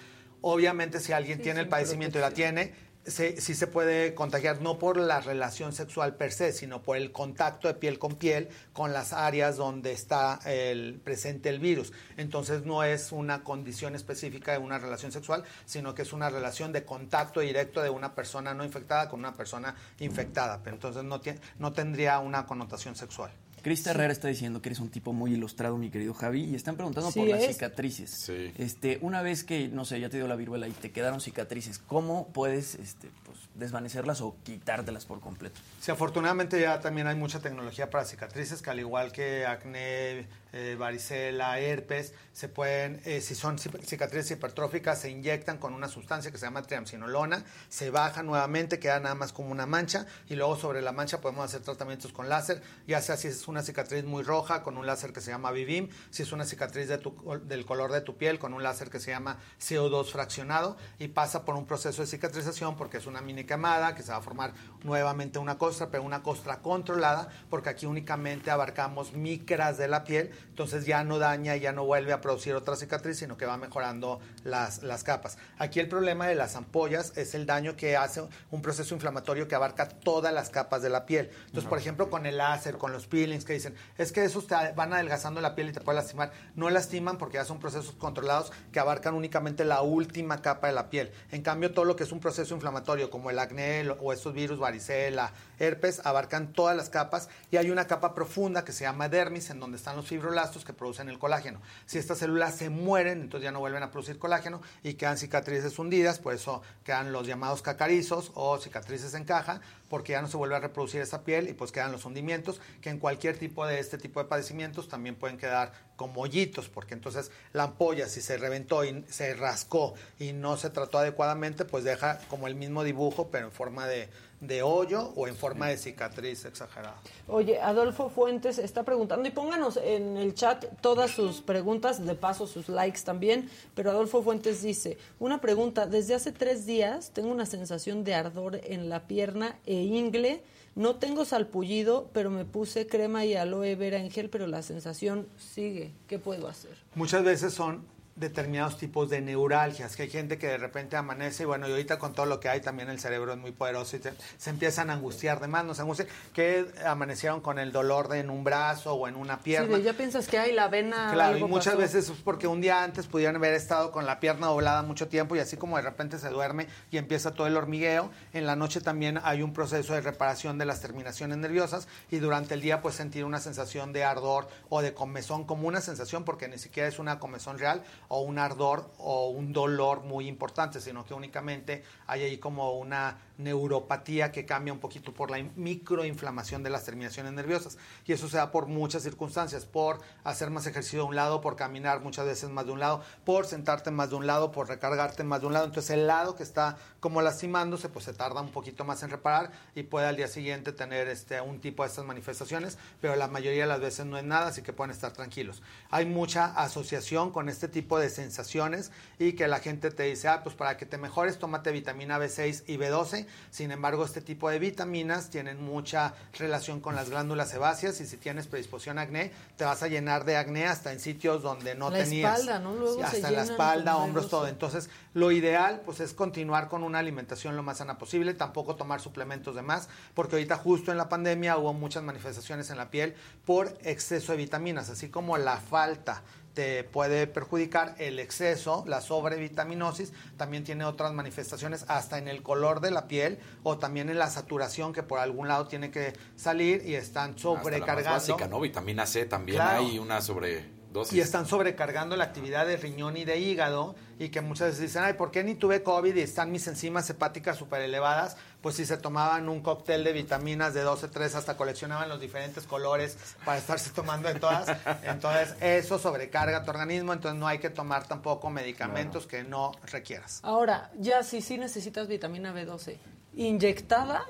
[0.48, 2.72] Obviamente, si alguien tiene el padecimiento y la tiene,
[3.06, 7.68] sí se puede contagiar no por la relación sexual per se, sino por el contacto
[7.68, 11.92] de piel con piel con las áreas donde está el, presente el virus.
[12.16, 16.72] Entonces no es una condición específica de una relación sexual, sino que es una relación
[16.72, 20.60] de contacto directo de una persona no infectada con una persona infectada.
[20.62, 21.20] Pero entonces no,
[21.58, 23.30] no tendría una connotación sexual.
[23.66, 26.76] Cris Herrera está diciendo que eres un tipo muy ilustrado, mi querido Javi, y están
[26.76, 28.28] preguntando por las cicatrices.
[28.58, 31.80] Este, una vez que, no sé, ya te dio la viruela y te quedaron cicatrices,
[31.80, 35.60] ¿cómo puedes este, pues, desvanecerlas o quitártelas por completo?
[35.80, 40.76] Sí, afortunadamente ya también hay mucha tecnología para cicatrices, que al igual que acné, eh,
[40.78, 46.38] varicela, herpes, se pueden, eh, si son cicatrices hipertróficas, se inyectan con una sustancia que
[46.38, 50.82] se llama triamcinolona, se baja nuevamente, queda nada más como una mancha y luego sobre
[50.82, 54.62] la mancha podemos hacer tratamientos con láser, ya sea si es una cicatriz muy roja
[54.62, 56.96] con un láser que se llama Vivim, si es una cicatriz de
[57.44, 61.44] del color de tu piel con un láser que se llama CO2 fraccionado y pasa
[61.44, 64.52] por un proceso de cicatrización porque es una mini quemada que se va a formar
[64.82, 70.30] nuevamente una costra, pero una costra controlada porque aquí únicamente abarcamos micras de la piel
[70.48, 73.56] entonces ya no daña y ya no vuelve a producir otra cicatriz, sino que va
[73.56, 75.38] mejorando las, las capas.
[75.58, 79.54] Aquí el problema de las ampollas es el daño que hace un proceso inflamatorio que
[79.54, 81.30] abarca todas las capas de la piel.
[81.46, 84.54] Entonces, por ejemplo, con el láser, con los peelings que dicen, es que esos te
[84.74, 86.32] van adelgazando la piel y te pueden lastimar.
[86.54, 90.90] No lastiman porque ya son procesos controlados que abarcan únicamente la última capa de la
[90.90, 91.12] piel.
[91.30, 94.58] En cambio, todo lo que es un proceso inflamatorio, como el acné o estos virus,
[94.58, 99.50] varicela, herpes, abarcan todas las capas y hay una capa profunda que se llama dermis,
[99.50, 101.60] en donde están los fibroblastos que producen el colágeno.
[101.86, 105.78] Si estas células se mueren, entonces ya no vuelven a producir colágeno y quedan cicatrices
[105.78, 110.36] hundidas, por eso quedan los llamados cacarizos o cicatrices en caja, porque ya no se
[110.36, 113.78] vuelve a reproducir esa piel y pues quedan los hundimientos, que en cualquier tipo de
[113.78, 118.36] este tipo de padecimientos también pueden quedar como hoyitos, porque entonces la ampolla si se
[118.36, 123.30] reventó y se rascó y no se trató adecuadamente, pues deja como el mismo dibujo,
[123.30, 124.08] pero en forma de,
[124.40, 126.96] de hoyo o en forma de cicatriz exagerada.
[127.26, 132.46] Oye, Adolfo Fuentes está preguntando y pónganos en el chat todas sus preguntas, de paso
[132.46, 137.46] sus likes también, pero Adolfo Fuentes dice, una pregunta, desde hace tres días tengo una
[137.46, 140.42] sensación de ardor en la pierna e ingle,
[140.74, 145.26] no tengo salpullido, pero me puse crema y aloe vera en gel, pero la sensación
[145.38, 146.76] sigue, ¿qué puedo hacer?
[146.94, 151.46] Muchas veces son determinados tipos de neuralgias, que hay gente que de repente amanece y
[151.46, 154.00] bueno, y ahorita con todo lo que hay también el cerebro es muy poderoso y
[154.38, 158.30] se, empiezan a angustiar de más, nos angustia que amanecieron con el dolor de en
[158.30, 159.76] un brazo o en una pierna.
[159.76, 161.10] Sí, ya piensas que hay la vena.
[161.12, 164.46] Claro, y muchas veces es porque un día antes pudieron haber estado con la pierna
[164.46, 168.10] doblada mucho tiempo y así como de repente se duerme y empieza todo el hormigueo,
[168.32, 172.54] en la noche también hay un proceso de reparación de las terminaciones nerviosas y durante
[172.54, 176.48] el día pues sentir una sensación de ardor o de comezón como una sensación porque
[176.48, 181.04] ni siquiera es una comezón real o un ardor o un dolor muy importante, sino
[181.04, 186.70] que únicamente hay ahí como una neuropatía que cambia un poquito por la microinflamación de
[186.70, 187.76] las terminaciones nerviosas.
[188.06, 191.56] Y eso se da por muchas circunstancias, por hacer más ejercicio de un lado, por
[191.56, 195.24] caminar muchas veces más de un lado, por sentarte más de un lado, por recargarte
[195.24, 195.66] más de un lado.
[195.66, 199.50] Entonces el lado que está como lastimándose, pues se tarda un poquito más en reparar
[199.74, 203.62] y puede al día siguiente tener este, un tipo de estas manifestaciones, pero la mayoría
[203.62, 205.62] de las veces no es nada, así que pueden estar tranquilos.
[205.90, 210.42] Hay mucha asociación con este tipo de sensaciones y que la gente te dice, ah,
[210.42, 214.58] pues para que te mejores, tómate vitamina B6 y B12 sin embargo, este tipo de
[214.58, 219.64] vitaminas tienen mucha relación con las glándulas sebáceas y si tienes predisposición a acné, te
[219.64, 222.40] vas a llenar de acné hasta en sitios donde no la tenías.
[222.40, 222.74] Espalda, ¿no?
[222.74, 224.46] Luego hasta la espalda, hombros, todo.
[224.46, 229.00] Entonces, lo ideal pues es continuar con una alimentación lo más sana posible, tampoco tomar
[229.00, 233.14] suplementos de más, porque ahorita justo en la pandemia hubo muchas manifestaciones en la piel
[233.44, 236.22] por exceso de vitaminas, así como la falta
[236.56, 242.80] te puede perjudicar el exceso, la sobrevitaminosis, también tiene otras manifestaciones hasta en el color
[242.80, 246.82] de la piel o también en la saturación que por algún lado tiene que salir
[246.86, 247.92] y están sobrecargando.
[247.92, 248.58] Hasta la básica, ¿no?
[248.58, 250.76] Vitamina C también hay una sobre
[251.10, 255.02] y están sobrecargando la actividad de riñón y de hígado y que muchas veces dicen,
[255.04, 258.36] ay, ¿por qué ni tuve COVID y están mis enzimas hepáticas súper elevadas?
[258.66, 262.64] Pues si se tomaban un cóctel de vitaminas de 12, 3, hasta coleccionaban los diferentes
[262.64, 264.76] colores para estarse tomando en todas.
[265.04, 270.40] Entonces, eso sobrecarga tu organismo, entonces no hay que tomar tampoco medicamentos que no requieras.
[270.42, 272.98] Ahora, ya si sí necesitas vitamina B12,
[273.36, 274.26] ¿inyectada?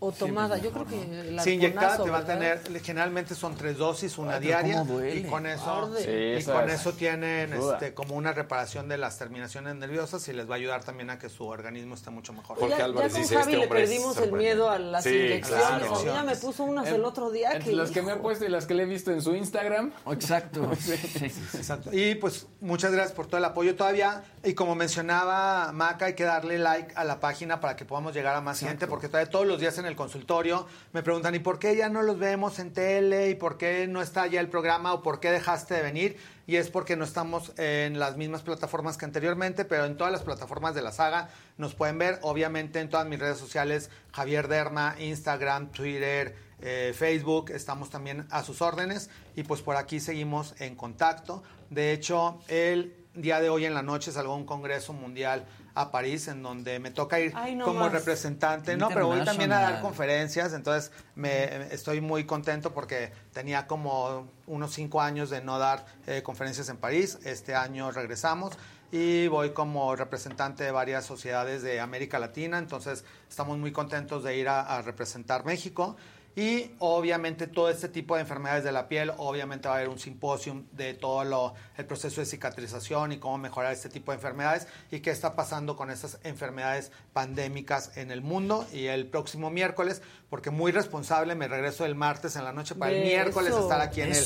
[0.00, 0.58] O tomada.
[0.58, 4.38] Yo creo que la Si inyectada te va a tener, generalmente son tres dosis, una
[4.38, 4.84] diaria,
[5.14, 10.26] y con eso, y con eso tienen este, como una reparación de las terminaciones nerviosas
[10.28, 12.58] y les va a ayudar también a que su organismo esté mucho mejor.
[12.58, 15.88] Porque ya, Álvarez con dice, Javi este le perdimos el miedo a las inyecciones.
[15.88, 17.52] A mí ya me puso unas el, otro día.
[17.52, 19.92] Entre las que me ha puesto y las que le he visto en su Instagram.
[20.10, 20.70] Exacto.
[21.54, 21.90] Exacto.
[21.92, 24.22] Y pues muchas gracias por todo el apoyo todavía.
[24.44, 28.36] Y como mencionaba Maca, hay que darle like a la página para que podamos llegar
[28.36, 31.58] a más gente, porque todavía todos los días en el consultorio me preguntan, ¿y por
[31.58, 33.30] qué ya no los vemos en tele?
[33.30, 34.92] ¿Y por qué no está ya el programa?
[34.92, 36.16] ¿O por qué dejaste de venir?
[36.46, 40.22] Y es porque no estamos en las mismas plataformas que anteriormente, pero en todas las
[40.22, 42.18] plataformas de la saga nos pueden ver.
[42.22, 48.42] Obviamente en todas mis redes sociales, Javier Derma, Instagram, Twitter, eh, Facebook, estamos también a
[48.42, 49.10] sus órdenes.
[49.36, 51.42] Y pues por aquí seguimos en contacto.
[51.70, 55.44] De hecho, el día de hoy en la noche salgo a un congreso mundial
[55.78, 57.32] a París, en donde me toca ir
[57.62, 58.76] como representante.
[58.76, 64.28] No, pero voy también a dar conferencias, entonces me estoy muy contento porque tenía como
[64.46, 67.18] unos cinco años de no dar eh, conferencias en París.
[67.24, 68.54] Este año regresamos
[68.90, 74.36] y voy como representante de varias sociedades de América Latina, entonces estamos muy contentos de
[74.36, 75.96] ir a representar México.
[76.38, 79.98] Y obviamente todo este tipo de enfermedades de la piel, obviamente va a haber un
[79.98, 84.68] simposio de todo lo, el proceso de cicatrización y cómo mejorar este tipo de enfermedades
[84.92, 88.64] y qué está pasando con estas enfermedades pandémicas en el mundo.
[88.72, 90.00] Y el próximo miércoles,
[90.30, 94.02] porque muy responsable, me regreso el martes en la noche para el miércoles estar aquí
[94.02, 94.24] en el,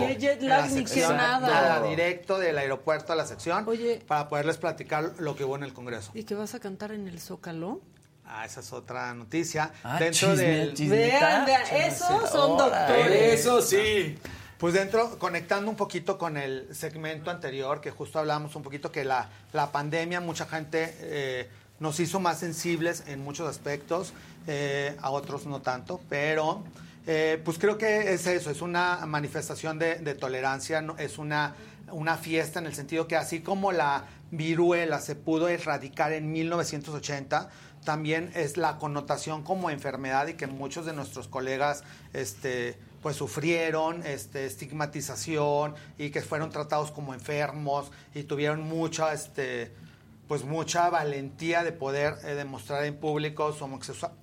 [0.00, 1.86] ¿Qué jet lag ni nada.
[1.88, 3.64] Directo del aeropuerto a la sección
[4.08, 6.10] para poderles platicar lo que hubo en el Congreso.
[6.14, 7.80] ¿Y que vas a cantar en el Zócalo?
[8.38, 9.72] Ah, esa es otra noticia.
[9.82, 10.74] Ah, dentro del.
[10.76, 13.40] Vean, vean, esos son doctores.
[13.40, 14.18] Eso sí.
[14.58, 19.04] Pues dentro, conectando un poquito con el segmento anterior, que justo hablamos un poquito que
[19.04, 21.48] la, la pandemia, mucha gente eh,
[21.80, 24.12] nos hizo más sensibles en muchos aspectos,
[24.46, 26.62] eh, a otros no tanto, pero
[27.06, 31.54] eh, pues creo que es eso, es una manifestación de, de tolerancia, es una,
[31.90, 37.50] una fiesta en el sentido que así como la viruela se pudo erradicar en 1980,
[37.86, 44.04] también es la connotación como enfermedad y que muchos de nuestros colegas este, pues sufrieron
[44.04, 49.72] este, estigmatización y que fueron tratados como enfermos y tuvieron mucha, este,
[50.26, 53.64] pues mucha valentía de poder eh, demostrar en público su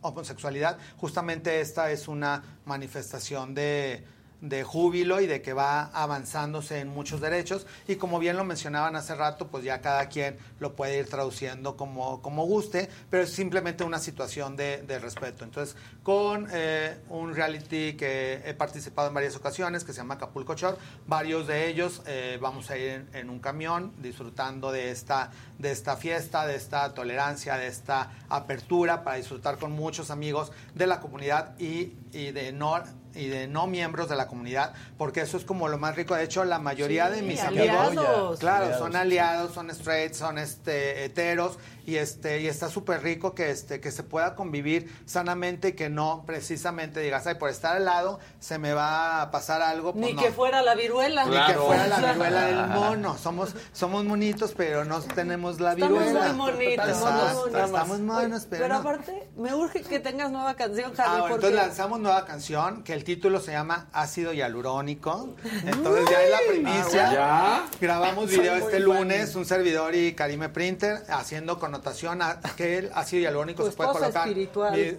[0.02, 0.78] homosexualidad.
[0.98, 4.04] Justamente esta es una manifestación de,
[4.44, 8.96] de júbilo y de que va avanzándose en muchos derechos y como bien lo mencionaban
[8.98, 13.32] hace rato, pues ya cada quien lo puede ir traduciendo como, como guste, pero es
[13.32, 15.44] simplemente una situación de, respeto.
[15.44, 20.56] Entonces, con eh, un reality que he participado en varias ocasiones, que se llama Acapulco
[20.56, 25.72] Shore, varios de ellos eh, vamos a ir en, un camión disfrutando de esta, de
[25.72, 31.00] esta fiesta, de esta tolerancia, de esta apertura para disfrutar con muchos amigos de la
[31.00, 32.84] comunidad y, y de no
[33.16, 36.16] y de no miembros de la comunidad, porque eso es como lo más rico.
[36.16, 41.58] De hecho, la mayoría de mis amigos, claro, son aliados, son straight, son este heteros
[41.86, 45.90] y este y está súper rico que este que se pueda convivir sanamente y que
[45.90, 50.06] no precisamente digas, "Ay, por estar al lado se me va a pasar algo." Pues
[50.06, 51.26] Ni que fuera la viruela.
[51.26, 53.18] Ni que fuera la viruela del mono.
[53.18, 56.06] Somos somos monitos, pero no tenemos la viruela.
[56.06, 56.88] Estamos muy monitos.
[56.88, 62.00] Estamos monos, pero Pero aparte, me urge que tengas nueva canción, Javi, ah, entonces lanzamos
[62.00, 65.36] nueva canción que el título se llama Ácido Hialurónico.
[65.66, 67.14] Entonces ya es la primicia.
[67.14, 67.66] ¿Ya?
[67.80, 73.24] Grabamos video este lunes, un servidor y Karime Printer haciendo connotación a que el ácido
[73.24, 74.28] hialurónico se puede colocar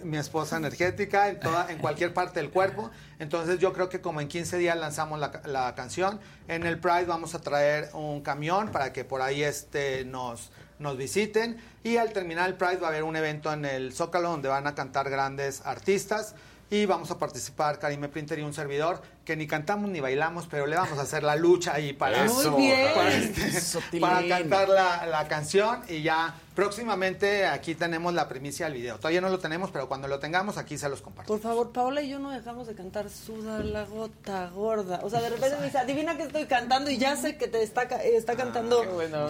[0.03, 2.91] mi, esposa energética en, toda, en cualquier parte del cuerpo.
[3.19, 6.19] Entonces yo creo que como en 15 días lanzamos la, la canción.
[6.47, 10.97] En el Pride vamos a traer un camión para que por ahí este nos nos
[10.97, 14.49] visiten y al terminar el Pride va a haber un evento en el Zócalo donde
[14.49, 16.35] van a cantar grandes artistas
[16.69, 20.65] y vamos a participar Karime Printer y un servidor que ni cantamos ni bailamos, pero
[20.65, 22.89] le vamos a hacer la lucha ahí para, Muy bien.
[23.37, 28.97] Este, para, cantar la, canción y ya próximamente aquí tenemos la primicia del video.
[28.97, 31.31] Todavía no lo tenemos, pero cuando lo tengamos aquí se los comparto.
[31.31, 35.01] Por favor, Paola y yo no dejamos de cantar Suda la gota gorda.
[35.03, 37.61] O sea, de repente me dice, adivina que estoy cantando y ya sé que te
[37.61, 38.81] está, está ah, cantando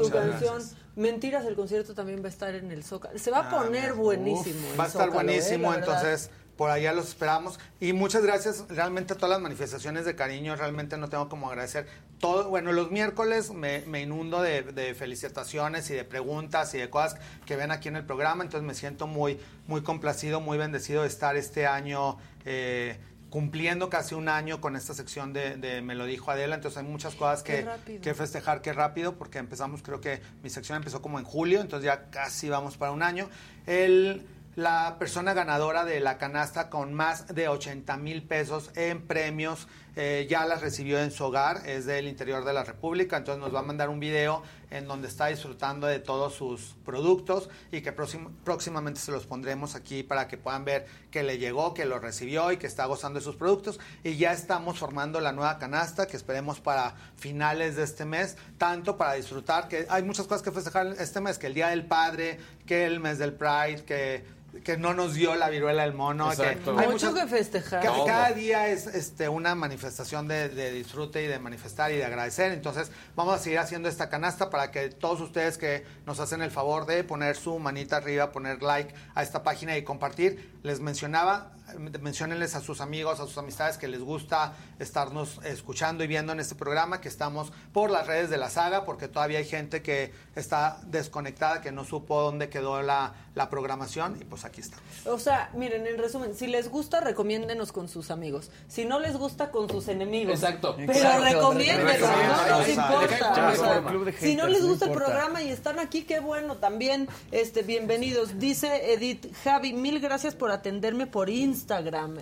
[0.01, 0.61] tu canción.
[0.95, 3.19] Mentiras, el concierto también va a estar en el Zócalo.
[3.19, 4.67] Se va a ah, poner buenísimo.
[4.79, 5.11] va a estar ¿eh?
[5.11, 7.59] buenísimo, entonces por allá los esperamos.
[7.79, 10.55] Y muchas gracias realmente a todas las manifestaciones de cariño.
[10.55, 11.87] Realmente no tengo como agradecer
[12.19, 12.49] todo.
[12.49, 17.71] Bueno, los miércoles me, inundo de, felicitaciones y de preguntas y de cosas que ven
[17.71, 18.43] aquí en el programa.
[18.43, 22.17] Entonces me siento muy, muy complacido, muy bendecido de estar este año.
[22.45, 22.97] Eh,
[23.29, 27.15] cumpliendo casi un año con esta sección de, Me lo dijo Adela, entonces hay muchas
[27.15, 27.67] cosas que,
[28.01, 31.85] que, festejar, qué rápido, porque empezamos, creo que mi sección empezó como en julio, entonces
[31.85, 33.29] ya casi vamos para un año.
[33.65, 34.25] El,
[34.55, 39.67] la persona ganadora de la canasta con más de 80 mil pesos en premios.
[39.97, 43.55] Eh, ya las recibió en su hogar, es del interior de la República, entonces nos
[43.55, 47.93] va a mandar un video en donde está disfrutando de todos sus productos y que
[47.93, 52.51] próximamente se los pondremos aquí para que puedan ver que le llegó, que lo recibió
[52.51, 53.79] y que está gozando de sus productos.
[54.03, 58.97] Y ya estamos formando la nueva canasta que esperemos para finales de este mes, tanto
[58.97, 62.37] para disfrutar, que hay muchas cosas que festejar este mes, que el Día del Padre,
[62.65, 66.29] que el mes del Pride, que que no nos dio la viruela del mono.
[66.31, 67.83] Que hay mucho que festejar.
[67.83, 72.51] cada día es este, una manifestación de, disfrute y de manifestar y de agradecer.
[72.51, 76.51] Entonces vamos a seguir haciendo esta canasta para que todos ustedes que nos hacen el
[76.51, 80.53] favor de poner su manita arriba, poner like a esta página y compartir.
[80.63, 86.07] Les mencionaba, menciónenles a sus amigos, a sus amistades que les gusta estarnos escuchando y
[86.07, 89.45] viendo en este programa, que estamos por las redes de la saga, porque todavía hay
[89.45, 93.13] gente que está desconectada, que no supo dónde quedó la,
[93.49, 94.77] programación, y pues aquí está.
[95.05, 98.49] O sea, miren, en resumen, si les gusta, recomiéndenos con sus amigos.
[98.67, 100.35] Si no les gusta, con sus enemigos.
[100.35, 100.75] Exacto.
[100.77, 104.13] Pero recomiéndenos, no nos importa.
[104.19, 108.39] si no les gusta el programa y están aquí, qué bueno, también, este, bienvenidos.
[108.39, 111.64] Dice Edith, Javi, mil gracias por atenderme por Instagram.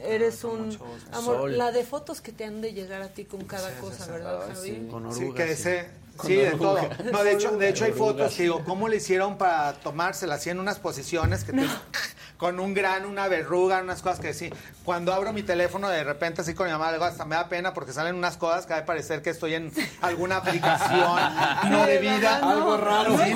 [0.04, 0.78] Eres un
[1.12, 1.52] amor.
[1.52, 4.90] La de fotos que te han de llegar a ti con cada cosa, ¿verdad, Javi?
[5.12, 6.78] Sí, que ese Sí, de todo.
[7.12, 10.50] No, de hecho, de hecho hay fotos que digo, ¿cómo le hicieron para tomársela así
[10.50, 11.54] en unas posiciones que
[12.44, 14.50] con un gran, una verruga, unas cosas que sí.
[14.84, 17.74] Cuando abro mi teléfono de repente así con mi mamá, digo, hasta me da pena
[17.74, 19.72] porque salen unas cosas que va a parecer que estoy en
[20.02, 21.22] alguna aplicación
[21.72, 22.42] no de vida.
[22.44, 23.18] algo raro.
[23.18, 23.34] Sí,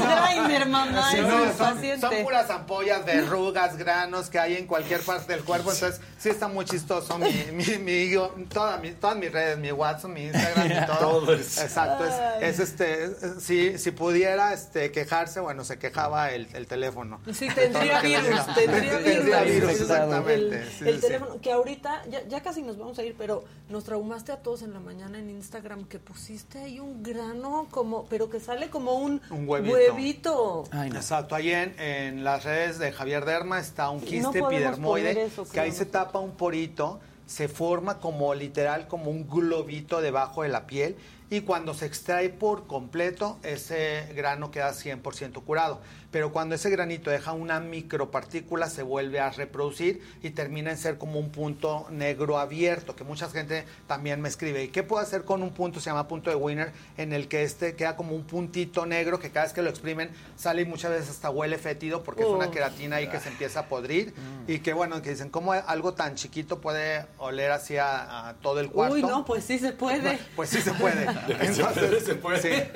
[0.68, 1.10] mamá,
[1.58, 5.72] son, puras ampollas, verrugas, granos que hay en cualquier parte del cuerpo.
[5.72, 10.68] Entonces, sí está muy chistoso mi, mi, mi, todas mis redes, mi WhatsApp, mi Instagram
[10.70, 11.34] y todo.
[11.34, 12.04] Exacto,
[12.42, 17.22] es, este, si, si pudiera este, quejarse, bueno, se quejaba el, el teléfono.
[17.32, 19.82] Sí, tendría virus, tendría virus.
[19.82, 20.64] exactamente.
[20.82, 24.38] El, teléfono, que ahorita, ya, ya, casi nos vamos a ir, pero nos traumaste a
[24.38, 28.70] todos en la mañana en Instagram que pusiste ahí un grano, como pero que sale
[28.70, 30.66] como un, huevito.
[30.86, 35.72] Exacto, ahí en, en, las redes de Javier Derma está un quiste epidermoide, que ahí
[35.72, 40.96] se tapa un porito se forma como literal como un globito debajo de la piel
[41.30, 45.82] y cuando se extrae por completo, ese grano queda 100% curado
[46.12, 50.98] pero cuando ese granito deja una micropartícula se vuelve a reproducir y termina en ser
[50.98, 54.64] como un punto negro abierto, que mucha gente también me escribe.
[54.64, 55.80] ¿Y qué puedo hacer con un punto?
[55.80, 59.32] Se llama punto de Winner, en el que este queda como un puntito negro que
[59.32, 62.52] cada vez que lo exprimen sale y muchas veces hasta huele fétido porque es una
[62.52, 64.52] queratina ahí que se empieza a podrir mm.
[64.52, 68.70] y que bueno, que dicen, ¿cómo algo tan chiquito puede oler así a, todo el
[68.70, 68.96] cuarto?
[68.96, 70.20] Uy, no, pues sí se puede.
[70.36, 71.06] pues sí se puede.
[71.40, 72.72] Entonces, se puede.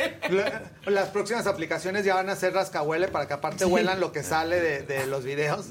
[0.86, 4.82] Las próximas aplicaciones ya van a ser rascahuele para que aparte huelan lo que sale
[4.82, 5.68] de, los videos.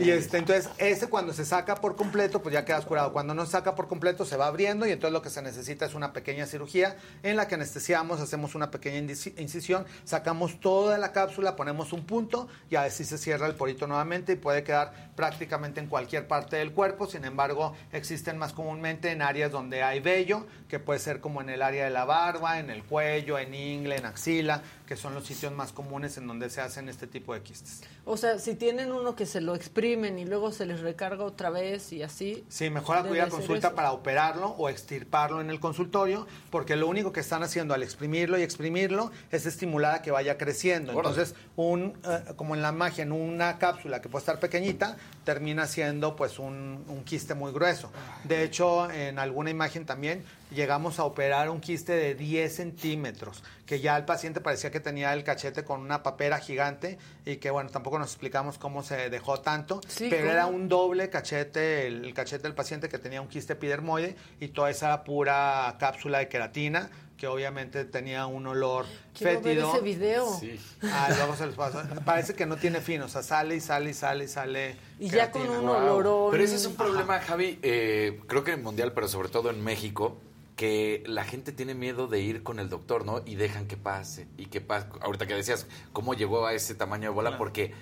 [0.00, 3.12] y este, entonces, ese cuando se saca por completo, pues ya quedas curado.
[3.12, 5.86] Cuando no se saca por completo, se va abriendo y entonces lo que se necesita
[5.86, 11.12] es una pequeña cirugía en la que anestesiamos, hacemos una pequeña incisión, sacamos toda la
[11.12, 15.80] cápsula, ponemos un punto y así se cierra el porito nuevamente y puede quedar prácticamente
[15.80, 17.06] en cualquier parte del cuerpo.
[17.06, 21.50] Sin embargo, existen más comúnmente en áreas donde hay vello, que puede ser como en
[21.50, 25.24] el área de la barba, en el cuello, en ingle, en axila, que son los
[25.26, 27.82] sitios más comunes en donde se hacen este tipo de quistes.
[28.04, 31.50] O sea, si tienen uno que se lo exprimen y luego se les recarga otra
[31.50, 32.44] vez y así.
[32.48, 37.12] Sí, mejor acudir a consulta para operarlo o extirparlo en el consultorio, porque lo único
[37.12, 40.92] que están haciendo al exprimirlo y exprimirlo es estimular a que vaya creciendo.
[40.92, 45.66] Entonces, un, eh, como en la magia, en una cápsula que puede estar pequeñita, termina
[45.66, 47.90] siendo pues un, un quiste muy grueso.
[48.22, 53.80] De hecho, en alguna imagen también llegamos a operar un quiste de 10 centímetros, que
[53.80, 57.70] ya el paciente parecía que tenía el cachete con una papera gigante y que bueno,
[57.70, 62.54] tampoco nos explicamos cómo se dejó tanto, pero era un doble cachete, el, cachete del
[62.54, 67.84] paciente que tenía un quiste epidermoide y toda esa pura cápsula de queratina que obviamente
[67.84, 69.72] tenía un olor Quiero fétido.
[69.72, 70.40] Ver ese video.
[70.82, 71.82] Ah, luego se los paso.
[72.04, 74.76] Parece que no tiene fin, o sea, sale y sale y sale y sale.
[74.98, 76.30] Y ya con un olor.
[76.30, 79.62] Pero ese es un problema, Javi, eh, creo que en mundial, pero sobre todo en
[79.64, 80.18] México,
[80.56, 83.22] que la gente tiene miedo de ir con el doctor, ¿no?
[83.24, 84.88] Y dejan que pase y que pase.
[85.00, 87.38] Ahorita que decías, ¿cómo llegó a ese tamaño de bola?
[87.38, 87.72] Porque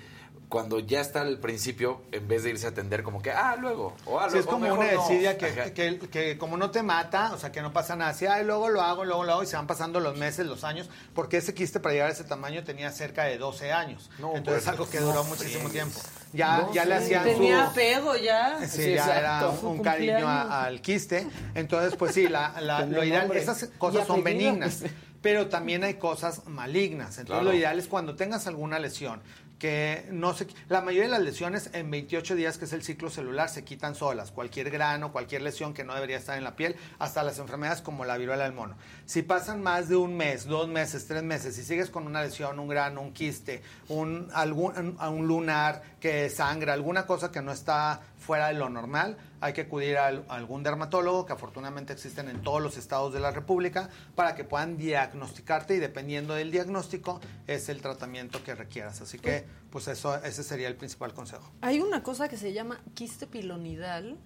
[0.54, 3.96] cuando ya está al principio, en vez de irse a atender como que, ah, luego,
[4.06, 7.38] o ah, sí, es como una desidia que, que, que, como no te mata, o
[7.38, 9.56] sea, que no pasa nada, así, ay, luego lo hago, luego lo hago, y se
[9.56, 12.92] van pasando los meses, los años, porque ese quiste para llegar a ese tamaño tenía
[12.92, 14.08] cerca de 12 años.
[14.18, 15.98] Entonces pues, es algo que duró muchísimo tiempo.
[16.32, 18.64] Ya, ya le hacían Tenía apego ya.
[18.68, 21.26] Sí, ya era un, cariño al quiste.
[21.56, 24.84] Entonces, pues sí, la, la, lo ideal, esas cosas son benignas
[25.24, 27.16] pero también hay cosas malignas.
[27.16, 29.22] Entonces lo ideal es cuando tengas alguna lesión
[29.58, 33.10] que no se, la mayoría de las lesiones en 28 días, que es el ciclo
[33.10, 34.30] celular, se quitan solas.
[34.30, 38.04] Cualquier grano, cualquier lesión que no debería estar en la piel, hasta las enfermedades como
[38.04, 38.76] la viruela del mono.
[39.06, 42.58] Si pasan más de un mes, dos meses, tres meses, si sigues con una lesión,
[42.58, 48.00] un grano, un quiste, un, algún, un lunar que sangra, alguna cosa que no está
[48.24, 52.62] fuera de lo normal, hay que acudir a, algún dermatólogo, que afortunadamente existen en todos
[52.62, 57.82] los estados de la República, para que puedan diagnosticarte y dependiendo del diagnóstico es el
[57.82, 59.02] tratamiento que requieras.
[59.02, 61.52] Así que, pues eso, ese sería el principal consejo.
[61.60, 64.16] Hay una cosa que se llama quiste pilonidal,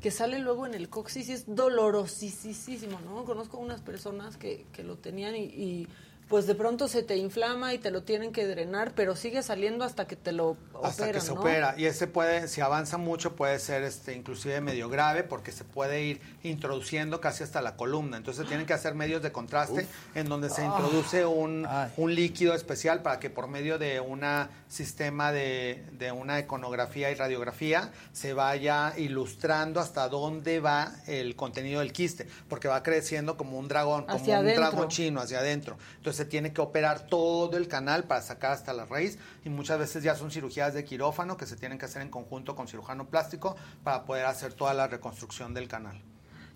[0.00, 3.24] que sale luego en el coxis y es dolorosísimo, ¿no?
[3.24, 5.88] Conozco unas personas que, que lo tenían y
[6.30, 9.84] pues de pronto se te inflama y te lo tienen que drenar, pero sigue saliendo
[9.84, 11.74] hasta que te lo hasta que se opera.
[11.76, 16.04] Y ese puede si avanza mucho puede ser este inclusive medio grave porque se puede
[16.04, 20.50] ir introduciendo casi hasta la columna, entonces tienen que hacer medios de contraste en donde
[20.50, 24.20] se introduce un, un, líquido especial para que por medio de un
[24.68, 31.80] sistema de, de una iconografía y radiografía se vaya ilustrando hasta dónde va el contenido
[31.80, 35.76] del quiste, porque va creciendo como un dragón, como un dragón chino hacia adentro.
[35.96, 39.78] Entonces se tiene que operar todo el canal para sacar hasta la raíz y muchas
[39.78, 43.08] veces ya son cirugías de quirófano que se tienen que hacer en conjunto con cirujano
[43.08, 45.98] plástico para poder hacer toda la reconstrucción del canal.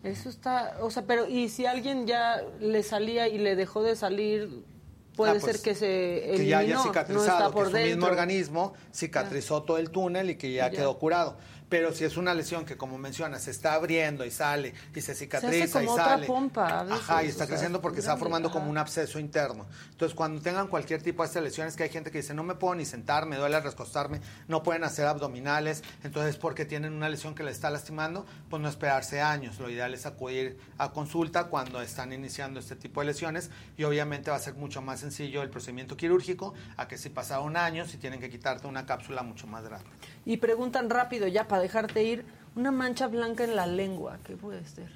[0.02, 3.96] Eso está, o sea, pero y si alguien ya le salía y le dejó de
[3.96, 4.66] salir,
[5.16, 8.74] puede ah, pues, ser que se eliminó, que ya haya cicatrizado, que su mismo organismo
[8.92, 10.76] cicatrizó todo el túnel y que ya, ya.
[10.76, 11.38] quedó curado.
[11.74, 15.12] Pero si es una lesión que, como mencionas, se está abriendo y sale y se
[15.12, 16.24] cicatriza y sale.
[16.24, 19.66] pompa ajá, y está creciendo porque está formando como un absceso interno.
[19.90, 22.54] Entonces, cuando tengan cualquier tipo de estas lesiones, que hay gente que dice, no me
[22.54, 27.34] puedo ni sentar, me duele recostarme, no pueden hacer abdominales, entonces porque tienen una lesión
[27.34, 29.58] que le está lastimando, pues no esperarse años.
[29.58, 34.30] Lo ideal es acudir a consulta cuando están iniciando este tipo de lesiones y obviamente
[34.30, 37.84] va a ser mucho más sencillo el procedimiento quirúrgico a que si pasa un año,
[37.84, 39.90] si tienen que quitarte una cápsula mucho más grande.
[40.26, 42.24] Y preguntan rápido ya para dejarte ir,
[42.56, 44.88] una mancha blanca en la lengua, ¿qué puede ser?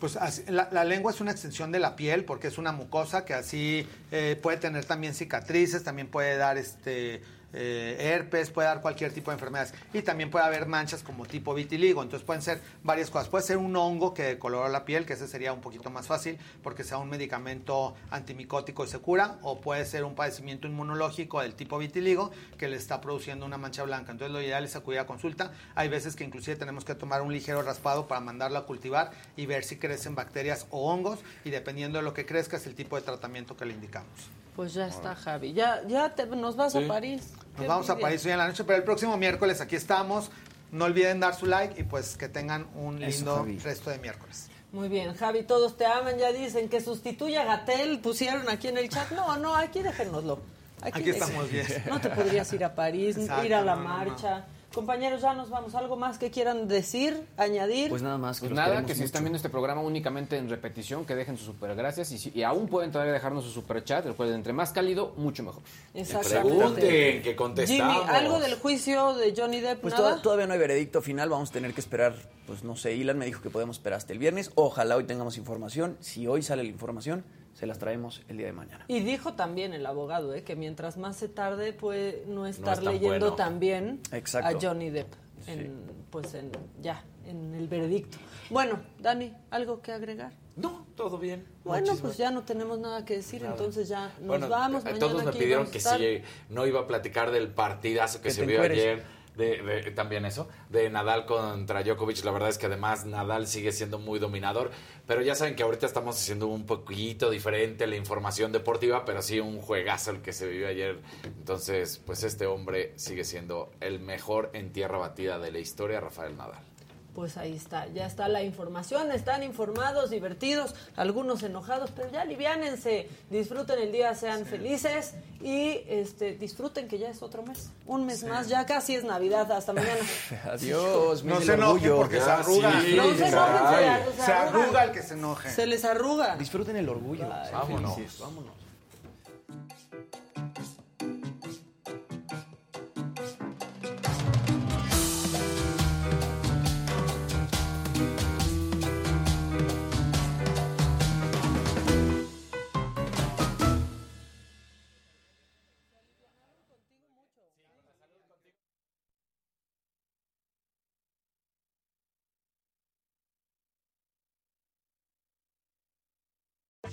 [0.00, 3.86] Pues la, lengua es una extensión de la piel porque es una mucosa que así
[4.10, 7.22] eh, puede tener también cicatrices, también puede dar este
[7.54, 9.72] eh, herpes, puede dar cualquier tipo de enfermedades.
[9.92, 12.02] Y también puede haber manchas como tipo vitiligo.
[12.02, 13.28] Entonces pueden ser varias cosas.
[13.28, 16.38] Puede ser un hongo que decolora la piel, que ese sería un poquito más fácil
[16.62, 19.38] porque sea un medicamento antimicótico y se cura.
[19.42, 23.84] O puede ser un padecimiento inmunológico del tipo vitiligo que le está produciendo una mancha
[23.84, 24.12] blanca.
[24.12, 25.52] Entonces lo ideal es acudir a consulta.
[25.74, 29.46] Hay veces que inclusive tenemos que tomar un ligero raspado para mandarlo a cultivar y
[29.46, 31.20] ver si crecen bacterias o hongos.
[31.44, 34.43] Y dependiendo de lo que crezca es el tipo de tratamiento que le indicamos.
[34.56, 35.52] Pues ya está, Javi.
[35.52, 37.32] Ya, ya nos vas a París.
[37.58, 40.30] Nos vamos a París hoy en la noche, pero el próximo miércoles aquí estamos.
[40.70, 44.48] No olviden dar su like y pues que tengan un lindo resto de miércoles.
[44.72, 48.78] Muy bien, Javi, todos te aman, ya dicen que sustituya a Gatel, pusieron aquí en
[48.78, 49.08] el chat.
[49.12, 50.40] No, no, aquí déjenoslo.
[50.82, 51.66] Aquí, estamos bien.
[51.88, 54.44] No te podrías ir a París, ir a la marcha.
[54.74, 55.74] Compañeros, ya nos vamos.
[55.74, 57.90] ¿Algo más que quieran decir, añadir?
[57.90, 58.40] Pues nada más.
[58.40, 61.46] Que pues nada, que si están viendo este programa únicamente en repetición, que dejen sus
[61.46, 64.04] super gracias y, aún pueden todavía dejarnos su super chat.
[64.04, 65.62] Recuerden, entre más cálido, mucho mejor.
[65.94, 66.56] Exactamente.
[66.56, 67.94] Pregunten, que contestamos.
[67.94, 69.80] Jimmy, ¿algo del juicio de Johnny Depp?
[69.80, 71.28] Pues todavía no hay veredicto final.
[71.28, 72.14] Vamos a tener que esperar,
[72.46, 74.50] pues no sé, Ilan me dijo que podemos esperar hasta el viernes.
[74.56, 75.96] Ojalá hoy tengamos información.
[76.00, 78.84] Si hoy sale la información, se las traemos el día de mañana.
[78.88, 80.42] Y dijo también el abogado ¿eh?
[80.42, 85.12] que mientras más se tarde puede no estar leyendo también a Johnny Depp
[85.46, 85.74] en,
[86.10, 86.50] pues en,
[86.82, 88.18] ya en el veredicto.
[88.50, 90.32] Bueno, Dani, ¿algo que agregar?
[90.56, 91.44] No, todo bien.
[91.64, 94.84] Bueno, pues ya no tenemos nada que decir, entonces ya nos vamos.
[94.98, 99.04] todos me pidieron que si no iba a platicar del partidazo que, se vio ayer
[99.36, 102.24] de, también eso, de Nadal contra Djokovic.
[102.24, 104.70] La verdad es que además Nadal sigue siendo muy dominador,
[105.06, 109.40] pero ya saben que ahorita estamos haciendo un poquito diferente la información deportiva, pero sí
[109.40, 111.00] un juegazo el que se vivió ayer.
[111.24, 116.36] Entonces, pues este hombre sigue siendo el mejor en tierra batida de la historia, Rafael
[116.36, 116.73] Nadal.
[117.14, 123.08] Pues ahí está, ya está la información, están informados, divertidos, algunos enojados, pero ya aliviánense,
[123.30, 128.24] disfruten el día, sean felices y este disfruten que ya es otro mes, un mes
[128.24, 130.00] más, ya casi es Navidad, hasta mañana.
[130.50, 132.70] Adiós, no se enojen porque se arruga.
[132.70, 135.50] no se enojen, se, arruga el que se enoje.
[135.50, 136.36] Se les arruga.
[136.36, 137.28] Disfruten el orgullo.
[137.28, 137.96] vámonos.
[138.18, 138.64] vámonos.